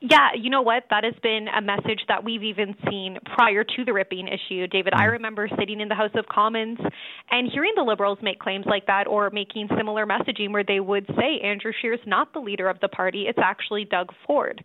Yeah, 0.00 0.30
you 0.34 0.48
know 0.48 0.62
what? 0.62 0.84
That 0.88 1.04
has 1.04 1.14
been 1.22 1.46
a 1.48 1.60
message 1.60 2.00
that 2.08 2.24
we've 2.24 2.42
even 2.42 2.74
seen 2.88 3.18
prior 3.36 3.64
to 3.64 3.84
the 3.84 3.92
ripping 3.92 4.28
issue. 4.28 4.66
David, 4.66 4.94
I 4.94 5.04
mm. 5.04 5.12
remember 5.12 5.48
sitting 5.58 5.80
in 5.80 5.88
the 5.88 5.94
House 5.94 6.10
of 6.14 6.26
Commons 6.26 6.78
and 7.30 7.50
hearing 7.52 7.72
the 7.76 7.82
Liberals 7.82 8.18
make 8.22 8.38
claims 8.38 8.64
like 8.66 8.86
that 8.86 9.06
or 9.06 9.28
making 9.28 9.68
similar 9.76 10.06
messaging 10.06 10.52
where 10.52 10.64
they 10.64 10.80
would 10.80 11.06
say 11.18 11.40
Andrew 11.44 11.72
Scheer's 11.80 12.00
not 12.06 12.32
the 12.32 12.40
leader 12.40 12.68
of 12.68 12.80
the 12.80 12.88
party, 12.88 13.26
it's 13.28 13.38
actually 13.38 13.84
Doug 13.84 14.08
Ford. 14.26 14.64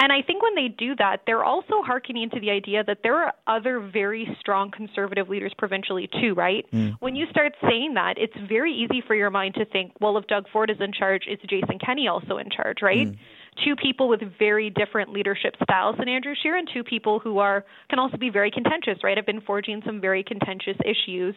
And 0.00 0.10
I 0.10 0.20
think 0.20 0.42
when 0.42 0.56
they 0.56 0.66
do 0.66 0.96
that, 0.96 1.18
they're 1.26 1.44
also 1.44 1.82
hearkening 1.82 2.28
to 2.30 2.40
the 2.40 2.50
idea 2.50 2.82
that 2.82 2.98
there 3.04 3.14
are 3.22 3.32
other 3.46 3.78
very 3.78 4.26
strong 4.40 4.72
conservative 4.72 5.28
leaders 5.28 5.52
provincially 5.56 6.08
too, 6.20 6.34
right? 6.34 6.66
Mm. 6.72 6.96
When 6.98 7.14
you 7.14 7.26
start 7.30 7.52
saying 7.62 7.94
that, 7.94 8.14
it's 8.16 8.34
very 8.48 8.74
easy 8.74 9.00
for 9.06 9.14
your 9.14 9.30
mind 9.30 9.54
to 9.54 9.64
think, 9.64 9.92
well, 10.00 10.16
if 10.18 10.26
Doug 10.26 10.46
Ford 10.52 10.70
is 10.70 10.78
in 10.80 10.92
charge, 10.92 11.24
is 11.28 11.38
Jason 11.48 11.78
Kenney 11.78 12.08
also 12.08 12.38
in 12.38 12.50
charge, 12.50 12.78
right? 12.82 13.08
Mm. 13.08 13.18
Two 13.64 13.76
people 13.76 14.08
with 14.08 14.20
very 14.38 14.70
different 14.70 15.12
leadership 15.12 15.54
styles 15.62 15.96
than 15.98 16.08
Andrew 16.08 16.34
Scheer, 16.40 16.56
and 16.56 16.68
two 16.72 16.82
people 16.82 17.18
who 17.18 17.38
are 17.38 17.64
can 17.90 17.98
also 17.98 18.16
be 18.16 18.30
very 18.30 18.50
contentious, 18.50 19.04
right? 19.04 19.16
Have 19.16 19.26
been 19.26 19.42
forging 19.42 19.82
some 19.84 20.00
very 20.00 20.24
contentious 20.24 20.76
issues 20.84 21.34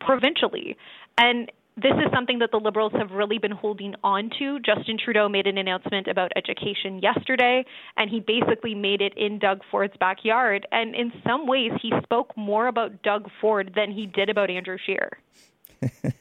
provincially, 0.00 0.76
and 1.18 1.50
this 1.76 1.92
is 1.92 2.10
something 2.14 2.38
that 2.38 2.50
the 2.52 2.58
Liberals 2.58 2.92
have 2.96 3.10
really 3.10 3.36
been 3.36 3.50
holding 3.50 3.94
on 4.02 4.30
to. 4.38 4.58
Justin 4.60 4.96
Trudeau 5.02 5.28
made 5.28 5.46
an 5.46 5.58
announcement 5.58 6.08
about 6.08 6.32
education 6.34 7.00
yesterday, 7.00 7.66
and 7.98 8.08
he 8.08 8.20
basically 8.20 8.74
made 8.74 9.02
it 9.02 9.12
in 9.14 9.38
Doug 9.38 9.60
Ford's 9.70 9.96
backyard. 9.98 10.66
And 10.72 10.94
in 10.94 11.12
some 11.26 11.46
ways, 11.46 11.72
he 11.82 11.92
spoke 12.02 12.34
more 12.34 12.68
about 12.68 13.02
Doug 13.02 13.28
Ford 13.42 13.72
than 13.76 13.90
he 13.90 14.06
did 14.06 14.30
about 14.30 14.48
Andrew 14.48 14.78
Scheer. 14.86 15.18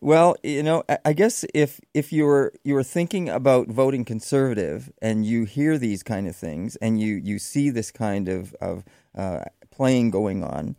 well, 0.00 0.36
you 0.42 0.62
know, 0.62 0.84
I 1.04 1.12
guess 1.12 1.44
if 1.54 1.80
if 1.94 2.12
you 2.12 2.24
were 2.24 2.52
you 2.64 2.74
were 2.74 2.82
thinking 2.82 3.28
about 3.28 3.68
voting 3.68 4.04
conservative 4.04 4.90
and 5.00 5.24
you 5.24 5.44
hear 5.44 5.78
these 5.78 6.02
kind 6.02 6.28
of 6.28 6.36
things 6.36 6.76
and 6.76 7.00
you 7.00 7.14
you 7.14 7.38
see 7.38 7.70
this 7.70 7.90
kind 7.90 8.28
of 8.28 8.54
of 8.60 8.84
uh, 9.16 9.44
playing 9.70 10.10
going 10.10 10.42
on. 10.44 10.76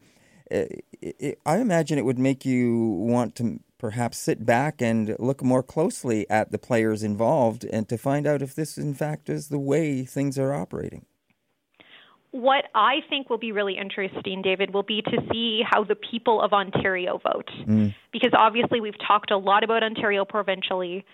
It, 0.50 0.86
it, 1.02 1.40
I 1.46 1.58
imagine 1.58 1.98
it 1.98 2.06
would 2.06 2.20
make 2.20 2.46
you 2.46 2.78
want 2.78 3.36
to 3.36 3.60
perhaps 3.78 4.18
sit 4.18 4.46
back 4.46 4.82
and 4.82 5.16
look 5.20 5.44
more 5.44 5.62
closely 5.62 6.28
at 6.30 6.52
the 6.52 6.58
players 6.58 7.04
involved 7.04 7.64
and 7.66 7.88
to 7.90 7.98
find 7.98 8.26
out 8.26 8.42
if 8.42 8.56
this, 8.56 8.78
in 8.78 8.94
fact, 8.94 9.30
is 9.30 9.50
the 9.50 9.60
way 9.60 10.04
things 10.04 10.40
are 10.40 10.54
operating. 10.54 11.06
What 12.32 12.66
I 12.76 12.98
think 13.10 13.30
will 13.30 13.38
be 13.38 13.52
really 13.52 13.78
interesting, 13.78 14.42
David, 14.42 14.74
will 14.74 14.84
be 14.84 15.02
to 15.02 15.18
see 15.32 15.62
how 15.66 15.84
the 15.84 15.96
people 15.96 16.42
of 16.42 16.54
Ontario 16.54 17.20
vote. 17.24 17.50
Mm. 17.68 17.96
Because 18.12 18.32
obviously, 18.38 18.82
we've 18.82 19.00
talked 19.06 19.32
a 19.32 19.38
lot 19.38 19.64
about 19.64 19.84
Ontario 19.84 20.26
provincially. 20.26 21.06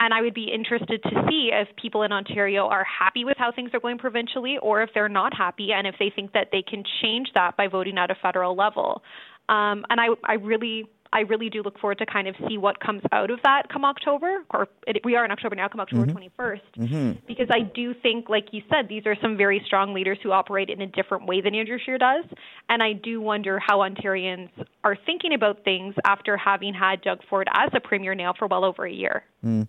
And 0.00 0.12
I 0.12 0.20
would 0.20 0.34
be 0.34 0.50
interested 0.52 1.00
to 1.04 1.10
see 1.28 1.50
if 1.52 1.68
people 1.76 2.02
in 2.02 2.10
Ontario 2.10 2.66
are 2.66 2.84
happy 2.84 3.24
with 3.24 3.36
how 3.38 3.52
things 3.52 3.70
are 3.72 3.78
going 3.78 3.98
provincially 3.98 4.58
or 4.60 4.82
if 4.82 4.90
they're 4.94 5.08
not 5.08 5.32
happy 5.36 5.70
and 5.72 5.86
if 5.86 5.94
they 6.00 6.10
think 6.14 6.32
that 6.32 6.48
they 6.50 6.62
can 6.62 6.82
change 7.00 7.28
that 7.34 7.56
by 7.56 7.68
voting 7.68 7.98
at 7.98 8.10
a 8.10 8.16
federal 8.20 8.56
level. 8.56 9.02
Um, 9.48 9.84
and 9.90 10.00
I, 10.00 10.08
I 10.24 10.34
really 10.34 10.88
I 11.12 11.20
really 11.20 11.50
do 11.50 11.62
look 11.62 11.78
forward 11.78 11.98
to 11.98 12.06
kind 12.06 12.26
of 12.26 12.34
see 12.48 12.56
what 12.56 12.80
comes 12.80 13.02
out 13.12 13.30
of 13.30 13.40
that 13.44 13.64
come 13.70 13.84
October, 13.84 14.44
or 14.52 14.68
it, 14.86 15.02
we 15.04 15.14
are 15.16 15.24
in 15.24 15.30
October 15.30 15.54
now, 15.54 15.68
come 15.68 15.80
October 15.80 16.06
mm-hmm. 16.06 16.42
21st, 16.42 16.60
mm-hmm. 16.78 17.12
because 17.26 17.48
I 17.50 17.60
do 17.60 17.94
think, 17.94 18.28
like 18.28 18.46
you 18.52 18.62
said, 18.70 18.88
these 18.88 19.06
are 19.06 19.16
some 19.20 19.36
very 19.36 19.62
strong 19.66 19.92
leaders 19.92 20.18
who 20.22 20.32
operate 20.32 20.70
in 20.70 20.80
a 20.80 20.86
different 20.86 21.26
way 21.26 21.40
than 21.40 21.54
Andrew 21.54 21.78
Scheer 21.84 21.98
does, 21.98 22.24
and 22.68 22.82
I 22.82 22.94
do 22.94 23.20
wonder 23.20 23.58
how 23.58 23.78
Ontarians 23.78 24.50
are 24.84 24.96
thinking 25.06 25.34
about 25.34 25.64
things 25.64 25.94
after 26.04 26.36
having 26.36 26.74
had 26.74 27.02
Doug 27.02 27.20
Ford 27.28 27.48
as 27.54 27.70
a 27.74 27.80
premier 27.80 28.14
now 28.14 28.32
for 28.38 28.46
well 28.46 28.64
over 28.64 28.86
a 28.86 28.92
year. 28.92 29.24
Mm. 29.44 29.68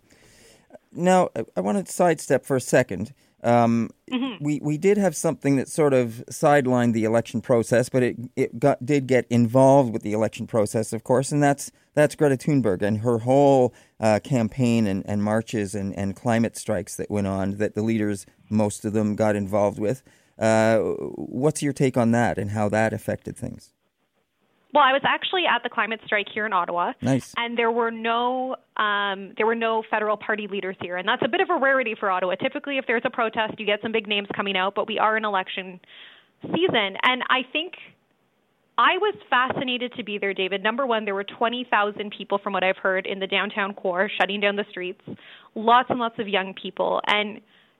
Now, 0.91 1.29
I 1.55 1.61
want 1.61 1.85
to 1.85 1.91
sidestep 1.91 2.45
for 2.45 2.55
a 2.55 2.61
second. 2.61 3.13
Um, 3.43 3.89
mm-hmm. 4.09 4.43
We 4.43 4.59
we 4.61 4.77
did 4.77 4.97
have 4.97 5.15
something 5.15 5.57
that 5.57 5.67
sort 5.67 5.93
of 5.93 6.23
sidelined 6.29 6.93
the 6.93 7.03
election 7.03 7.41
process, 7.41 7.89
but 7.89 8.03
it 8.03 8.17
it 8.35 8.59
got, 8.59 8.85
did 8.85 9.07
get 9.07 9.25
involved 9.29 9.91
with 9.91 10.01
the 10.01 10.13
election 10.13 10.47
process, 10.47 10.93
of 10.93 11.03
course, 11.03 11.31
and 11.31 11.43
that's 11.43 11.71
that's 11.93 12.15
Greta 12.15 12.37
Thunberg 12.37 12.81
and 12.81 12.99
her 12.99 13.19
whole 13.19 13.73
uh, 13.99 14.19
campaign 14.23 14.87
and, 14.87 15.03
and 15.07 15.23
marches 15.23 15.75
and, 15.75 15.95
and 15.95 16.15
climate 16.15 16.57
strikes 16.57 16.95
that 16.95 17.11
went 17.11 17.27
on 17.27 17.57
that 17.57 17.75
the 17.75 17.83
leaders, 17.83 18.25
most 18.49 18.85
of 18.85 18.93
them, 18.93 19.15
got 19.15 19.35
involved 19.35 19.79
with. 19.79 20.03
Uh, 20.39 20.77
what's 20.79 21.61
your 21.61 21.73
take 21.73 21.95
on 21.97 22.11
that 22.11 22.37
and 22.37 22.51
how 22.51 22.67
that 22.69 22.93
affected 22.93 23.37
things? 23.37 23.73
Well, 24.73 24.83
I 24.83 24.91
was 24.91 25.03
actually 25.05 25.43
at 25.45 25.61
the 25.61 25.69
climate 25.69 25.99
strike 26.05 26.27
here 26.33 26.47
in 26.47 26.53
Ottawa. 26.53 26.93
Nice. 27.01 27.33
And 27.37 27.57
there 27.57 27.71
were 27.71 27.91
no 27.91 28.55
um, 28.77 29.33
there 29.37 29.45
were 29.45 29.55
no 29.55 29.83
federal 29.89 30.17
party 30.17 30.47
leaders 30.47 30.75
here, 30.81 30.97
and 30.97 31.07
that's 31.07 31.21
a 31.23 31.27
bit 31.27 31.41
of 31.41 31.49
a 31.51 31.57
rarity 31.57 31.95
for 31.99 32.09
Ottawa. 32.09 32.35
Typically, 32.35 32.77
if 32.79 32.85
there's 32.87 33.03
a 33.05 33.09
protest, 33.09 33.59
you 33.59 33.67
get 33.67 33.81
some 33.83 33.91
big 33.91 34.07
names 34.07 34.27
coming 34.35 34.57
out, 34.57 34.73
but 34.73 34.87
we 34.87 34.97
are 34.97 35.15
in 35.15 35.25
election 35.25 35.79
season, 36.41 36.97
and 37.03 37.21
I 37.29 37.41
think 37.51 37.73
I 38.77 38.97
was 38.97 39.15
fascinated 39.29 39.93
to 39.93 40.03
be 40.03 40.17
there, 40.17 40.33
David. 40.33 40.63
Number 40.63 40.87
one, 40.87 41.05
there 41.05 41.13
were 41.13 41.23
20,000 41.23 42.11
people, 42.17 42.39
from 42.39 42.53
what 42.53 42.63
I've 42.63 42.77
heard, 42.77 43.05
in 43.05 43.19
the 43.19 43.27
downtown 43.27 43.75
core 43.75 44.09
shutting 44.19 44.39
down 44.39 44.55
the 44.55 44.65
streets. 44.71 45.01
Lots 45.53 45.91
and 45.91 45.99
lots 45.99 46.17
of 46.17 46.27
young 46.27 46.55
people, 46.59 46.99
and 47.05 47.39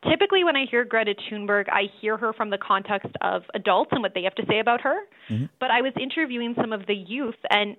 typically 0.09 0.43
when 0.43 0.55
I 0.55 0.65
hear 0.69 0.85
Greta 0.85 1.15
Thunberg, 1.29 1.65
I 1.69 1.83
hear 2.01 2.17
her 2.17 2.33
from 2.33 2.49
the 2.49 2.57
context 2.57 3.11
of 3.21 3.43
adults 3.53 3.89
and 3.91 4.01
what 4.01 4.13
they 4.13 4.23
have 4.23 4.35
to 4.35 4.45
say 4.47 4.59
about 4.59 4.81
her. 4.81 5.01
Mm-hmm. 5.29 5.45
But 5.59 5.71
I 5.71 5.81
was 5.81 5.93
interviewing 5.99 6.55
some 6.59 6.73
of 6.73 6.85
the 6.87 6.95
youth, 6.95 7.35
and 7.49 7.75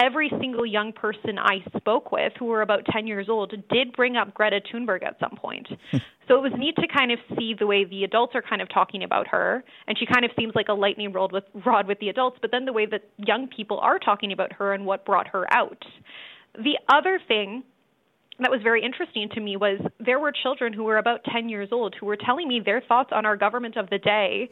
every 0.00 0.30
single 0.40 0.64
young 0.64 0.92
person 0.92 1.38
I 1.38 1.58
spoke 1.76 2.12
with 2.12 2.32
who 2.38 2.46
were 2.46 2.62
about 2.62 2.86
10 2.90 3.06
years 3.06 3.28
old 3.28 3.54
did 3.70 3.92
bring 3.94 4.16
up 4.16 4.32
Greta 4.34 4.60
Thunberg 4.72 5.04
at 5.04 5.18
some 5.20 5.36
point. 5.36 5.68
so 6.28 6.36
it 6.36 6.42
was 6.42 6.52
neat 6.56 6.76
to 6.76 6.88
kind 6.88 7.12
of 7.12 7.18
see 7.36 7.54
the 7.58 7.66
way 7.66 7.84
the 7.84 8.04
adults 8.04 8.34
are 8.34 8.42
kind 8.42 8.62
of 8.62 8.68
talking 8.68 9.04
about 9.04 9.28
her, 9.28 9.62
and 9.86 9.98
she 9.98 10.06
kind 10.06 10.24
of 10.24 10.30
seems 10.38 10.54
like 10.54 10.68
a 10.68 10.74
lightning 10.74 11.12
rod 11.12 11.32
with, 11.32 11.44
rod 11.66 11.86
with 11.86 11.98
the 12.00 12.08
adults, 12.08 12.38
but 12.40 12.50
then 12.50 12.64
the 12.64 12.72
way 12.72 12.86
that 12.86 13.02
young 13.18 13.48
people 13.48 13.78
are 13.80 13.98
talking 13.98 14.32
about 14.32 14.52
her 14.52 14.72
and 14.72 14.86
what 14.86 15.04
brought 15.04 15.28
her 15.28 15.52
out. 15.52 15.84
The 16.54 16.78
other 16.92 17.18
thing 17.26 17.64
that 18.44 18.50
was 18.50 18.62
very 18.62 18.82
interesting 18.82 19.28
to 19.34 19.40
me 19.40 19.56
was 19.56 19.80
there 19.98 20.18
were 20.18 20.32
children 20.32 20.72
who 20.72 20.84
were 20.84 20.98
about 20.98 21.20
10 21.32 21.48
years 21.48 21.68
old 21.72 21.94
who 21.98 22.06
were 22.06 22.16
telling 22.16 22.48
me 22.48 22.60
their 22.64 22.80
thoughts 22.80 23.10
on 23.12 23.26
our 23.26 23.36
government 23.36 23.76
of 23.76 23.90
the 23.90 23.98
day. 23.98 24.48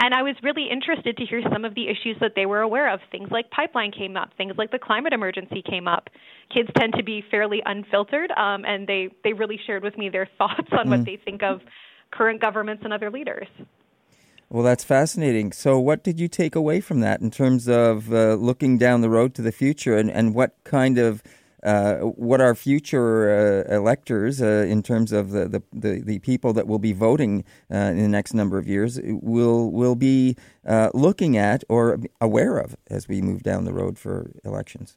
And 0.00 0.14
I 0.14 0.22
was 0.22 0.34
really 0.42 0.68
interested 0.70 1.16
to 1.16 1.24
hear 1.24 1.42
some 1.52 1.64
of 1.64 1.74
the 1.74 1.88
issues 1.88 2.16
that 2.20 2.32
they 2.34 2.46
were 2.46 2.60
aware 2.60 2.92
of. 2.92 3.00
Things 3.10 3.28
like 3.30 3.50
pipeline 3.50 3.92
came 3.92 4.16
up, 4.16 4.30
things 4.36 4.54
like 4.56 4.70
the 4.70 4.78
climate 4.78 5.12
emergency 5.12 5.62
came 5.62 5.86
up. 5.86 6.08
Kids 6.52 6.68
tend 6.76 6.94
to 6.94 7.04
be 7.04 7.22
fairly 7.30 7.62
unfiltered, 7.64 8.30
um, 8.32 8.64
and 8.64 8.86
they, 8.86 9.10
they 9.22 9.32
really 9.32 9.60
shared 9.66 9.82
with 9.82 9.96
me 9.96 10.08
their 10.08 10.28
thoughts 10.38 10.68
on 10.72 10.86
mm. 10.86 10.90
what 10.90 11.04
they 11.04 11.18
think 11.24 11.42
of 11.42 11.60
current 12.10 12.40
governments 12.40 12.82
and 12.84 12.92
other 12.92 13.10
leaders. 13.10 13.46
Well, 14.48 14.62
that's 14.62 14.84
fascinating. 14.84 15.52
So, 15.52 15.78
what 15.78 16.02
did 16.02 16.20
you 16.20 16.28
take 16.28 16.54
away 16.54 16.82
from 16.82 17.00
that 17.00 17.22
in 17.22 17.30
terms 17.30 17.68
of 17.68 18.12
uh, 18.12 18.34
looking 18.34 18.76
down 18.76 19.00
the 19.00 19.08
road 19.08 19.34
to 19.36 19.42
the 19.42 19.52
future, 19.52 19.96
and, 19.96 20.10
and 20.10 20.34
what 20.34 20.56
kind 20.64 20.98
of 20.98 21.22
uh, 21.62 21.96
what 21.98 22.40
our 22.40 22.54
future 22.54 23.66
uh, 23.68 23.74
electors, 23.74 24.42
uh, 24.42 24.66
in 24.68 24.82
terms 24.82 25.12
of 25.12 25.30
the, 25.30 25.48
the, 25.48 25.62
the, 25.72 26.00
the, 26.00 26.18
people 26.18 26.52
that 26.52 26.66
will 26.66 26.78
be 26.78 26.92
voting 26.92 27.44
uh, 27.72 27.76
in 27.76 27.98
the 27.98 28.08
next 28.08 28.34
number 28.34 28.58
of 28.58 28.66
years, 28.66 29.00
will 29.04 29.70
will 29.70 29.94
be 29.94 30.36
uh, 30.66 30.90
looking 30.94 31.36
at 31.36 31.62
or 31.68 31.98
aware 32.20 32.58
of 32.58 32.76
as 32.88 33.08
we 33.08 33.22
move 33.22 33.42
down 33.42 33.64
the 33.64 33.72
road 33.72 33.98
for 33.98 34.32
elections. 34.44 34.96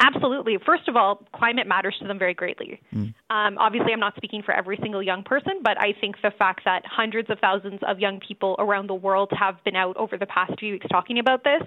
Absolutely. 0.00 0.58
First 0.66 0.88
of 0.88 0.96
all, 0.96 1.24
climate 1.32 1.68
matters 1.68 1.94
to 2.00 2.08
them 2.08 2.18
very 2.18 2.34
greatly. 2.34 2.80
Mm. 2.92 3.14
Um, 3.30 3.56
obviously, 3.58 3.92
I'm 3.92 4.00
not 4.00 4.16
speaking 4.16 4.42
for 4.42 4.52
every 4.52 4.76
single 4.82 5.02
young 5.02 5.22
person, 5.22 5.60
but 5.62 5.80
I 5.80 5.94
think 6.00 6.16
the 6.22 6.32
fact 6.36 6.62
that 6.64 6.82
hundreds 6.84 7.30
of 7.30 7.38
thousands 7.38 7.78
of 7.86 8.00
young 8.00 8.18
people 8.18 8.56
around 8.58 8.88
the 8.88 8.94
world 8.94 9.30
have 9.38 9.62
been 9.64 9.76
out 9.76 9.96
over 9.96 10.18
the 10.18 10.26
past 10.26 10.58
few 10.58 10.72
weeks 10.72 10.86
talking 10.90 11.20
about 11.20 11.44
this, 11.44 11.62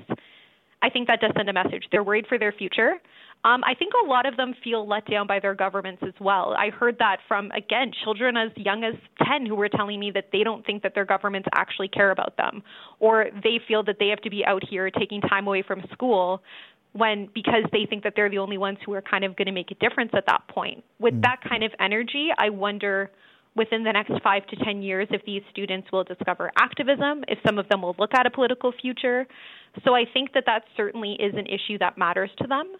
I 0.86 0.90
think 0.90 1.08
that 1.08 1.20
does 1.20 1.32
send 1.36 1.50
a 1.50 1.54
message. 1.54 1.86
They're 1.92 2.04
worried 2.04 2.28
for 2.28 2.38
their 2.38 2.52
future. 2.52 3.02
Um, 3.44 3.64
I 3.64 3.74
think 3.74 3.94
a 4.04 4.08
lot 4.08 4.28
of 4.28 4.38
them 4.38 4.54
feel 4.64 4.88
let 4.88 5.10
down 5.10 5.26
by 5.26 5.40
their 5.40 5.56
governments 5.56 6.04
as 6.06 6.14
well. 6.20 6.56
I 6.58 6.70
heard 6.70 6.98
that 7.00 7.18
from, 7.28 7.50
again, 7.52 7.92
children 8.04 8.38
as 8.38 8.52
young 8.56 8.84
as 8.84 8.94
10 9.28 9.48
who 9.48 9.56
were 9.56 9.70
telling 9.70 10.00
me 10.00 10.12
that 10.12 10.30
they 10.32 10.44
don't 10.44 10.64
think 10.64 10.84
that 10.84 10.94
their 10.94 11.06
governments 11.06 11.48
actually 11.56 11.88
care 11.88 12.12
about 12.12 12.38
them, 12.38 12.62
or 13.00 13.26
they 13.44 13.60
feel 13.68 13.84
that 13.84 13.98
they 14.00 14.10
have 14.10 14.22
to 14.22 14.30
be 14.30 14.46
out 14.46 14.64
here 14.68 14.92
taking 14.92 15.22
time 15.22 15.48
away 15.48 15.64
from 15.64 15.84
school 15.92 16.42
when 16.94 17.30
because 17.34 17.64
they 17.72 17.86
think 17.90 18.04
that 18.04 18.14
they're 18.16 18.30
the 18.30 18.38
only 18.38 18.58
ones 18.58 18.78
who 18.86 18.94
are 18.94 19.02
kind 19.02 19.24
of 19.24 19.36
going 19.36 19.48
to 19.48 19.52
make 19.52 19.72
a 19.72 19.76
difference 19.76 20.12
at 20.14 20.26
that 20.28 20.48
point. 20.48 20.84
With 21.00 21.16
mm. 21.16 21.22
that 21.24 21.40
kind 21.48 21.64
of 21.64 21.72
energy, 21.80 22.30
I 22.38 22.50
wonder 22.50 23.12
within 23.56 23.84
the 23.84 23.92
next 23.92 24.12
five 24.22 24.46
to 24.48 24.56
10 24.58 24.82
years 24.82 25.08
if 25.12 25.24
these 25.26 25.42
students 25.50 25.92
will 25.92 26.04
discover 26.04 26.52
activism, 26.58 27.24
if 27.28 27.40
some 27.46 27.58
of 27.58 27.68
them 27.70 27.82
will 27.82 27.96
look 27.98 28.14
at 28.14 28.26
a 28.26 28.32
political 28.32 28.74
future. 28.82 29.26
So 29.84 29.96
I 29.96 30.04
think 30.12 30.34
that 30.34 30.44
that 30.46 30.64
certainly 30.76 31.14
is 31.14 31.34
an 31.36 31.48
issue 31.48 31.78
that 31.80 31.98
matters 31.98 32.30
to 32.42 32.48
them. 32.48 32.76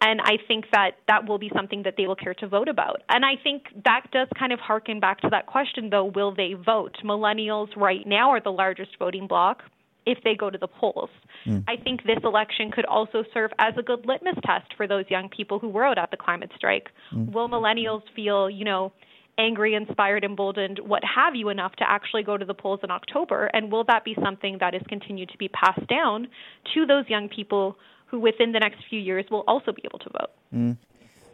And 0.00 0.20
I 0.20 0.36
think 0.46 0.66
that 0.72 0.92
that 1.08 1.26
will 1.26 1.38
be 1.38 1.50
something 1.54 1.82
that 1.84 1.94
they 1.96 2.06
will 2.06 2.16
care 2.16 2.34
to 2.34 2.48
vote 2.48 2.68
about. 2.68 3.02
And 3.08 3.24
I 3.24 3.32
think 3.42 3.64
that 3.84 4.02
does 4.12 4.28
kind 4.38 4.52
of 4.52 4.60
harken 4.60 5.00
back 5.00 5.20
to 5.22 5.30
that 5.30 5.46
question, 5.46 5.88
though 5.88 6.04
will 6.04 6.34
they 6.34 6.52
vote? 6.52 6.96
Millennials 7.02 7.74
right 7.76 8.06
now 8.06 8.30
are 8.30 8.40
the 8.40 8.52
largest 8.52 8.90
voting 8.98 9.26
bloc 9.26 9.62
if 10.04 10.18
they 10.22 10.34
go 10.34 10.50
to 10.50 10.58
the 10.58 10.68
polls. 10.68 11.08
Mm. 11.46 11.64
I 11.66 11.76
think 11.82 12.02
this 12.04 12.18
election 12.24 12.70
could 12.70 12.84
also 12.84 13.24
serve 13.32 13.50
as 13.58 13.74
a 13.78 13.82
good 13.82 14.06
litmus 14.06 14.36
test 14.44 14.72
for 14.76 14.86
those 14.86 15.04
young 15.08 15.28
people 15.28 15.58
who 15.58 15.68
were 15.68 15.84
out 15.84 15.98
at 15.98 16.10
the 16.10 16.16
climate 16.16 16.50
strike. 16.56 16.90
Mm. 17.12 17.32
Will 17.32 17.48
millennials 17.48 18.02
feel, 18.14 18.50
you 18.50 18.64
know, 18.64 18.92
angry, 19.38 19.74
inspired, 19.74 20.24
emboldened, 20.24 20.78
what 20.78 21.02
have 21.04 21.34
you, 21.34 21.48
enough 21.48 21.72
to 21.76 21.84
actually 21.88 22.22
go 22.22 22.36
to 22.36 22.44
the 22.44 22.54
polls 22.54 22.80
in 22.82 22.90
October? 22.90 23.46
And 23.52 23.70
will 23.70 23.84
that 23.84 24.04
be 24.04 24.16
something 24.22 24.58
that 24.60 24.74
is 24.74 24.82
continued 24.88 25.28
to 25.30 25.38
be 25.38 25.48
passed 25.48 25.86
down 25.88 26.28
to 26.74 26.86
those 26.86 27.04
young 27.08 27.28
people 27.28 27.76
who 28.06 28.20
within 28.20 28.52
the 28.52 28.60
next 28.60 28.84
few 28.88 29.00
years 29.00 29.24
will 29.30 29.44
also 29.46 29.72
be 29.72 29.82
able 29.84 29.98
to 29.98 30.10
vote. 30.10 30.30
Mm. 30.54 30.76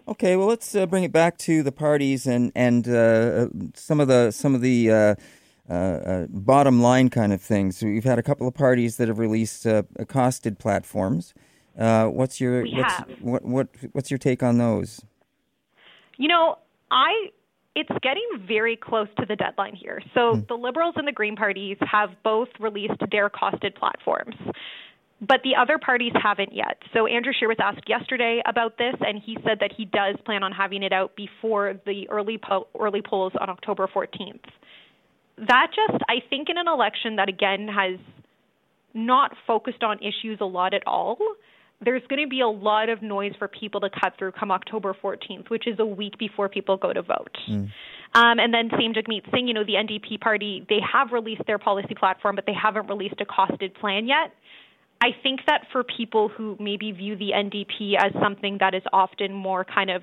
Okay, 0.08 0.36
well, 0.36 0.48
let's 0.48 0.74
uh, 0.74 0.86
bring 0.86 1.04
it 1.04 1.12
back 1.12 1.38
to 1.38 1.62
the 1.62 1.70
parties 1.70 2.26
and 2.26 2.50
and 2.56 2.88
uh, 2.88 3.48
some 3.74 4.00
of 4.00 4.08
the 4.08 4.30
some 4.32 4.54
of 4.54 4.60
the 4.60 4.90
uh, 4.90 5.14
uh, 5.70 5.72
uh 5.72 6.26
bottom 6.28 6.82
line 6.82 7.08
kind 7.08 7.32
of 7.32 7.40
things. 7.40 7.82
we've 7.82 8.04
had 8.04 8.18
a 8.18 8.22
couple 8.22 8.48
of 8.48 8.54
parties 8.54 8.96
that 8.96 9.06
have 9.06 9.18
released 9.18 9.66
uh, 9.66 9.82
costed 10.00 10.58
platforms. 10.58 11.34
what's 11.76 12.40
your 12.40 12.64
what's, 12.64 12.94
what 13.20 13.44
what 13.44 13.68
what's 13.92 14.10
your 14.10 14.18
take 14.18 14.42
on 14.42 14.58
those? 14.58 15.04
You 16.16 16.28
know, 16.28 16.58
I 16.90 17.30
it's 17.74 17.90
getting 18.02 18.26
very 18.46 18.76
close 18.76 19.08
to 19.18 19.26
the 19.26 19.36
deadline 19.36 19.74
here. 19.74 20.02
So 20.14 20.34
mm. 20.34 20.48
the 20.48 20.54
Liberals 20.54 20.94
and 20.96 21.06
the 21.06 21.12
Green 21.12 21.36
parties 21.36 21.76
have 21.80 22.10
both 22.22 22.48
released 22.60 23.00
their 23.10 23.30
costed 23.30 23.74
platforms. 23.74 24.36
But 25.20 25.40
the 25.44 25.54
other 25.56 25.78
parties 25.78 26.12
haven't 26.20 26.52
yet. 26.52 26.78
So 26.92 27.06
Andrew 27.06 27.32
Scheer 27.32 27.46
was 27.46 27.58
asked 27.62 27.88
yesterday 27.88 28.42
about 28.44 28.76
this, 28.76 28.94
and 29.00 29.22
he 29.24 29.36
said 29.44 29.58
that 29.60 29.70
he 29.76 29.84
does 29.84 30.16
plan 30.24 30.42
on 30.42 30.50
having 30.50 30.82
it 30.82 30.92
out 30.92 31.14
before 31.14 31.74
the 31.86 32.08
early 32.10 32.38
po- 32.38 32.66
early 32.78 33.02
polls 33.02 33.32
on 33.40 33.48
October 33.48 33.86
14th. 33.86 34.42
That 35.38 35.68
just, 35.68 36.02
I 36.08 36.16
think, 36.28 36.48
in 36.50 36.58
an 36.58 36.66
election 36.66 37.16
that 37.16 37.28
again 37.28 37.68
has 37.68 38.00
not 38.94 39.32
focused 39.46 39.84
on 39.84 39.98
issues 39.98 40.38
a 40.40 40.44
lot 40.44 40.74
at 40.74 40.82
all, 40.86 41.16
there's 41.84 42.02
going 42.08 42.22
to 42.22 42.28
be 42.28 42.40
a 42.40 42.48
lot 42.48 42.88
of 42.88 43.02
noise 43.02 43.32
for 43.38 43.48
people 43.48 43.80
to 43.80 43.90
cut 43.90 44.14
through 44.18 44.32
come 44.32 44.50
October 44.50 44.94
14th, 45.02 45.50
which 45.50 45.66
is 45.66 45.78
a 45.78 45.86
week 45.86 46.18
before 46.18 46.48
people 46.48 46.76
go 46.76 46.92
to 46.92 47.02
vote. 47.02 47.36
Mm. 47.48 47.70
Um, 48.14 48.38
and 48.38 48.52
then 48.52 48.70
same 48.78 48.92
Jagmeet 48.92 49.30
Singh, 49.32 49.48
you 49.48 49.54
know, 49.54 49.64
the 49.64 49.74
NDP 49.74 50.20
party, 50.20 50.66
they 50.68 50.80
have 50.92 51.12
released 51.12 51.42
their 51.46 51.58
policy 51.58 51.94
platform, 51.94 52.36
but 52.36 52.46
they 52.46 52.54
haven't 52.54 52.88
released 52.88 53.20
a 53.20 53.24
costed 53.24 53.74
plan 53.74 54.06
yet. 54.06 54.32
I 55.02 55.08
think 55.22 55.40
that 55.46 55.62
for 55.72 55.82
people 55.82 56.28
who 56.28 56.56
maybe 56.60 56.92
view 56.92 57.16
the 57.16 57.30
NDP 57.34 57.94
as 57.98 58.12
something 58.22 58.58
that 58.60 58.74
is 58.74 58.82
often 58.92 59.32
more 59.32 59.64
kind 59.64 59.90
of 59.90 60.02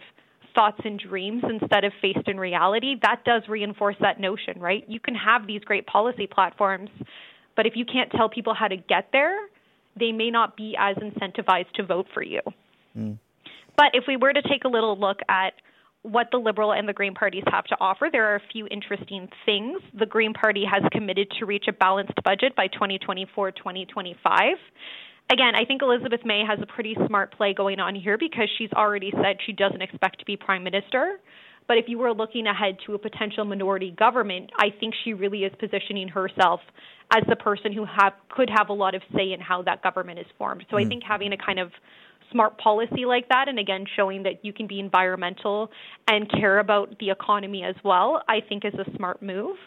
thoughts 0.55 0.81
and 0.83 0.99
dreams 0.99 1.43
instead 1.47 1.83
of 1.85 1.93
faced 2.01 2.27
in 2.27 2.37
reality, 2.37 2.95
that 3.03 3.23
does 3.23 3.43
reinforce 3.47 3.95
that 4.01 4.19
notion, 4.19 4.59
right? 4.59 4.83
You 4.87 4.99
can 4.99 5.15
have 5.15 5.47
these 5.47 5.61
great 5.61 5.85
policy 5.87 6.27
platforms, 6.27 6.89
but 7.55 7.65
if 7.65 7.73
you 7.75 7.85
can't 7.85 8.11
tell 8.11 8.27
people 8.27 8.53
how 8.53 8.67
to 8.67 8.75
get 8.75 9.09
there, 9.13 9.37
they 9.97 10.11
may 10.11 10.29
not 10.29 10.57
be 10.57 10.75
as 10.77 10.95
incentivized 10.97 11.71
to 11.75 11.83
vote 11.83 12.07
for 12.13 12.23
you. 12.23 12.41
Mm. 12.97 13.17
But 13.77 13.91
if 13.93 14.03
we 14.07 14.17
were 14.17 14.33
to 14.33 14.41
take 14.41 14.65
a 14.65 14.67
little 14.67 14.99
look 14.99 15.19
at 15.29 15.53
what 16.01 16.27
the 16.31 16.37
Liberal 16.37 16.73
and 16.73 16.87
the 16.87 16.93
Green 16.93 17.13
parties 17.13 17.43
have 17.51 17.65
to 17.65 17.77
offer, 17.79 18.09
there 18.11 18.31
are 18.31 18.35
a 18.35 18.41
few 18.51 18.67
interesting 18.67 19.27
things. 19.45 19.81
The 19.97 20.05
Green 20.05 20.33
Party 20.33 20.63
has 20.65 20.83
committed 20.91 21.29
to 21.39 21.45
reach 21.45 21.65
a 21.67 21.73
balanced 21.73 22.21
budget 22.23 22.55
by 22.55 22.67
2024 22.67 23.51
2025. 23.51 24.55
Again, 25.31 25.53
I 25.55 25.65
think 25.65 25.81
Elizabeth 25.81 26.21
May 26.25 26.43
has 26.47 26.59
a 26.61 26.65
pretty 26.65 26.95
smart 27.05 27.35
play 27.35 27.53
going 27.53 27.79
on 27.79 27.93
here 27.93 28.17
because 28.17 28.49
she's 28.57 28.71
already 28.73 29.11
said 29.11 29.37
she 29.45 29.53
doesn't 29.53 29.81
expect 29.81 30.19
to 30.19 30.25
be 30.25 30.35
prime 30.35 30.63
minister. 30.63 31.19
But 31.69 31.77
if 31.77 31.85
you 31.87 31.99
were 31.99 32.11
looking 32.11 32.47
ahead 32.47 32.77
to 32.87 32.95
a 32.95 32.97
potential 32.97 33.45
minority 33.45 33.91
government, 33.91 34.49
I 34.57 34.69
think 34.79 34.95
she 35.03 35.13
really 35.13 35.43
is 35.43 35.53
positioning 35.59 36.07
herself 36.07 36.61
as 37.15 37.21
the 37.29 37.35
person 37.35 37.71
who 37.71 37.85
have, 37.85 38.13
could 38.29 38.49
have 38.49 38.69
a 38.69 38.73
lot 38.73 38.95
of 38.95 39.03
say 39.15 39.33
in 39.33 39.39
how 39.39 39.61
that 39.61 39.83
government 39.83 40.17
is 40.17 40.25
formed. 40.39 40.65
So 40.71 40.77
mm. 40.77 40.85
I 40.85 40.89
think 40.89 41.03
having 41.07 41.31
a 41.31 41.37
kind 41.37 41.59
of 41.59 41.69
smart 42.31 42.57
policy 42.57 43.05
like 43.05 43.29
that, 43.29 43.47
and 43.47 43.59
again, 43.59 43.85
showing 43.95 44.23
that 44.23 44.43
you 44.43 44.51
can 44.51 44.65
be 44.65 44.79
environmental 44.79 45.69
and 46.07 46.29
care 46.31 46.57
about 46.57 46.97
the 46.99 47.11
economy 47.11 47.63
as 47.63 47.75
well, 47.85 48.23
I 48.27 48.39
think 48.47 48.65
is 48.65 48.73
a 48.73 48.97
smart 48.97 49.21
move. 49.21 49.57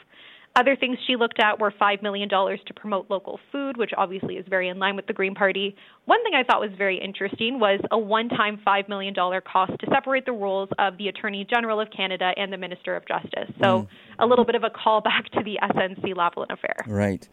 Other 0.55 0.77
things 0.77 0.99
she 1.07 1.17
looked 1.17 1.41
at 1.41 1.59
were 1.59 1.73
$5 1.73 2.03
million 2.03 2.29
to 2.29 2.75
promote 2.77 3.09
local 3.09 3.41
food, 3.51 3.79
which 3.79 3.93
obviously 3.97 4.35
is 4.35 4.45
very 4.51 4.69
in 4.69 4.79
line 4.79 4.97
with 4.97 5.07
the 5.07 5.15
Green 5.15 5.35
Party. 5.35 5.75
One 6.05 6.23
thing 6.25 6.35
I 6.35 6.45
thought 6.45 6.61
was 6.61 6.73
very 6.77 7.01
interesting 7.03 7.59
was 7.59 7.81
a 7.91 7.99
one 7.99 8.29
time 8.29 8.61
$5 8.67 8.89
million 8.89 9.15
cost 9.15 9.73
to 9.81 9.87
separate 9.91 10.27
the 10.27 10.33
roles 10.33 10.69
of 10.79 10.99
the 10.99 11.09
Attorney 11.09 11.47
General 11.49 11.81
of 11.81 11.89
Canada 11.91 12.33
and 12.37 12.53
the 12.53 12.59
Minister 12.59 12.95
of 12.95 13.07
Justice. 13.09 13.55
So 13.63 13.83
mm. 13.83 13.89
a 14.19 14.27
little 14.27 14.45
bit 14.45 14.55
of 14.55 14.63
a 14.63 14.69
callback 14.69 15.31
to 15.33 15.43
the 15.43 15.59
SNC 15.63 16.15
Lavalin 16.15 16.53
affair. 16.53 16.77
Right. 16.87 17.27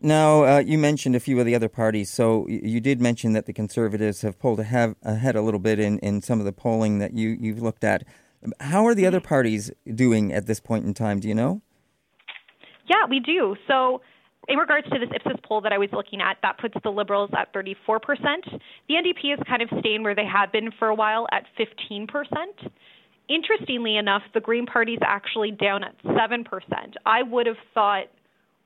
Now, 0.00 0.44
uh, 0.44 0.58
you 0.58 0.78
mentioned 0.78 1.16
a 1.16 1.20
few 1.20 1.38
of 1.40 1.46
the 1.46 1.54
other 1.54 1.68
parties. 1.68 2.10
So 2.10 2.46
you 2.48 2.80
did 2.80 3.00
mention 3.00 3.34
that 3.34 3.44
the 3.44 3.52
Conservatives 3.52 4.22
have 4.22 4.38
pulled 4.38 4.60
ahead 4.60 4.96
a 5.36 5.42
little 5.42 5.60
bit 5.60 5.78
in, 5.78 5.98
in 5.98 6.22
some 6.22 6.40
of 6.40 6.46
the 6.46 6.52
polling 6.52 6.98
that 6.98 7.12
you, 7.12 7.36
you've 7.38 7.62
looked 7.62 7.84
at. 7.84 8.04
How 8.60 8.86
are 8.86 8.94
the 8.94 9.06
other 9.06 9.20
parties 9.20 9.70
doing 9.94 10.32
at 10.32 10.46
this 10.46 10.60
point 10.60 10.86
in 10.86 10.94
time? 10.94 11.20
Do 11.20 11.28
you 11.28 11.34
know? 11.34 11.62
Yeah, 12.86 13.06
we 13.08 13.20
do. 13.20 13.56
So, 13.66 14.02
in 14.46 14.58
regards 14.58 14.88
to 14.90 14.98
this 14.98 15.08
Ipsos 15.14 15.40
poll 15.42 15.62
that 15.62 15.72
I 15.72 15.78
was 15.78 15.88
looking 15.92 16.20
at, 16.20 16.36
that 16.42 16.58
puts 16.58 16.74
the 16.82 16.90
Liberals 16.90 17.30
at 17.36 17.52
34%. 17.54 17.76
The 18.88 18.94
NDP 18.94 19.32
is 19.32 19.40
kind 19.48 19.62
of 19.62 19.70
staying 19.80 20.02
where 20.02 20.14
they 20.14 20.26
have 20.26 20.52
been 20.52 20.70
for 20.78 20.88
a 20.88 20.94
while 20.94 21.26
at 21.32 21.44
15%. 21.58 22.06
Interestingly 23.28 23.96
enough, 23.96 24.22
the 24.34 24.40
Green 24.40 24.66
Party 24.66 24.94
is 24.94 25.00
actually 25.02 25.50
down 25.50 25.82
at 25.82 25.96
7%. 26.04 26.44
I 27.06 27.22
would 27.22 27.46
have 27.46 27.56
thought 27.72 28.04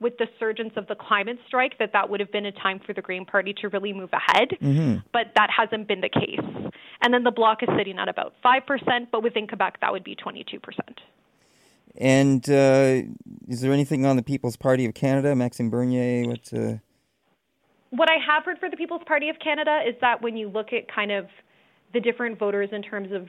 with 0.01 0.17
the 0.19 0.27
surgence 0.39 0.73
of 0.77 0.87
the 0.87 0.95
climate 0.95 1.39
strike 1.47 1.79
that 1.79 1.93
that 1.93 2.09
would 2.09 2.21
have 2.21 2.31
been 2.31 2.47
a 2.47 2.53
time 2.53 2.81
for 2.85 2.93
the 2.93 3.03
Green 3.03 3.25
Party 3.25 3.55
to 3.61 3.69
really 3.69 3.93
move 3.93 4.11
ahead, 4.13 4.51
mm-hmm. 4.61 4.97
but 5.13 5.27
that 5.35 5.49
hasn't 5.57 5.89
been 5.89 6.01
the 6.01 6.09
case. 6.09 6.41
And 7.03 7.15
then 7.15 7.25
the 7.25 7.31
bloc 7.31 7.63
is 7.63 7.69
sitting 7.77 7.99
at 7.99 8.09
about 8.09 8.35
5%, 8.45 9.07
but 9.11 9.23
within 9.23 9.47
Quebec 9.47 9.79
that 9.81 9.93
would 9.93 10.05
be 10.05 10.17
22%. 10.17 10.61
And 11.99 12.49
uh, 12.49 13.03
is 13.49 13.61
there 13.61 13.73
anything 13.73 14.07
on 14.07 14.17
the 14.17 14.23
People's 14.23 14.57
Party 14.57 14.87
of 14.87 14.95
Canada, 14.95 15.35
Maxime 15.35 15.69
Bernier? 15.69 16.29
What? 16.29 16.53
Uh... 16.53 16.79
What 17.91 18.09
I 18.09 18.17
have 18.25 18.45
heard 18.45 18.59
for 18.59 18.71
the 18.71 18.77
People's 18.77 19.03
Party 19.07 19.29
of 19.29 19.37
Canada 19.43 19.81
is 19.87 19.95
that 20.01 20.23
when 20.23 20.37
you 20.37 20.49
look 20.49 20.73
at 20.73 20.93
kind 20.93 21.11
of 21.11 21.27
the 21.93 22.01
different 22.01 22.39
voters 22.39 22.69
in 22.73 22.83
terms 22.83 23.11
of 23.13 23.29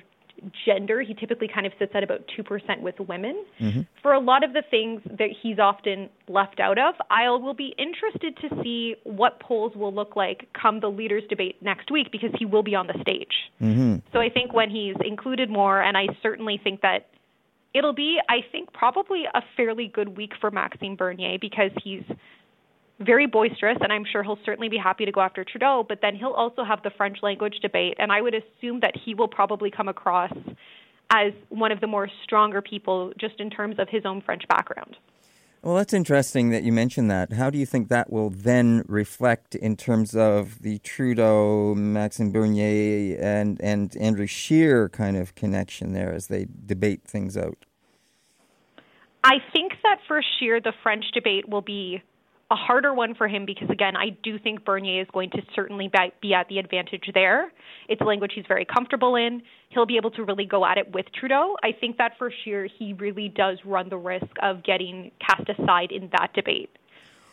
gender, 0.66 1.02
he 1.02 1.14
typically 1.14 1.48
kind 1.54 1.66
of 1.66 1.74
sits 1.80 1.92
at 1.96 2.04
about 2.04 2.22
2% 2.38 2.82
with 2.82 2.96
women. 3.00 3.44
Mm-hmm. 3.60 3.82
For 4.02 4.14
a 4.14 4.20
lot 4.20 4.44
of 4.44 4.54
the 4.54 4.64
things 4.70 5.02
that 5.06 5.30
he's 5.42 5.60
often 5.60 6.10
left 6.28 6.60
out 6.60 6.78
of, 6.78 6.96
I 7.10 7.30
will 7.30 7.54
be 7.54 7.74
interested 7.78 8.38
to 8.38 8.64
see 8.64 8.96
what 9.04 9.40
polls 9.40 9.74
will 9.76 9.94
look 9.94 10.16
like 10.16 10.48
come 10.60 10.80
the 10.80 10.90
leaders' 10.90 11.24
debate 11.30 11.58
next 11.62 11.92
week 11.92 12.12
because 12.12 12.32
he 12.38 12.46
will 12.46 12.64
be 12.64 12.76
on 12.76 12.88
the 12.88 12.98
stage. 13.02 13.34
Mm-hmm. 13.62 13.98
So 14.14 14.20
I 14.20 14.30
think 14.30 14.54
when 14.54 14.70
he's 14.70 14.96
included 15.06 15.50
more, 15.50 15.82
and 15.82 15.98
I 15.98 16.08
certainly 16.22 16.60
think 16.64 16.82
that 16.82 17.08
it'll 17.74 17.94
be, 17.94 18.20
I 18.30 18.38
think, 18.52 18.74
probably 18.74 19.24
a 19.34 19.42
fairly 19.56 19.88
good 19.88 20.18
week 20.18 20.34
for 20.40 20.52
Maxime 20.52 20.96
Bernier 20.96 21.38
because 21.40 21.72
he's 21.84 22.04
very 23.00 23.28
boisterous, 23.28 23.78
and 23.82 23.94
I'm 23.94 24.06
sure 24.12 24.24
he'll 24.24 24.40
certainly 24.46 24.70
be 24.70 24.78
happy 24.78 25.06
to 25.06 25.12
go 25.12 25.22
after 25.22 25.46
Trudeau. 25.46 25.86
But 25.88 26.00
then 26.02 26.16
he'll 26.16 26.32
also 26.32 26.64
have 26.64 26.84
the 26.84 26.92
French 26.98 27.20
language 27.22 27.60
debate, 27.62 27.96
and 28.00 28.12
I 28.12 28.22
would 28.22 28.34
assume 28.34 28.82
that 28.82 28.94
he 29.06 29.14
will 29.14 29.28
probably 29.28 29.72
come 29.72 29.88
across 29.88 30.34
as 31.12 31.34
one 31.50 31.72
of 31.72 31.80
the 31.80 31.88
more 31.88 32.10
stronger 32.24 32.62
people 32.62 33.12
just 33.20 33.40
in 33.40 33.50
terms 33.50 33.78
of 33.80 33.88
his 33.90 34.06
own 34.06 34.22
French 34.22 34.44
background. 34.48 34.96
Well, 35.62 35.76
that's 35.76 35.94
interesting 35.94 36.52
that 36.52 36.64
you 36.64 36.72
mentioned 36.72 37.12
that. 37.12 37.34
How 37.34 37.50
do 37.50 37.58
you 37.58 37.66
think 37.66 37.90
that 37.90 38.10
will 38.10 38.30
then 38.30 38.86
reflect 38.88 39.56
in 39.56 39.76
terms 39.76 40.16
of 40.16 40.62
the 40.62 40.80
Trudeau, 40.80 41.76
Maxime 41.76 42.32
Bernier, 42.32 43.20
and, 43.20 43.60
and 43.60 43.96
Andrew 43.98 44.26
Scheer 44.26 44.88
kind 44.88 45.18
of 45.18 45.36
connection 45.36 45.92
there 45.92 46.14
as 46.14 46.28
they 46.28 46.48
debate 46.66 47.04
things 47.04 47.36
out? 47.36 47.58
I 49.26 49.40
think 49.52 49.74
that 49.84 50.00
for 50.08 50.22
Scheer, 50.40 50.62
the 50.62 50.72
French 50.82 51.12
debate 51.14 51.50
will 51.50 51.62
be 51.62 52.02
a 52.52 52.56
harder 52.56 52.94
one 52.94 53.14
for 53.14 53.28
him 53.28 53.46
because, 53.46 53.70
again, 53.70 53.96
I 53.96 54.10
do 54.24 54.40
think 54.40 54.66
Bernier 54.66 55.02
is 55.02 55.08
going 55.14 55.30
to 55.32 55.42
certainly 55.54 55.92
be 56.22 56.34
at 56.34 56.48
the 56.48 56.58
advantage 56.58 57.10
there. 57.14 57.52
It's 57.88 58.02
a 58.02 58.04
language 58.04 58.32
he's 58.34 58.46
very 58.48 58.66
comfortable 58.66 59.16
in. 59.16 59.44
He'll 59.70 59.86
be 59.86 59.98
able 59.98 60.10
to 60.12 60.24
really 60.24 60.46
go 60.46 60.66
at 60.66 60.80
it 60.80 60.92
with 60.92 61.06
Trudeau. 61.14 61.56
I 61.64 61.72
think 61.72 61.98
that 61.98 62.18
for 62.18 62.32
sure 62.44 62.66
he 62.66 62.94
really 62.94 63.30
does 63.30 63.60
run 63.64 63.90
the 63.90 63.98
risk 63.98 64.26
of 64.42 64.64
getting 64.64 65.12
cast 65.20 65.48
aside 65.48 65.92
in 65.92 66.10
that 66.18 66.34
debate. 66.34 66.72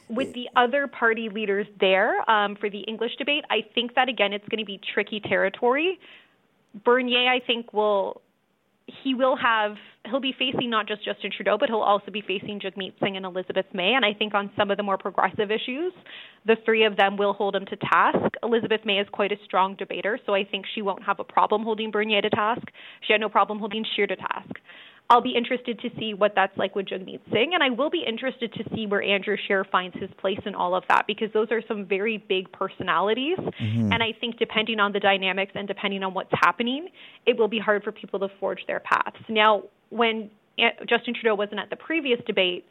With 0.09 0.35
the 0.35 0.49
other 0.55 0.87
party 0.87 1.31
leaders 1.31 1.67
there 1.81 2.31
um, 2.31 2.55
for 2.55 2.69
the 2.69 2.81
English 2.81 3.17
debate, 3.17 3.45
I 3.51 3.63
think 3.75 3.95
that, 3.95 4.09
again, 4.09 4.33
it's 4.33 4.47
going 4.49 4.61
to 4.61 4.67
be 4.67 4.81
tricky 4.95 5.21
territory. 5.21 5.99
Bernier, 6.85 7.29
I 7.29 7.41
think, 7.41 7.73
will 7.73 8.21
he 8.87 9.15
will 9.15 9.37
have 9.37 9.77
he'll 10.05 10.21
be 10.21 10.35
facing 10.39 10.71
not 10.71 10.87
just 10.87 11.05
Justin 11.05 11.31
Trudeau, 11.35 11.57
but 11.59 11.69
he'll 11.69 11.79
also 11.79 12.11
be 12.13 12.21
facing 12.21 12.61
Jagmeet 12.61 12.93
Singh 13.03 13.17
and 13.17 13.27
Elizabeth 13.27 13.67
May. 13.75 13.95
And 13.95 14.05
I 14.05 14.13
think 14.13 14.35
on 14.35 14.51
some 14.57 14.71
of 14.71 14.77
the 14.77 14.83
more 14.85 14.97
progressive 14.97 15.51
issues, 15.51 15.93
the 16.47 16.57
three 16.65 16.85
of 16.85 16.97
them 16.97 17.17
will 17.17 17.33
hold 17.33 17.57
him 17.57 17.67
to 17.67 17.77
task. 17.77 18.35
Elizabeth 18.43 18.83
May 18.85 18.99
is 18.99 19.09
quite 19.11 19.33
a 19.33 19.37
strong 19.45 19.75
debater, 19.75 20.19
so 20.25 20.35
I 20.35 20.45
think 20.45 20.65
she 20.75 20.83
won't 20.83 21.03
have 21.03 21.19
a 21.19 21.25
problem 21.25 21.65
holding 21.65 21.91
Bernier 21.91 22.23
to 22.23 22.31
task. 22.31 22.63
She 23.07 23.13
had 23.13 23.21
no 23.21 23.29
problem 23.29 23.59
holding 23.59 23.85
Scheer 23.95 24.07
to 24.07 24.17
task. 24.17 24.61
I'll 25.09 25.23
be 25.23 25.35
interested 25.37 25.79
to 25.81 25.91
see 25.99 26.15
what 26.15 26.33
that's 26.35 26.57
like 26.57 26.75
with 26.75 26.87
Jagmeet 26.87 27.21
Singh, 27.33 27.55
and 27.55 27.63
I 27.63 27.71
will 27.71 27.91
be 27.91 28.03
interested 28.07 28.53
to 28.55 28.65
see 28.75 28.87
where 28.87 29.03
Andrew 29.03 29.37
Scheer 29.47 29.65
finds 29.65 29.97
his 29.97 30.11
place 30.19 30.41
in 30.45 30.55
all 30.57 30.75
of 30.75 30.83
that 30.89 31.07
because 31.07 31.29
those 31.33 31.49
are 31.53 31.63
some 31.69 31.85
very 31.87 32.19
big 32.19 32.51
personalities. 32.51 33.39
Mm-hmm. 33.39 33.93
And 33.93 34.03
I 34.03 34.13
think 34.21 34.37
depending 34.39 34.81
on 34.81 34.93
the 34.93 34.99
dynamics 34.99 35.53
and 35.55 35.69
depending 35.69 36.03
on 36.03 36.13
what's 36.13 36.33
happening, 36.33 36.89
it 37.25 37.39
will 37.39 37.47
be 37.47 37.61
hard 37.61 37.85
for 37.85 37.93
people 37.93 38.19
to 38.21 38.29
forge 38.41 38.61
their 38.67 38.81
paths. 38.81 39.17
Now, 39.29 39.63
when 39.91 40.29
Justin 40.89 41.15
Trudeau 41.15 41.37
wasn't 41.37 41.61
at 41.61 41.71
the 41.71 41.77
previous 41.77 42.19
debate, 42.27 42.65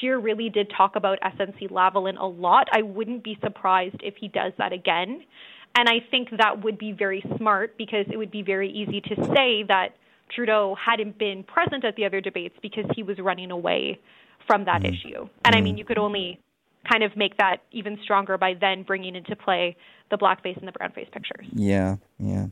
Scheer 0.00 0.18
really 0.18 0.48
did 0.48 0.72
talk 0.74 0.96
about 0.96 1.18
SNC 1.20 1.70
Lavalin 1.70 2.18
a 2.18 2.24
lot. 2.24 2.68
I 2.72 2.80
wouldn't 2.80 3.22
be 3.22 3.36
surprised 3.42 3.96
if 4.02 4.14
he 4.18 4.28
does 4.28 4.52
that 4.56 4.72
again. 4.72 5.22
And 5.76 5.88
I 5.88 5.98
think 6.10 6.28
that 6.38 6.64
would 6.64 6.78
be 6.78 6.92
very 6.92 7.22
smart 7.36 7.76
because 7.76 8.06
it 8.10 8.16
would 8.16 8.30
be 8.30 8.42
very 8.42 8.70
easy 8.70 9.02
to 9.02 9.16
say 9.34 9.64
that 9.64 9.88
Trudeau 10.30 10.74
hadn't 10.74 11.18
been 11.18 11.44
present 11.44 11.84
at 11.84 11.96
the 11.96 12.04
other 12.04 12.20
debates 12.20 12.54
because 12.62 12.84
he 12.94 13.02
was 13.02 13.18
running 13.18 13.50
away 13.50 14.00
from 14.46 14.64
that 14.64 14.82
mm-hmm. 14.82 14.94
issue. 14.94 15.28
And 15.44 15.54
I 15.54 15.60
mean, 15.60 15.76
you 15.76 15.84
could 15.84 15.98
only 15.98 16.40
kind 16.90 17.02
of 17.02 17.16
make 17.16 17.36
that 17.38 17.58
even 17.72 17.98
stronger 18.02 18.36
by 18.36 18.54
then 18.58 18.82
bringing 18.82 19.16
into 19.16 19.36
play 19.36 19.76
the 20.10 20.16
blackface 20.16 20.58
and 20.58 20.68
the 20.68 20.72
brownface 20.72 21.10
pictures. 21.10 21.46
Yeah, 21.52 21.96
yeah. 22.18 22.46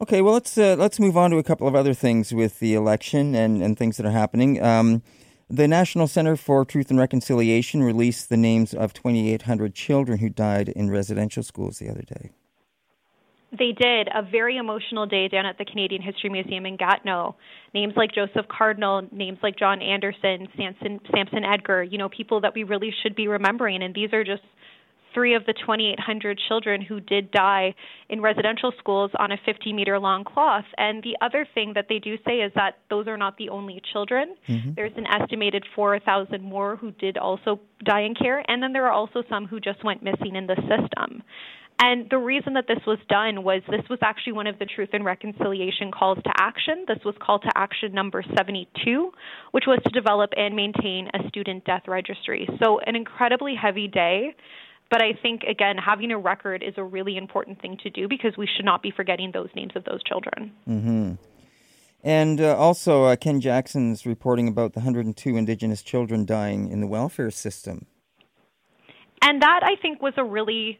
Okay, 0.00 0.20
well 0.20 0.34
let's 0.34 0.56
uh, 0.58 0.76
let's 0.78 1.00
move 1.00 1.16
on 1.16 1.30
to 1.30 1.38
a 1.38 1.42
couple 1.42 1.66
of 1.66 1.74
other 1.74 1.94
things 1.94 2.32
with 2.32 2.60
the 2.60 2.74
election 2.74 3.34
and, 3.34 3.62
and 3.62 3.78
things 3.78 3.96
that 3.96 4.06
are 4.06 4.12
happening. 4.12 4.62
Um, 4.62 5.02
the 5.48 5.68
National 5.68 6.06
Center 6.06 6.36
for 6.36 6.64
Truth 6.64 6.90
and 6.90 6.98
Reconciliation 6.98 7.82
released 7.82 8.28
the 8.28 8.36
names 8.36 8.74
of 8.74 8.92
2,800 8.92 9.74
children 9.74 10.18
who 10.18 10.28
died 10.28 10.68
in 10.68 10.90
residential 10.90 11.42
schools 11.42 11.78
the 11.78 11.88
other 11.88 12.02
day. 12.02 12.30
They 13.52 13.72
did 13.72 14.08
a 14.12 14.22
very 14.22 14.56
emotional 14.56 15.06
day 15.06 15.28
down 15.28 15.46
at 15.46 15.56
the 15.56 15.64
Canadian 15.64 16.02
History 16.02 16.30
Museum 16.30 16.66
in 16.66 16.76
Gatineau. 16.76 17.36
Names 17.74 17.94
like 17.96 18.12
Joseph 18.12 18.46
Cardinal, 18.48 19.06
names 19.12 19.38
like 19.42 19.56
John 19.56 19.80
Anderson, 19.80 20.48
Samson, 20.56 21.00
Samson 21.14 21.44
Edgar, 21.44 21.82
you 21.82 21.96
know, 21.96 22.08
people 22.08 22.40
that 22.40 22.54
we 22.54 22.64
really 22.64 22.92
should 23.02 23.14
be 23.14 23.28
remembering. 23.28 23.82
And 23.82 23.94
these 23.94 24.12
are 24.12 24.24
just 24.24 24.42
three 25.16 25.34
of 25.34 25.46
the 25.46 25.54
2,800 25.54 26.38
children 26.46 26.82
who 26.82 27.00
did 27.00 27.30
die 27.30 27.74
in 28.10 28.20
residential 28.20 28.70
schools 28.78 29.10
on 29.18 29.32
a 29.32 29.36
50 29.46 29.72
meter 29.72 29.98
long 29.98 30.24
cloth. 30.24 30.66
And 30.76 31.02
the 31.02 31.16
other 31.24 31.46
thing 31.54 31.72
that 31.74 31.86
they 31.88 31.98
do 31.98 32.16
say 32.26 32.40
is 32.40 32.52
that 32.54 32.78
those 32.90 33.06
are 33.06 33.16
not 33.16 33.38
the 33.38 33.48
only 33.48 33.80
children. 33.92 34.36
Mm-hmm. 34.46 34.72
There's 34.76 34.92
an 34.96 35.06
estimated 35.06 35.64
4,000 35.74 36.42
more 36.42 36.76
who 36.76 36.90
did 36.90 37.16
also 37.16 37.60
die 37.82 38.02
in 38.02 38.14
care. 38.14 38.44
And 38.46 38.62
then 38.62 38.74
there 38.74 38.84
are 38.84 38.92
also 38.92 39.22
some 39.30 39.46
who 39.46 39.58
just 39.58 39.82
went 39.82 40.02
missing 40.02 40.36
in 40.36 40.46
the 40.46 40.56
system. 40.56 41.22
And 41.78 42.08
the 42.10 42.18
reason 42.18 42.54
that 42.54 42.66
this 42.68 42.78
was 42.86 42.98
done 43.08 43.44
was 43.44 43.60
this 43.68 43.86
was 43.90 43.98
actually 44.02 44.32
one 44.32 44.46
of 44.46 44.58
the 44.58 44.64
Truth 44.64 44.90
and 44.94 45.04
Reconciliation 45.04 45.90
calls 45.90 46.16
to 46.24 46.30
action. 46.38 46.86
This 46.88 46.98
was 47.04 47.14
call 47.20 47.38
to 47.40 47.50
action 47.54 47.92
number 47.92 48.24
72, 48.34 49.12
which 49.50 49.64
was 49.66 49.78
to 49.84 49.90
develop 49.90 50.30
and 50.36 50.56
maintain 50.56 51.10
a 51.12 51.28
student 51.28 51.64
death 51.64 51.82
registry. 51.86 52.48
So, 52.62 52.78
an 52.80 52.96
incredibly 52.96 53.54
heavy 53.54 53.88
day. 53.88 54.34
But 54.90 55.02
I 55.02 55.14
think, 55.20 55.42
again, 55.42 55.76
having 55.76 56.12
a 56.12 56.18
record 56.18 56.62
is 56.62 56.74
a 56.76 56.84
really 56.84 57.16
important 57.16 57.60
thing 57.60 57.76
to 57.82 57.90
do 57.90 58.08
because 58.08 58.36
we 58.38 58.46
should 58.56 58.64
not 58.64 58.82
be 58.82 58.92
forgetting 58.94 59.32
those 59.34 59.48
names 59.54 59.72
of 59.74 59.84
those 59.84 60.02
children. 60.04 60.52
Mm-hmm. 60.68 61.12
And 62.04 62.40
uh, 62.40 62.56
also, 62.56 63.04
uh, 63.04 63.16
Ken 63.16 63.40
Jackson's 63.40 64.06
reporting 64.06 64.46
about 64.46 64.74
the 64.74 64.80
102 64.80 65.36
Indigenous 65.36 65.82
children 65.82 66.24
dying 66.24 66.70
in 66.70 66.80
the 66.80 66.86
welfare 66.86 67.32
system. 67.32 67.86
And 69.22 69.42
that, 69.42 69.60
I 69.64 69.74
think, 69.82 70.00
was 70.00 70.14
a 70.16 70.22
really 70.22 70.78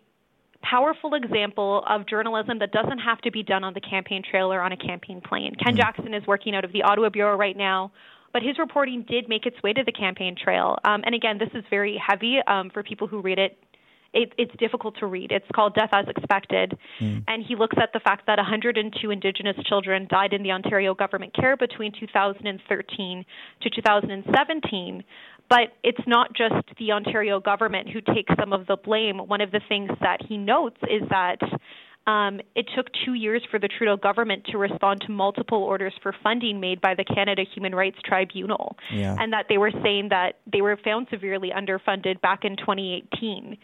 powerful 0.69 1.14
example 1.14 1.85
of 1.89 2.07
journalism 2.07 2.59
that 2.59 2.73
doesn't 2.73 2.99
have 2.99 3.21
to 3.23 3.31
be 3.31 3.43
done 3.43 3.64
on 3.64 3.75
the 3.75 3.81
campaign 3.81 4.23
trail 4.29 4.53
or 4.53 4.61
on 4.61 4.73
a 4.73 4.77
campaign 4.77 5.21
plane. 5.21 5.55
Ken 5.62 5.75
mm-hmm. 5.75 5.81
Jackson 5.81 6.14
is 6.14 6.27
working 6.27 6.55
out 6.55 6.64
of 6.64 6.73
the 6.73 6.83
Ottawa 6.83 7.09
Bureau 7.09 7.37
right 7.37 7.57
now, 7.57 7.93
but 8.33 8.43
his 8.43 8.59
reporting 8.59 9.05
did 9.09 9.29
make 9.29 9.47
its 9.47 9.57
way 9.62 9.73
to 9.73 9.83
the 9.85 9.93
campaign 9.93 10.37
trail. 10.37 10.77
Um, 10.85 11.03
and 11.05 11.14
again, 11.14 11.39
this 11.39 11.51
is 11.55 11.64
very 11.71 12.01
heavy 12.05 12.39
um, 12.47 12.71
for 12.71 12.83
people 12.83 13.07
who 13.07 13.21
read 13.21 13.39
it. 13.39 13.59
it. 14.12 14.33
It's 14.37 14.55
difficult 14.59 14.99
to 15.01 15.07
read. 15.07 15.33
It's 15.33 15.47
called 15.55 15.75
Death 15.75 15.91
as 15.93 16.07
Expected. 16.09 16.77
Mm. 17.01 17.25
And 17.29 17.45
he 17.47 17.57
looks 17.57 17.77
at 17.81 17.93
the 17.93 18.01
fact 18.01 18.27
that 18.27 18.39
102 18.39 19.11
Indigenous 19.11 19.57
children 19.67 20.07
died 20.11 20.33
in 20.33 20.43
the 20.43 20.51
Ontario 20.51 20.95
government 20.95 21.35
care 21.35 21.57
between 21.57 21.93
2013 21.99 23.25
to 23.62 23.71
2017. 23.71 25.05
But 25.49 25.74
it's 25.84 26.07
not 26.07 26.34
just 26.34 26.66
the 26.78 26.92
Ontario 26.92 27.38
government 27.40 27.88
who 27.88 28.01
takes 28.01 28.34
some 28.38 28.53
of 28.53 28.66
the 28.66 28.76
blame. 28.76 29.18
One 29.18 29.40
of 29.40 29.53
the 29.53 29.61
things 29.68 29.90
that 30.01 30.20
he 30.28 30.36
notes 30.36 30.78
is 30.82 31.09
that 31.09 31.38
um, 32.07 32.40
it 32.55 32.66
took 32.76 32.86
two 33.05 33.14
years 33.14 33.42
for 33.51 33.59
the 33.59 33.68
Trudeau 33.68 33.97
government 33.97 34.44
to 34.53 34.59
respond 34.59 35.01
to 35.07 35.12
multiple 35.12 35.59
orders 35.59 35.92
for 36.03 36.14
funding 36.22 36.61
made 36.61 36.80
by 36.80 36.94
the 36.94 37.05
Canada 37.05 37.42
Human 37.55 37.74
Rights 37.74 37.99
Tribunal, 38.05 38.76
yeah. 38.92 39.16
and 39.18 39.32
that 39.32 39.47
they 39.49 39.59
were 39.59 39.72
saying 39.82 40.09
that 40.11 40.38
they 40.51 40.61
were 40.61 40.78
found 40.84 41.09
severely 41.11 41.51
underfunded 41.51 42.20
back 42.20 42.44
in 42.44 42.57
2018. 42.57 43.57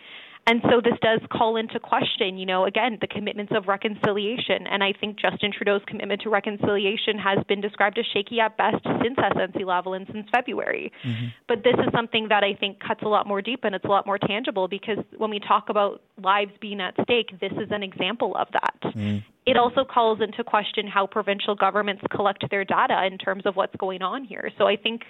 And 0.44 0.60
so 0.68 0.80
this 0.82 0.98
does 1.00 1.20
call 1.30 1.56
into 1.56 1.78
question, 1.78 2.36
you 2.36 2.44
know, 2.44 2.64
again, 2.64 2.98
the 3.00 3.06
commitments 3.06 3.52
of 3.54 3.68
reconciliation. 3.68 4.66
And 4.66 4.82
I 4.82 4.92
think 4.92 5.16
Justin 5.16 5.52
Trudeau's 5.56 5.82
commitment 5.86 6.22
to 6.22 6.30
reconciliation 6.30 7.16
has 7.18 7.38
been 7.46 7.60
described 7.60 7.96
as 7.96 8.04
shaky 8.12 8.40
at 8.40 8.56
best 8.56 8.82
since 9.02 9.16
SNC-Lavalin 9.16 10.12
since 10.12 10.26
February. 10.32 10.90
Mm-hmm. 11.06 11.26
But 11.46 11.62
this 11.62 11.74
is 11.74 11.92
something 11.94 12.26
that 12.28 12.42
I 12.42 12.54
think 12.58 12.80
cuts 12.80 13.02
a 13.04 13.08
lot 13.08 13.28
more 13.28 13.40
deep 13.40 13.60
and 13.62 13.72
it's 13.72 13.84
a 13.84 13.88
lot 13.88 14.04
more 14.04 14.18
tangible 14.18 14.66
because 14.66 14.98
when 15.16 15.30
we 15.30 15.38
talk 15.38 15.68
about 15.68 16.02
lives 16.20 16.52
being 16.60 16.80
at 16.80 16.94
stake, 17.04 17.38
this 17.40 17.52
is 17.52 17.68
an 17.70 17.84
example 17.84 18.34
of 18.36 18.48
that. 18.52 18.78
Mm-hmm. 18.82 19.18
It 19.46 19.56
also 19.56 19.84
calls 19.84 20.20
into 20.20 20.42
question 20.42 20.88
how 20.88 21.06
provincial 21.06 21.54
governments 21.54 22.02
collect 22.10 22.44
their 22.50 22.64
data 22.64 23.06
in 23.06 23.16
terms 23.16 23.46
of 23.46 23.54
what's 23.54 23.76
going 23.76 24.02
on 24.02 24.24
here. 24.24 24.50
So 24.58 24.66
I 24.66 24.74
think 24.74 25.02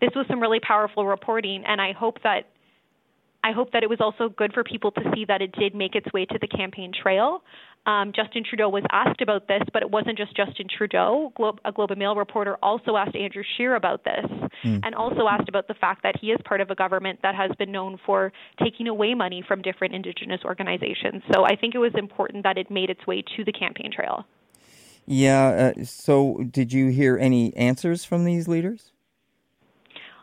this 0.00 0.10
was 0.16 0.26
some 0.28 0.40
really 0.40 0.60
powerful 0.60 1.06
reporting, 1.06 1.62
and 1.66 1.80
I 1.80 1.92
hope 1.92 2.22
that 2.22 2.48
I 3.44 3.52
hope 3.52 3.72
that 3.72 3.82
it 3.82 3.90
was 3.90 4.00
also 4.00 4.28
good 4.28 4.52
for 4.52 4.62
people 4.62 4.92
to 4.92 5.00
see 5.14 5.24
that 5.26 5.42
it 5.42 5.52
did 5.52 5.74
make 5.74 5.94
its 5.94 6.12
way 6.12 6.24
to 6.26 6.38
the 6.40 6.46
campaign 6.46 6.92
trail. 6.92 7.42
Um, 7.84 8.12
Justin 8.14 8.44
Trudeau 8.48 8.68
was 8.68 8.84
asked 8.92 9.20
about 9.20 9.48
this, 9.48 9.62
but 9.72 9.82
it 9.82 9.90
wasn't 9.90 10.16
just 10.16 10.36
Justin 10.36 10.66
Trudeau. 10.68 11.32
Globe, 11.36 11.58
a 11.64 11.72
Globe 11.72 11.90
and 11.90 11.98
Mail 11.98 12.14
reporter 12.14 12.56
also 12.62 12.96
asked 12.96 13.16
Andrew 13.16 13.42
Scheer 13.56 13.74
about 13.74 14.04
this, 14.04 14.24
mm. 14.64 14.80
and 14.84 14.94
also 14.94 15.26
asked 15.28 15.48
about 15.48 15.66
the 15.66 15.74
fact 15.74 16.04
that 16.04 16.14
he 16.20 16.28
is 16.28 16.38
part 16.44 16.60
of 16.60 16.70
a 16.70 16.76
government 16.76 17.18
that 17.22 17.34
has 17.34 17.50
been 17.58 17.72
known 17.72 17.98
for 18.06 18.32
taking 18.62 18.86
away 18.86 19.14
money 19.14 19.42
from 19.46 19.62
different 19.62 19.94
Indigenous 19.94 20.40
organizations. 20.44 21.22
So 21.32 21.44
I 21.44 21.56
think 21.56 21.74
it 21.74 21.78
was 21.78 21.92
important 21.96 22.44
that 22.44 22.56
it 22.56 22.70
made 22.70 22.88
its 22.88 23.04
way 23.08 23.24
to 23.36 23.44
the 23.44 23.52
campaign 23.52 23.90
trail. 23.92 24.24
Yeah. 25.04 25.72
Uh, 25.76 25.84
so, 25.84 26.44
did 26.48 26.72
you 26.72 26.88
hear 26.88 27.18
any 27.18 27.56
answers 27.56 28.04
from 28.04 28.24
these 28.24 28.46
leaders? 28.46 28.92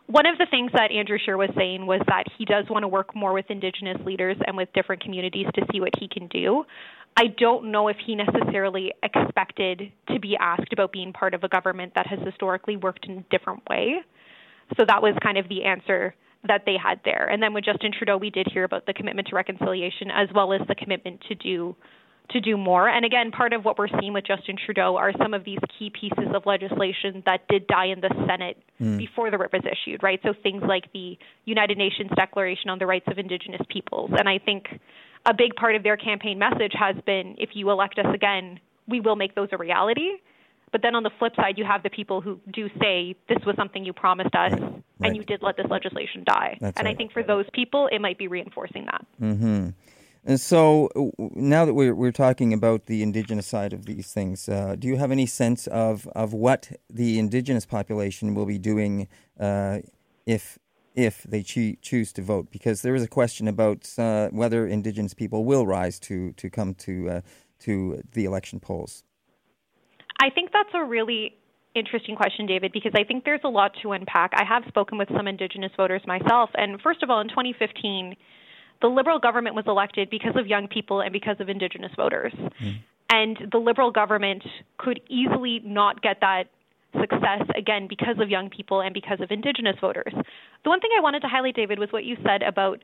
One 0.10 0.26
of 0.26 0.39
the 0.39 0.47
things 0.49 0.72
that 0.74 0.91
Andrew 0.91 1.20
Scheer 1.24 1.38
was 1.38 1.51
saying 1.55 1.86
was 1.86 2.01
that 2.07 2.24
he 2.36 2.43
does 2.43 2.66
want 2.68 2.82
to 2.82 2.88
work 2.88 3.16
more 3.16 3.32
with 3.32 3.45
Indigenous 3.49 3.97
leaders 4.05 4.38
and 4.47 4.57
with 4.57 4.68
different 4.74 5.03
communities 5.03 5.45
to 5.53 5.62
see 5.72 5.80
what 5.80 5.91
he 5.99 6.07
can 6.07 6.28
do. 6.28 6.64
I 7.16 7.28
don't 7.38 7.72
know 7.72 7.89
if 7.89 7.97
he 8.03 8.16
necessarily 8.16 8.91
expected 9.03 9.91
to 10.12 10.20
be 10.20 10.36
asked 10.36 10.74
about 10.74 10.91
being 10.91 11.14
part 11.14 11.36
of 11.36 11.43
a 11.43 11.47
government 11.47 11.93
that 11.93 12.07
has 12.07 12.18
historically 12.26 12.76
worked 12.76 13.05
in 13.05 13.20
a 13.20 13.24
different 13.30 13.62
way. 13.70 13.97
So 14.80 14.86
that 14.88 14.99
was 14.99 15.14
kind 15.22 15.38
of 15.38 15.47
the 15.47 15.64
answer 15.66 16.16
that 16.47 16.64
they 16.66 16.76
had 16.82 17.01
there. 17.05 17.28
And 17.32 17.43
then 17.43 17.53
with 17.53 17.66
Justin 17.66 17.91
Trudeau, 17.95 18.18
we 18.18 18.32
did 18.32 18.47
hear 18.51 18.64
about 18.64 18.88
the 18.88 18.93
commitment 18.93 19.28
to 19.28 19.36
reconciliation 19.36 20.10
as 20.10 20.28
well 20.34 20.53
as 20.53 20.62
the 20.68 20.76
commitment 20.76 21.22
to 21.28 21.36
do 21.36 21.76
to 22.32 22.39
do 22.39 22.57
more. 22.57 22.88
And 22.88 23.05
again, 23.05 23.32
part 23.32 23.53
of 23.53 23.65
what 23.65 23.77
we're 23.77 23.88
seeing 23.99 24.13
with 24.13 24.25
Justin 24.25 24.55
Trudeau 24.63 24.95
are 24.97 25.11
some 25.17 25.34
of 25.34 25.43
these 25.43 25.59
key 25.77 25.89
pieces 25.89 26.34
of 26.34 26.45
legislation 26.45 27.23
that 27.25 27.47
did 27.47 27.67
die 27.67 27.88
in 27.88 28.01
the 28.01 28.09
Senate 28.27 28.61
mm. 28.80 28.97
before 28.97 29.32
the 29.32 29.38
writ 29.38 29.51
was 29.51 29.63
issued, 29.65 30.03
right? 30.03 30.19
So 30.23 30.34
things 30.43 30.63
like 30.67 30.91
the 30.93 31.17
United 31.45 31.77
Nations 31.77 32.11
Declaration 32.15 32.69
on 32.69 32.80
the 32.80 32.86
Rights 32.86 33.07
of 33.07 33.17
Indigenous 33.17 33.61
Peoples. 33.69 34.11
And 34.17 34.30
I 34.30 34.38
think 34.38 34.67
a 35.25 35.34
big 35.34 35.55
part 35.55 35.75
of 35.75 35.84
their 35.84 35.97
campaign 35.97 36.38
message 36.39 36.73
has 36.80 36.95
been 37.05 37.36
if 37.39 37.49
you 37.53 37.69
elect 37.71 37.97
us 37.99 38.13
again, 38.13 38.59
we 38.88 38.99
will 38.99 39.15
make 39.15 39.36
those 39.36 39.49
a 39.51 39.57
reality. 39.57 40.09
But 40.71 40.84
then 40.84 40.93
on 40.93 41.01
the 41.01 41.09
flip 41.17 41.36
side, 41.36 41.57
you 41.57 41.65
have 41.65 41.82
the 41.82 41.89
people 41.89 42.21
who 42.21 42.39
do 42.53 42.69
say 42.80 43.15
this 43.27 43.39
was 43.43 43.55
something 43.55 43.84
you 43.84 43.93
promised 43.93 44.36
us, 44.36 44.51
right. 44.51 44.61
Right. 44.61 44.82
and 45.01 45.15
you 45.15 45.23
did 45.23 45.41
let 45.41 45.57
this 45.57 45.65
legislation 45.67 46.23
die. 46.23 46.57
That's 46.61 46.77
and 46.77 46.86
right. 46.86 46.93
I 46.93 46.97
think 46.97 47.11
for 47.11 47.23
those 47.23 47.45
people, 47.53 47.89
it 47.91 47.99
might 47.99 48.19
be 48.19 48.27
reinforcing 48.27 48.86
that. 48.86 49.05
Mm-hmm. 49.19 49.69
And 50.26 50.39
so 50.39 50.89
now 51.17 51.65
that 51.65 51.74
we're, 51.74 51.95
we're 51.95 52.11
talking 52.11 52.53
about 52.53 52.88
the 52.88 53.01
indigenous 53.01 53.47
side 53.47 53.74
of 53.74 53.86
these 53.86 54.11
things, 54.11 54.49
uh, 54.49 54.76
do 54.78 54.88
you 54.88 54.97
have 54.97 55.11
any 55.11 55.26
sense 55.26 55.67
of, 55.67 56.07
of 56.07 56.34
what 56.34 56.72
the 56.89 57.17
indigenous 57.20 57.65
population 57.65 58.36
will 58.36 58.45
be 58.45 58.57
doing 58.57 59.07
uh, 59.39 59.80
if 60.26 60.59
if 60.95 61.24
they 61.24 61.41
cho- 61.43 61.76
choose 61.82 62.11
to 62.13 62.22
vote? 62.22 62.51
Because 62.51 62.82
there 62.82 62.95
is 62.95 63.03
a 63.03 63.07
question 63.07 63.47
about 63.47 63.89
uh, 63.97 64.28
whether 64.30 64.67
indigenous 64.67 65.13
people 65.13 65.45
will 65.45 65.65
rise 65.65 65.99
to 66.01 66.34
to 66.34 66.49
come 66.49 66.74
to 66.76 67.09
uh, 67.09 67.22
to 67.59 68.01
the 68.13 68.26
election 68.26 68.59
polls. 68.59 69.03
I 70.22 70.30
think 70.30 70.51
that's 70.51 70.74
a 70.74 70.84
really 70.84 71.38
interesting 71.76 72.17
question, 72.17 72.45
David, 72.45 72.72
because 72.74 72.91
I 72.95 73.05
think 73.05 73.24
there's 73.24 73.41
a 73.45 73.49
lot 73.49 73.72
to 73.84 73.93
unpack. 73.93 74.32
I 74.34 74.43
have 74.43 74.63
spoken 74.67 74.97
with 74.97 75.07
some 75.15 75.28
indigenous 75.28 75.72
voters 75.78 76.01
myself, 76.05 76.49
and 76.55 76.82
first 76.82 77.03
of 77.03 77.09
all, 77.09 77.22
in 77.22 77.30
2015 77.30 78.15
the 78.82 78.88
Liberal 78.88 79.19
government 79.19 79.55
was 79.55 79.65
elected 79.67 80.09
because 80.09 80.36
of 80.36 80.47
young 80.47 80.67
people 80.67 81.01
and 81.01 81.11
because 81.11 81.38
of 81.39 81.49
Indigenous 81.49 81.91
voters. 81.95 82.34
Mm. 82.34 82.80
And 83.09 83.38
the 83.51 83.57
Liberal 83.57 83.91
government 83.91 84.43
could 84.77 84.99
easily 85.09 85.61
not 85.65 86.01
get 86.01 86.17
that 86.21 86.45
success 86.99 87.43
again 87.55 87.88
because 87.88 88.15
of 88.19 88.30
young 88.30 88.49
people 88.49 88.82
and 88.82 88.93
because 88.93 89.19
of 89.21 89.32
Indigenous 89.32 89.75
voters. 89.82 90.13
The 90.63 90.69
one 90.69 90.80
thing 90.80 90.91
I 90.97 91.01
wanted 91.01 91.21
to 91.21 91.27
highlight, 91.27 91.55
David, 91.55 91.80
was 91.80 91.89
what 91.91 92.03
you 92.03 92.17
said 92.23 92.41
about 92.41 92.84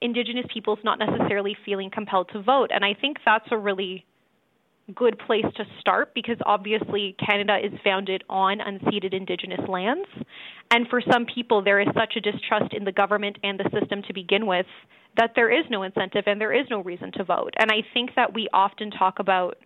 Indigenous 0.00 0.46
peoples 0.52 0.78
not 0.84 0.98
necessarily 0.98 1.56
feeling 1.64 1.90
compelled 1.90 2.30
to 2.32 2.42
vote. 2.42 2.70
And 2.72 2.84
I 2.84 2.94
think 2.94 3.18
that's 3.24 3.48
a 3.50 3.58
really 3.58 4.04
good 4.94 5.18
place 5.18 5.44
to 5.56 5.64
start 5.80 6.14
because 6.14 6.36
obviously 6.46 7.14
Canada 7.24 7.58
is 7.62 7.72
founded 7.84 8.24
on 8.28 8.58
unceded 8.58 9.12
Indigenous 9.12 9.60
lands. 9.68 10.08
And 10.70 10.88
for 10.88 11.02
some 11.12 11.26
people, 11.26 11.62
there 11.62 11.80
is 11.80 11.88
such 11.94 12.14
a 12.16 12.20
distrust 12.20 12.72
in 12.72 12.84
the 12.84 12.92
government 12.92 13.38
and 13.42 13.58
the 13.58 13.68
system 13.78 14.02
to 14.06 14.14
begin 14.14 14.46
with 14.46 14.66
that 15.16 15.32
there 15.34 15.50
is 15.50 15.64
no 15.70 15.82
incentive 15.82 16.24
and 16.26 16.40
there 16.40 16.52
is 16.52 16.66
no 16.70 16.82
reason 16.82 17.10
to 17.12 17.24
vote. 17.24 17.54
And 17.58 17.70
I 17.70 17.82
think 17.94 18.10
that 18.16 18.34
we 18.34 18.48
often 18.52 18.90
talk 18.90 19.18
about 19.18 19.56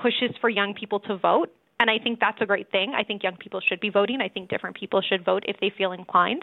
pushes 0.00 0.34
for 0.40 0.48
young 0.48 0.74
people 0.74 1.00
to 1.00 1.16
vote. 1.16 1.52
And 1.78 1.90
I 1.90 1.98
think 1.98 2.20
that's 2.20 2.40
a 2.40 2.46
great 2.46 2.70
thing. 2.70 2.94
I 2.96 3.02
think 3.02 3.22
young 3.22 3.36
people 3.36 3.60
should 3.66 3.80
be 3.80 3.90
voting. 3.90 4.20
I 4.20 4.28
think 4.28 4.48
different 4.48 4.76
people 4.76 5.02
should 5.02 5.24
vote 5.24 5.44
if 5.46 5.56
they 5.60 5.70
feel 5.76 5.92
inclined. 5.92 6.42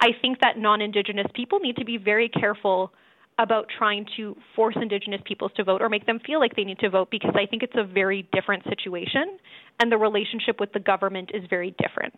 I 0.00 0.08
think 0.22 0.40
that 0.40 0.56
non 0.56 0.80
Indigenous 0.80 1.26
people 1.34 1.58
need 1.58 1.76
to 1.76 1.84
be 1.84 1.98
very 1.98 2.28
careful 2.28 2.92
about 3.38 3.66
trying 3.76 4.06
to 4.16 4.36
force 4.54 4.76
Indigenous 4.80 5.20
peoples 5.24 5.50
to 5.56 5.64
vote 5.64 5.80
or 5.80 5.88
make 5.88 6.06
them 6.06 6.20
feel 6.24 6.38
like 6.38 6.54
they 6.56 6.64
need 6.64 6.78
to 6.78 6.90
vote 6.90 7.08
because 7.10 7.34
I 7.34 7.46
think 7.46 7.62
it's 7.62 7.76
a 7.76 7.84
very 7.84 8.28
different 8.32 8.64
situation 8.64 9.38
and 9.80 9.90
the 9.90 9.96
relationship 9.96 10.60
with 10.60 10.72
the 10.72 10.78
government 10.78 11.30
is 11.32 11.42
very 11.48 11.74
different. 11.78 12.14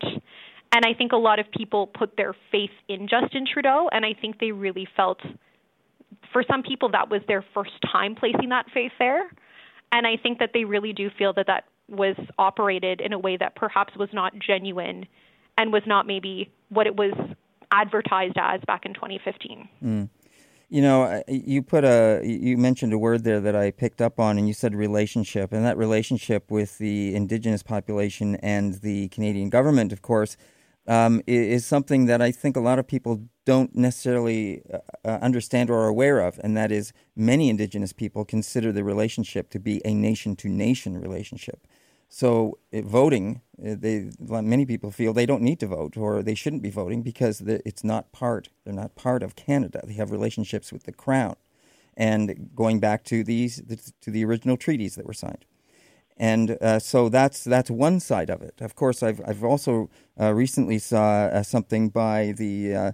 And 0.74 0.84
I 0.86 0.94
think 0.96 1.12
a 1.12 1.16
lot 1.16 1.38
of 1.38 1.46
people 1.56 1.86
put 1.86 2.16
their 2.16 2.34
faith 2.50 2.70
in 2.88 3.06
Justin 3.08 3.44
Trudeau, 3.50 3.88
and 3.92 4.04
I 4.04 4.14
think 4.18 4.40
they 4.40 4.52
really 4.52 4.88
felt, 4.96 5.20
for 6.32 6.42
some 6.48 6.62
people, 6.62 6.90
that 6.90 7.10
was 7.10 7.20
their 7.28 7.44
first 7.54 7.72
time 7.90 8.14
placing 8.14 8.50
that 8.50 8.66
faith 8.72 8.92
there. 8.98 9.30
And 9.92 10.06
I 10.06 10.16
think 10.16 10.38
that 10.38 10.50
they 10.54 10.64
really 10.64 10.92
do 10.92 11.10
feel 11.18 11.32
that 11.34 11.46
that 11.46 11.64
was 11.88 12.16
operated 12.38 13.00
in 13.00 13.12
a 13.12 13.18
way 13.18 13.36
that 13.36 13.54
perhaps 13.54 13.96
was 13.96 14.08
not 14.12 14.32
genuine 14.38 15.06
and 15.58 15.72
was 15.72 15.82
not 15.86 16.06
maybe 16.06 16.50
what 16.70 16.86
it 16.86 16.96
was 16.96 17.12
advertised 17.70 18.36
as 18.38 18.60
back 18.66 18.86
in 18.86 18.94
2015. 18.94 19.68
Mm. 19.82 20.08
You 20.70 20.80
know, 20.80 21.22
you 21.28 21.62
put 21.62 21.84
a 21.84 22.22
you 22.24 22.56
mentioned 22.56 22.94
a 22.94 22.98
word 22.98 23.24
there 23.24 23.40
that 23.40 23.54
I 23.54 23.72
picked 23.72 24.00
up 24.00 24.18
on, 24.18 24.38
and 24.38 24.48
you 24.48 24.54
said 24.54 24.74
relationship, 24.74 25.52
and 25.52 25.66
that 25.66 25.76
relationship 25.76 26.50
with 26.50 26.78
the 26.78 27.14
Indigenous 27.14 27.62
population 27.62 28.36
and 28.36 28.80
the 28.80 29.08
Canadian 29.08 29.50
government, 29.50 29.92
of 29.92 30.00
course, 30.00 30.38
um, 30.92 31.22
is 31.26 31.64
something 31.64 32.04
that 32.04 32.20
I 32.20 32.30
think 32.30 32.54
a 32.54 32.60
lot 32.60 32.78
of 32.78 32.86
people 32.86 33.22
don't 33.46 33.74
necessarily 33.74 34.62
uh, 34.70 34.78
uh, 35.04 35.18
understand 35.22 35.70
or 35.70 35.78
are 35.80 35.88
aware 35.88 36.20
of, 36.20 36.38
and 36.44 36.54
that 36.56 36.70
is 36.70 36.92
many 37.16 37.48
Indigenous 37.48 37.94
people 37.94 38.26
consider 38.26 38.72
the 38.72 38.84
relationship 38.84 39.48
to 39.50 39.58
be 39.58 39.80
a 39.86 39.94
nation 39.94 40.36
to 40.36 40.48
nation 40.48 41.00
relationship. 41.00 41.66
So 42.10 42.58
it, 42.70 42.84
voting, 42.84 43.40
uh, 43.58 43.76
they 43.78 44.10
many 44.20 44.66
people 44.66 44.90
feel 44.90 45.14
they 45.14 45.24
don't 45.24 45.40
need 45.40 45.60
to 45.60 45.66
vote 45.66 45.96
or 45.96 46.22
they 46.22 46.34
shouldn't 46.34 46.62
be 46.62 46.70
voting 46.70 47.00
because 47.02 47.40
it's 47.40 47.82
not 47.82 48.12
part. 48.12 48.50
They're 48.64 48.74
not 48.74 48.94
part 48.94 49.22
of 49.22 49.34
Canada. 49.34 49.80
They 49.86 49.94
have 49.94 50.10
relationships 50.10 50.72
with 50.74 50.82
the 50.84 50.92
crown, 50.92 51.36
and 51.96 52.50
going 52.54 52.80
back 52.80 53.02
to 53.04 53.24
these 53.24 53.62
to 54.02 54.10
the 54.10 54.24
original 54.26 54.58
treaties 54.58 54.96
that 54.96 55.06
were 55.06 55.14
signed, 55.14 55.46
and 56.22 56.56
uh, 56.60 56.78
so 56.78 57.08
that's 57.08 57.42
that's 57.42 57.68
one 57.68 57.98
side 57.98 58.30
of 58.30 58.42
it. 58.42 58.54
Of 58.60 58.76
course, 58.76 59.02
I've 59.02 59.20
I've 59.26 59.42
also 59.42 59.90
uh, 60.20 60.32
recently 60.32 60.78
saw 60.78 61.24
uh, 61.24 61.42
something 61.42 61.88
by 61.88 62.32
the 62.38 62.74
uh, 62.76 62.92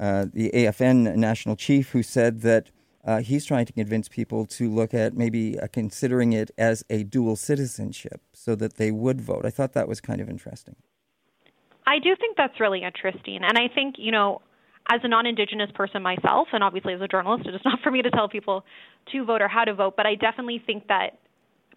uh, 0.00 0.26
the 0.32 0.50
AFN 0.54 1.14
national 1.16 1.56
chief 1.56 1.90
who 1.90 2.02
said 2.02 2.40
that 2.40 2.70
he's 3.22 3.44
trying 3.44 3.66
to 3.66 3.72
convince 3.74 4.08
people 4.08 4.46
to 4.46 4.70
look 4.70 4.94
at 4.94 5.14
maybe 5.14 5.58
considering 5.72 6.32
it 6.32 6.50
as 6.56 6.82
a 6.88 7.02
dual 7.02 7.36
citizenship 7.36 8.22
so 8.32 8.54
that 8.54 8.76
they 8.76 8.90
would 8.90 9.20
vote. 9.20 9.44
I 9.44 9.50
thought 9.50 9.74
that 9.74 9.88
was 9.88 10.00
kind 10.00 10.20
of 10.22 10.30
interesting. 10.30 10.76
I 11.86 11.98
do 11.98 12.14
think 12.16 12.36
that's 12.36 12.60
really 12.60 12.82
interesting. 12.82 13.40
And 13.42 13.58
I 13.58 13.68
think, 13.74 13.96
you 13.98 14.12
know, 14.12 14.40
as 14.90 15.00
a 15.02 15.08
non 15.08 15.26
Indigenous 15.26 15.70
person 15.74 16.02
myself, 16.02 16.48
and 16.52 16.64
obviously 16.64 16.94
as 16.94 17.00
a 17.02 17.08
journalist, 17.08 17.46
it 17.46 17.54
is 17.54 17.60
not 17.64 17.80
for 17.82 17.90
me 17.90 18.00
to 18.00 18.10
tell 18.10 18.28
people 18.28 18.64
to 19.12 19.24
vote 19.24 19.42
or 19.42 19.48
how 19.48 19.64
to 19.64 19.74
vote, 19.74 19.96
but 19.98 20.06
I 20.06 20.14
definitely 20.14 20.62
think 20.64 20.86
that 20.88 21.18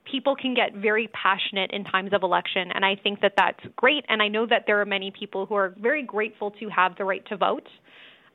people 0.09 0.35
can 0.35 0.53
get 0.53 0.73
very 0.75 1.09
passionate 1.09 1.71
in 1.71 1.83
times 1.83 2.11
of 2.13 2.23
election. 2.23 2.71
And 2.73 2.83
I 2.83 2.95
think 2.95 3.21
that 3.21 3.33
that's 3.37 3.59
great. 3.75 4.05
And 4.09 4.21
I 4.21 4.27
know 4.27 4.45
that 4.45 4.63
there 4.67 4.81
are 4.81 4.85
many 4.85 5.11
people 5.11 5.45
who 5.45 5.55
are 5.55 5.73
very 5.79 6.03
grateful 6.03 6.51
to 6.59 6.69
have 6.69 6.97
the 6.97 7.05
right 7.05 7.25
to 7.27 7.37
vote 7.37 7.67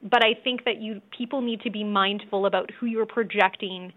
but 0.02 0.22
I 0.24 0.34
think 0.42 0.64
that 0.64 0.80
you 0.80 1.00
people 1.16 1.40
need 1.40 1.60
to 1.62 1.70
be 1.70 1.84
mindful 1.84 2.46
about 2.46 2.70
who 2.78 2.86
you're 2.86 3.06
projecting 3.06 3.92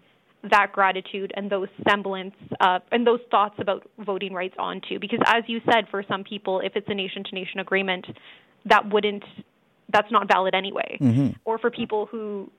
that 0.50 0.72
gratitude 0.72 1.32
and 1.36 1.48
those 1.48 1.68
semblance 1.88 2.34
uh, 2.60 2.80
and 2.90 3.06
those 3.06 3.20
thoughts 3.30 3.54
about 3.58 3.88
voting 3.98 4.32
rights 4.32 4.56
onto. 4.58 4.98
Because 4.98 5.20
as 5.26 5.44
you 5.46 5.60
said, 5.64 5.84
for 5.90 6.02
some 6.08 6.24
people, 6.24 6.60
if 6.60 6.72
it's 6.74 6.88
a 6.88 6.94
nation 6.94 7.22
to 7.24 7.34
nation 7.34 7.60
agreement, 7.60 8.06
that 8.64 8.92
wouldn't 8.92 9.24
that's 9.92 10.10
not 10.10 10.26
valid 10.26 10.54
anyway. 10.54 10.98
Mm-hmm. 11.00 11.28
Or 11.44 11.58
for 11.58 11.70
people 11.70 12.06
who 12.06 12.50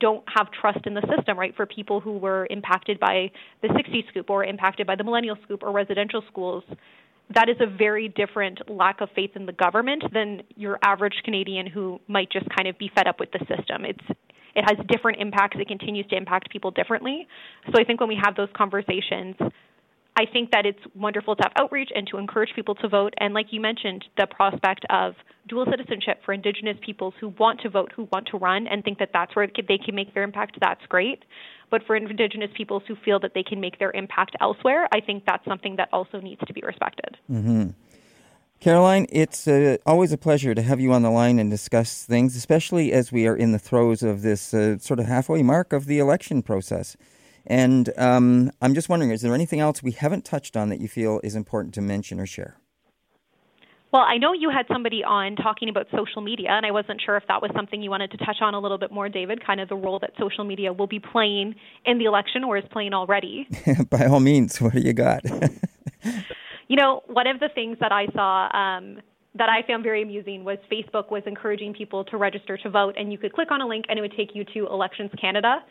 don't 0.00 0.24
have 0.34 0.48
trust 0.50 0.86
in 0.86 0.94
the 0.94 1.02
system, 1.14 1.38
right? 1.38 1.54
For 1.56 1.66
people 1.66 2.00
who 2.00 2.18
were 2.18 2.46
impacted 2.50 2.98
by 3.00 3.30
the 3.62 3.68
60 3.76 4.04
scoop 4.10 4.30
or 4.30 4.44
impacted 4.44 4.86
by 4.86 4.96
the 4.96 5.04
millennial 5.04 5.36
scoop 5.44 5.62
or 5.62 5.72
residential 5.72 6.22
schools, 6.30 6.64
that 7.34 7.48
is 7.48 7.56
a 7.60 7.66
very 7.66 8.08
different 8.08 8.70
lack 8.70 9.00
of 9.00 9.08
faith 9.14 9.30
in 9.34 9.46
the 9.46 9.52
government 9.52 10.02
than 10.12 10.42
your 10.56 10.78
average 10.82 11.14
Canadian 11.24 11.66
who 11.66 12.00
might 12.08 12.30
just 12.30 12.46
kind 12.56 12.68
of 12.68 12.78
be 12.78 12.90
fed 12.94 13.06
up 13.06 13.20
with 13.20 13.30
the 13.32 13.40
system. 13.40 13.84
It's 13.84 14.18
it 14.54 14.62
has 14.62 14.84
different 14.88 15.20
impacts. 15.20 15.56
It 15.60 15.68
continues 15.68 16.06
to 16.08 16.16
impact 16.16 16.50
people 16.50 16.72
differently. 16.72 17.28
So 17.66 17.80
I 17.80 17.84
think 17.84 18.00
when 18.00 18.08
we 18.08 18.18
have 18.20 18.34
those 18.34 18.48
conversations, 18.56 19.36
I 20.18 20.26
think 20.26 20.50
that 20.50 20.66
it's 20.66 20.80
wonderful 20.96 21.36
to 21.36 21.42
have 21.44 21.52
outreach 21.54 21.90
and 21.94 22.04
to 22.08 22.18
encourage 22.18 22.50
people 22.56 22.74
to 22.76 22.88
vote. 22.88 23.14
And 23.18 23.34
like 23.34 23.46
you 23.52 23.60
mentioned, 23.60 24.04
the 24.16 24.26
prospect 24.26 24.84
of 24.90 25.14
dual 25.48 25.64
citizenship 25.70 26.22
for 26.24 26.34
Indigenous 26.34 26.76
peoples 26.84 27.14
who 27.20 27.28
want 27.38 27.60
to 27.60 27.70
vote, 27.70 27.92
who 27.94 28.08
want 28.12 28.26
to 28.32 28.36
run, 28.36 28.66
and 28.66 28.82
think 28.82 28.98
that 28.98 29.10
that's 29.12 29.36
where 29.36 29.46
they 29.46 29.78
can 29.78 29.94
make 29.94 30.12
their 30.14 30.24
impact, 30.24 30.58
that's 30.60 30.84
great. 30.88 31.24
But 31.70 31.82
for 31.86 31.94
Indigenous 31.94 32.50
peoples 32.56 32.82
who 32.88 32.96
feel 33.04 33.20
that 33.20 33.34
they 33.34 33.44
can 33.44 33.60
make 33.60 33.78
their 33.78 33.92
impact 33.92 34.34
elsewhere, 34.40 34.88
I 34.92 35.00
think 35.00 35.22
that's 35.24 35.44
something 35.44 35.76
that 35.76 35.88
also 35.92 36.18
needs 36.20 36.40
to 36.48 36.52
be 36.52 36.62
respected. 36.66 37.16
Mm-hmm. 37.30 37.68
Caroline, 38.58 39.06
it's 39.10 39.46
uh, 39.46 39.76
always 39.86 40.10
a 40.10 40.18
pleasure 40.18 40.52
to 40.52 40.62
have 40.62 40.80
you 40.80 40.92
on 40.92 41.02
the 41.02 41.10
line 41.10 41.38
and 41.38 41.48
discuss 41.48 42.02
things, 42.04 42.34
especially 42.34 42.92
as 42.92 43.12
we 43.12 43.28
are 43.28 43.36
in 43.36 43.52
the 43.52 43.58
throes 43.60 44.02
of 44.02 44.22
this 44.22 44.52
uh, 44.52 44.78
sort 44.78 44.98
of 44.98 45.06
halfway 45.06 45.44
mark 45.44 45.72
of 45.72 45.86
the 45.86 46.00
election 46.00 46.42
process. 46.42 46.96
And 47.46 47.90
um, 47.96 48.50
I'm 48.60 48.74
just 48.74 48.88
wondering, 48.88 49.10
is 49.10 49.22
there 49.22 49.34
anything 49.34 49.60
else 49.60 49.82
we 49.82 49.92
haven't 49.92 50.24
touched 50.24 50.56
on 50.56 50.68
that 50.68 50.80
you 50.80 50.88
feel 50.88 51.20
is 51.24 51.34
important 51.34 51.74
to 51.74 51.80
mention 51.80 52.20
or 52.20 52.26
share? 52.26 52.58
Well, 53.90 54.02
I 54.02 54.18
know 54.18 54.34
you 54.34 54.50
had 54.50 54.66
somebody 54.70 55.02
on 55.02 55.34
talking 55.36 55.70
about 55.70 55.86
social 55.90 56.20
media, 56.20 56.50
and 56.50 56.66
I 56.66 56.70
wasn't 56.72 57.00
sure 57.00 57.16
if 57.16 57.22
that 57.28 57.40
was 57.40 57.50
something 57.56 57.82
you 57.82 57.88
wanted 57.88 58.10
to 58.10 58.18
touch 58.18 58.36
on 58.42 58.52
a 58.52 58.60
little 58.60 58.76
bit 58.76 58.92
more, 58.92 59.08
David, 59.08 59.44
kind 59.44 59.60
of 59.60 59.68
the 59.70 59.76
role 59.76 59.98
that 60.00 60.10
social 60.18 60.44
media 60.44 60.74
will 60.74 60.86
be 60.86 61.00
playing 61.00 61.54
in 61.86 61.96
the 61.96 62.04
election 62.04 62.44
or 62.44 62.58
is 62.58 62.64
playing 62.70 62.92
already. 62.92 63.48
By 63.90 64.04
all 64.04 64.20
means, 64.20 64.60
what 64.60 64.74
do 64.74 64.80
you 64.80 64.92
got? 64.92 65.22
you 66.68 66.76
know, 66.76 67.02
one 67.06 67.26
of 67.26 67.40
the 67.40 67.48
things 67.54 67.78
that 67.80 67.90
I 67.90 68.06
saw 68.12 68.54
um, 68.54 69.00
that 69.36 69.48
I 69.48 69.66
found 69.66 69.84
very 69.84 70.02
amusing 70.02 70.44
was 70.44 70.58
Facebook 70.70 71.10
was 71.10 71.22
encouraging 71.24 71.72
people 71.72 72.04
to 72.06 72.18
register 72.18 72.58
to 72.58 72.68
vote, 72.70 72.94
and 72.98 73.10
you 73.10 73.16
could 73.16 73.32
click 73.32 73.50
on 73.50 73.62
a 73.62 73.66
link 73.66 73.86
and 73.88 73.98
it 73.98 74.02
would 74.02 74.14
take 74.16 74.34
you 74.34 74.44
to 74.52 74.66
Elections 74.66 75.10
Canada. 75.18 75.64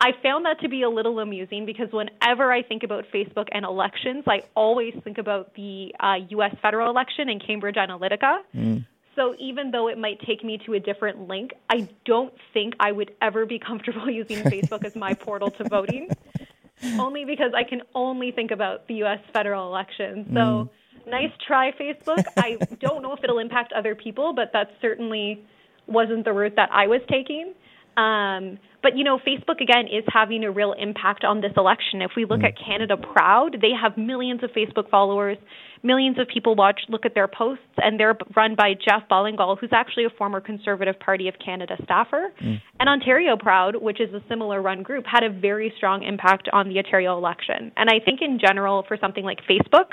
I 0.00 0.12
found 0.22 0.44
that 0.46 0.60
to 0.60 0.68
be 0.68 0.82
a 0.82 0.88
little 0.88 1.18
amusing 1.18 1.66
because 1.66 1.88
whenever 1.90 2.52
I 2.52 2.62
think 2.62 2.84
about 2.84 3.04
Facebook 3.12 3.48
and 3.50 3.64
elections, 3.64 4.24
I 4.28 4.42
always 4.54 4.94
think 5.02 5.18
about 5.18 5.54
the 5.54 5.92
uh, 5.98 6.14
U.S. 6.30 6.54
federal 6.62 6.88
election 6.88 7.28
and 7.28 7.44
Cambridge 7.44 7.74
Analytica. 7.74 8.38
Mm. 8.54 8.86
So 9.16 9.34
even 9.40 9.72
though 9.72 9.88
it 9.88 9.98
might 9.98 10.20
take 10.20 10.44
me 10.44 10.58
to 10.64 10.74
a 10.74 10.80
different 10.80 11.26
link, 11.26 11.50
I 11.68 11.88
don't 12.04 12.32
think 12.54 12.74
I 12.78 12.92
would 12.92 13.12
ever 13.20 13.44
be 13.44 13.58
comfortable 13.58 14.08
using 14.10 14.38
Facebook 14.44 14.84
as 14.84 14.94
my 14.94 15.14
portal 15.14 15.50
to 15.50 15.68
voting, 15.68 16.08
only 17.00 17.24
because 17.24 17.50
I 17.52 17.64
can 17.64 17.82
only 17.96 18.30
think 18.30 18.52
about 18.52 18.86
the 18.86 18.94
U.S. 18.96 19.18
federal 19.32 19.66
election. 19.66 20.26
So 20.32 20.38
mm. 20.38 21.10
nice 21.10 21.32
try, 21.44 21.72
Facebook. 21.72 22.24
I 22.36 22.58
don't 22.78 23.02
know 23.02 23.12
if 23.14 23.24
it'll 23.24 23.40
impact 23.40 23.72
other 23.72 23.96
people, 23.96 24.32
but 24.32 24.52
that 24.52 24.70
certainly 24.80 25.44
wasn't 25.88 26.24
the 26.24 26.32
route 26.32 26.54
that 26.54 26.68
I 26.70 26.86
was 26.86 27.00
taking. 27.10 27.54
Um, 27.98 28.58
but 28.80 28.96
you 28.96 29.02
know, 29.02 29.18
Facebook 29.18 29.60
again 29.60 29.86
is 29.86 30.04
having 30.06 30.44
a 30.44 30.50
real 30.52 30.72
impact 30.78 31.24
on 31.24 31.40
this 31.40 31.50
election. 31.56 32.00
If 32.00 32.12
we 32.16 32.24
look 32.24 32.40
mm. 32.40 32.46
at 32.46 32.54
Canada 32.56 32.96
Proud, 32.96 33.56
they 33.60 33.72
have 33.80 33.98
millions 33.98 34.44
of 34.44 34.50
Facebook 34.50 34.88
followers, 34.88 35.36
millions 35.82 36.16
of 36.18 36.28
people 36.32 36.54
watch, 36.54 36.80
look 36.88 37.04
at 37.04 37.14
their 37.14 37.26
posts, 37.26 37.64
and 37.78 37.98
they're 37.98 38.16
run 38.36 38.54
by 38.54 38.74
Jeff 38.74 39.02
Ballingall, 39.10 39.58
who's 39.58 39.72
actually 39.72 40.04
a 40.04 40.10
former 40.16 40.40
Conservative 40.40 40.98
Party 41.00 41.26
of 41.26 41.34
Canada 41.44 41.74
staffer. 41.82 42.28
Mm. 42.40 42.60
And 42.78 42.88
Ontario 42.88 43.36
Proud, 43.36 43.74
which 43.82 44.00
is 44.00 44.14
a 44.14 44.20
similar 44.28 44.62
run 44.62 44.84
group, 44.84 45.04
had 45.04 45.24
a 45.24 45.30
very 45.30 45.72
strong 45.76 46.04
impact 46.04 46.48
on 46.52 46.68
the 46.68 46.78
Ontario 46.78 47.18
election. 47.18 47.72
And 47.76 47.90
I 47.90 47.98
think 48.04 48.20
in 48.22 48.38
general, 48.38 48.84
for 48.86 48.96
something 49.00 49.24
like 49.24 49.38
Facebook, 49.50 49.90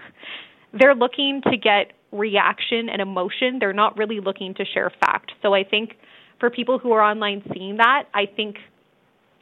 they're 0.79 0.95
looking 0.95 1.41
to 1.45 1.57
get 1.57 1.93
reaction 2.11 2.87
and 2.89 3.01
emotion. 3.01 3.57
They're 3.59 3.73
not 3.73 3.97
really 3.97 4.19
looking 4.19 4.53
to 4.55 4.65
share 4.73 4.91
fact. 4.99 5.31
So 5.41 5.55
I 5.55 5.63
think 5.63 5.95
for 6.39 6.49
people 6.49 6.79
who 6.79 6.91
are 6.91 7.01
online 7.01 7.43
seeing 7.53 7.77
that, 7.77 8.05
I 8.13 8.25
think 8.25 8.57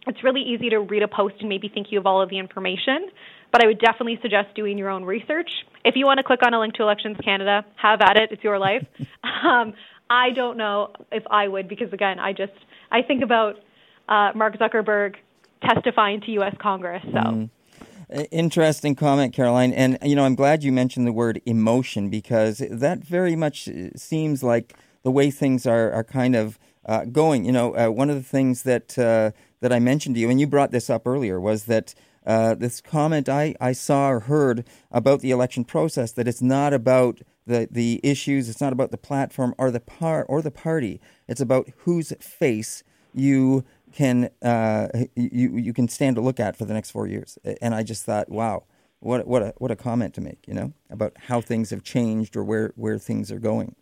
it's 0.07 0.23
really 0.23 0.41
easy 0.41 0.69
to 0.69 0.79
read 0.79 1.03
a 1.03 1.07
post 1.07 1.35
and 1.39 1.49
maybe 1.49 1.69
think 1.69 1.87
you 1.91 1.97
have 1.97 2.05
all 2.05 2.21
of 2.21 2.29
the 2.29 2.37
information, 2.37 3.09
but 3.51 3.63
I 3.63 3.67
would 3.67 3.79
definitely 3.79 4.19
suggest 4.21 4.53
doing 4.55 4.77
your 4.77 4.89
own 4.89 5.05
research. 5.05 5.49
If 5.85 5.95
you 5.95 6.05
want 6.05 6.17
to 6.17 6.23
click 6.23 6.41
on 6.45 6.53
a 6.53 6.59
link 6.59 6.73
to 6.75 6.83
Elections 6.83 7.17
Canada, 7.23 7.65
have 7.75 8.01
at 8.01 8.17
it. 8.17 8.31
It's 8.31 8.43
your 8.43 8.59
life. 8.59 8.85
um, 9.23 9.73
I 10.09 10.31
don't 10.31 10.57
know 10.57 10.91
if 11.11 11.23
I 11.29 11.47
would 11.47 11.67
because 11.67 11.93
again, 11.93 12.19
I 12.19 12.33
just 12.33 12.53
I 12.91 13.01
think 13.01 13.23
about 13.23 13.55
uh, 14.09 14.31
Mark 14.35 14.57
Zuckerberg 14.57 15.15
testifying 15.63 16.21
to 16.21 16.31
U.S. 16.31 16.55
Congress. 16.59 17.03
So. 17.05 17.19
Mm. 17.19 17.49
Interesting 18.31 18.95
comment, 18.95 19.33
Caroline. 19.33 19.73
And, 19.73 19.97
you 20.03 20.15
know, 20.15 20.25
I'm 20.25 20.35
glad 20.35 20.63
you 20.63 20.71
mentioned 20.71 21.07
the 21.07 21.13
word 21.13 21.41
emotion 21.45 22.09
because 22.09 22.61
that 22.69 22.99
very 22.99 23.35
much 23.35 23.67
seems 23.95 24.43
like 24.43 24.75
the 25.01 25.09
way 25.09 25.31
things 25.31 25.65
are, 25.65 25.91
are 25.91 26.03
kind 26.03 26.35
of 26.35 26.59
uh, 26.85 27.05
going. 27.05 27.45
You 27.45 27.51
know, 27.51 27.75
uh, 27.75 27.89
one 27.89 28.09
of 28.09 28.15
the 28.15 28.23
things 28.23 28.63
that 28.63 28.97
uh, 28.97 29.31
that 29.61 29.73
I 29.73 29.79
mentioned 29.79 30.15
to 30.15 30.21
you, 30.21 30.29
and 30.29 30.39
you 30.39 30.47
brought 30.47 30.71
this 30.71 30.89
up 30.89 31.07
earlier, 31.07 31.39
was 31.39 31.65
that 31.65 31.93
uh, 32.25 32.55
this 32.55 32.81
comment 32.81 33.27
I, 33.27 33.55
I 33.59 33.73
saw 33.73 34.09
or 34.09 34.19
heard 34.21 34.65
about 34.91 35.21
the 35.21 35.31
election 35.31 35.65
process 35.65 36.11
that 36.13 36.27
it's 36.27 36.41
not 36.41 36.73
about 36.73 37.19
the, 37.45 37.67
the 37.69 37.99
issues, 38.03 38.47
it's 38.47 38.61
not 38.61 38.71
about 38.71 38.91
the 38.91 38.97
platform 38.97 39.53
or 39.57 39.69
the 39.71 39.81
par 39.81 40.25
or 40.29 40.41
the 40.41 40.51
party. 40.51 41.01
It's 41.27 41.41
about 41.41 41.69
whose 41.79 42.13
face 42.19 42.83
you 43.13 43.65
can 43.93 44.29
uh, 44.41 44.87
you 45.15 45.57
you 45.57 45.73
can 45.73 45.87
stand 45.87 46.15
to 46.15 46.21
look 46.21 46.39
at 46.39 46.55
for 46.55 46.65
the 46.65 46.73
next 46.73 46.91
four 46.91 47.07
years. 47.07 47.37
And 47.61 47.75
I 47.75 47.83
just 47.83 48.05
thought, 48.05 48.29
wow, 48.29 48.63
what 48.99 49.27
what 49.27 49.41
a 49.41 49.53
what 49.57 49.71
a 49.71 49.75
comment 49.75 50.13
to 50.15 50.21
make, 50.21 50.47
you 50.47 50.53
know, 50.53 50.73
about 50.89 51.13
how 51.27 51.41
things 51.41 51.69
have 51.69 51.83
changed 51.83 52.35
or 52.35 52.43
where 52.43 52.71
where 52.75 52.97
things 52.97 53.31
are 53.31 53.39
going. 53.39 53.75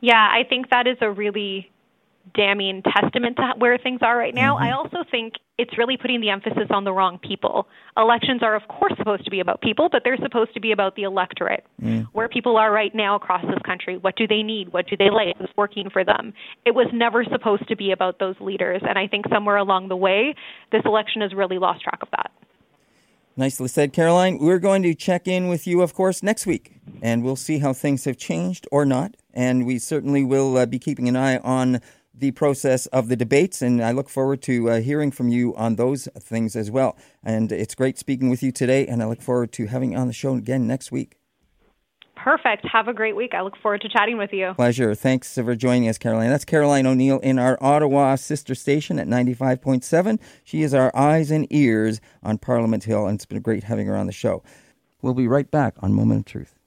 Yeah, 0.00 0.28
I 0.30 0.44
think 0.48 0.70
that 0.70 0.86
is 0.86 0.96
a 1.00 1.10
really 1.10 1.70
damning 2.34 2.82
testament 2.82 3.36
to 3.36 3.54
where 3.58 3.78
things 3.78 4.00
are 4.02 4.16
right 4.16 4.34
now. 4.34 4.56
Mm-hmm. 4.56 4.64
I 4.64 4.72
also 4.72 4.98
think 5.10 5.34
it's 5.56 5.76
really 5.76 5.96
putting 5.96 6.20
the 6.20 6.30
emphasis 6.30 6.68
on 6.70 6.84
the 6.84 6.92
wrong 6.92 7.18
people. 7.18 7.66
Elections 7.96 8.42
are, 8.42 8.54
of 8.54 8.62
course, 8.68 8.92
supposed 8.96 9.24
to 9.24 9.30
be 9.30 9.40
about 9.40 9.60
people, 9.60 9.88
but 9.90 10.02
they're 10.04 10.18
supposed 10.18 10.54
to 10.54 10.60
be 10.60 10.72
about 10.72 10.94
the 10.94 11.02
electorate. 11.02 11.64
Mm. 11.82 12.06
Where 12.12 12.28
people 12.28 12.56
are 12.56 12.70
right 12.70 12.94
now 12.94 13.16
across 13.16 13.42
this 13.42 13.58
country, 13.64 13.96
what 13.96 14.16
do 14.16 14.26
they 14.26 14.42
need? 14.42 14.72
What 14.72 14.86
do 14.86 14.96
they 14.96 15.10
like? 15.10 15.38
What's 15.40 15.56
working 15.56 15.90
for 15.90 16.04
them? 16.04 16.32
It 16.64 16.74
was 16.74 16.86
never 16.92 17.24
supposed 17.24 17.66
to 17.68 17.76
be 17.76 17.90
about 17.90 18.18
those 18.18 18.36
leaders. 18.40 18.82
And 18.88 18.98
I 18.98 19.08
think 19.08 19.26
somewhere 19.32 19.56
along 19.56 19.88
the 19.88 19.96
way, 19.96 20.34
this 20.70 20.82
election 20.84 21.22
has 21.22 21.34
really 21.34 21.58
lost 21.58 21.82
track 21.82 22.00
of 22.02 22.08
that. 22.12 22.30
Nicely 23.36 23.68
said, 23.68 23.92
Caroline. 23.92 24.38
We're 24.38 24.58
going 24.58 24.82
to 24.82 24.94
check 24.94 25.28
in 25.28 25.48
with 25.48 25.66
you, 25.66 25.80
of 25.80 25.94
course, 25.94 26.24
next 26.24 26.44
week, 26.44 26.80
and 27.02 27.22
we'll 27.22 27.36
see 27.36 27.58
how 27.58 27.72
things 27.72 28.04
have 28.04 28.16
changed 28.16 28.66
or 28.72 28.84
not. 28.84 29.16
And 29.38 29.64
we 29.64 29.78
certainly 29.78 30.24
will 30.24 30.56
uh, 30.56 30.66
be 30.66 30.80
keeping 30.80 31.06
an 31.06 31.14
eye 31.14 31.38
on 31.38 31.80
the 32.12 32.32
process 32.32 32.86
of 32.86 33.06
the 33.06 33.14
debates, 33.14 33.62
and 33.62 33.80
I 33.80 33.92
look 33.92 34.08
forward 34.08 34.42
to 34.42 34.68
uh, 34.68 34.80
hearing 34.80 35.12
from 35.12 35.28
you 35.28 35.54
on 35.54 35.76
those 35.76 36.08
things 36.18 36.56
as 36.56 36.72
well. 36.72 36.96
And 37.22 37.52
it's 37.52 37.76
great 37.76 37.98
speaking 37.98 38.30
with 38.30 38.42
you 38.42 38.50
today, 38.50 38.84
and 38.88 39.00
I 39.00 39.06
look 39.06 39.22
forward 39.22 39.52
to 39.52 39.66
having 39.66 39.92
you 39.92 39.98
on 39.98 40.08
the 40.08 40.12
show 40.12 40.34
again 40.34 40.66
next 40.66 40.90
week. 40.90 41.18
Perfect. 42.16 42.66
Have 42.72 42.88
a 42.88 42.92
great 42.92 43.14
week. 43.14 43.32
I 43.32 43.42
look 43.42 43.56
forward 43.62 43.80
to 43.82 43.88
chatting 43.88 44.18
with 44.18 44.32
you. 44.32 44.54
Pleasure. 44.56 44.92
Thanks 44.96 45.32
for 45.32 45.54
joining 45.54 45.88
us, 45.88 45.98
Caroline. 45.98 46.30
That's 46.30 46.44
Caroline 46.44 46.84
O'Neill 46.84 47.20
in 47.20 47.38
our 47.38 47.56
Ottawa 47.60 48.16
sister 48.16 48.56
station 48.56 48.98
at 48.98 49.06
95.7. 49.06 50.18
She 50.42 50.62
is 50.62 50.74
our 50.74 50.90
eyes 50.96 51.30
and 51.30 51.46
ears 51.50 52.00
on 52.24 52.38
Parliament 52.38 52.82
Hill, 52.82 53.06
and 53.06 53.14
it's 53.14 53.24
been 53.24 53.40
great 53.40 53.62
having 53.62 53.86
her 53.86 53.96
on 53.96 54.06
the 54.06 54.12
show. 54.12 54.42
We'll 55.00 55.14
be 55.14 55.28
right 55.28 55.48
back 55.48 55.76
on 55.78 55.92
Moment 55.94 56.22
of 56.22 56.24
Truth. 56.26 56.57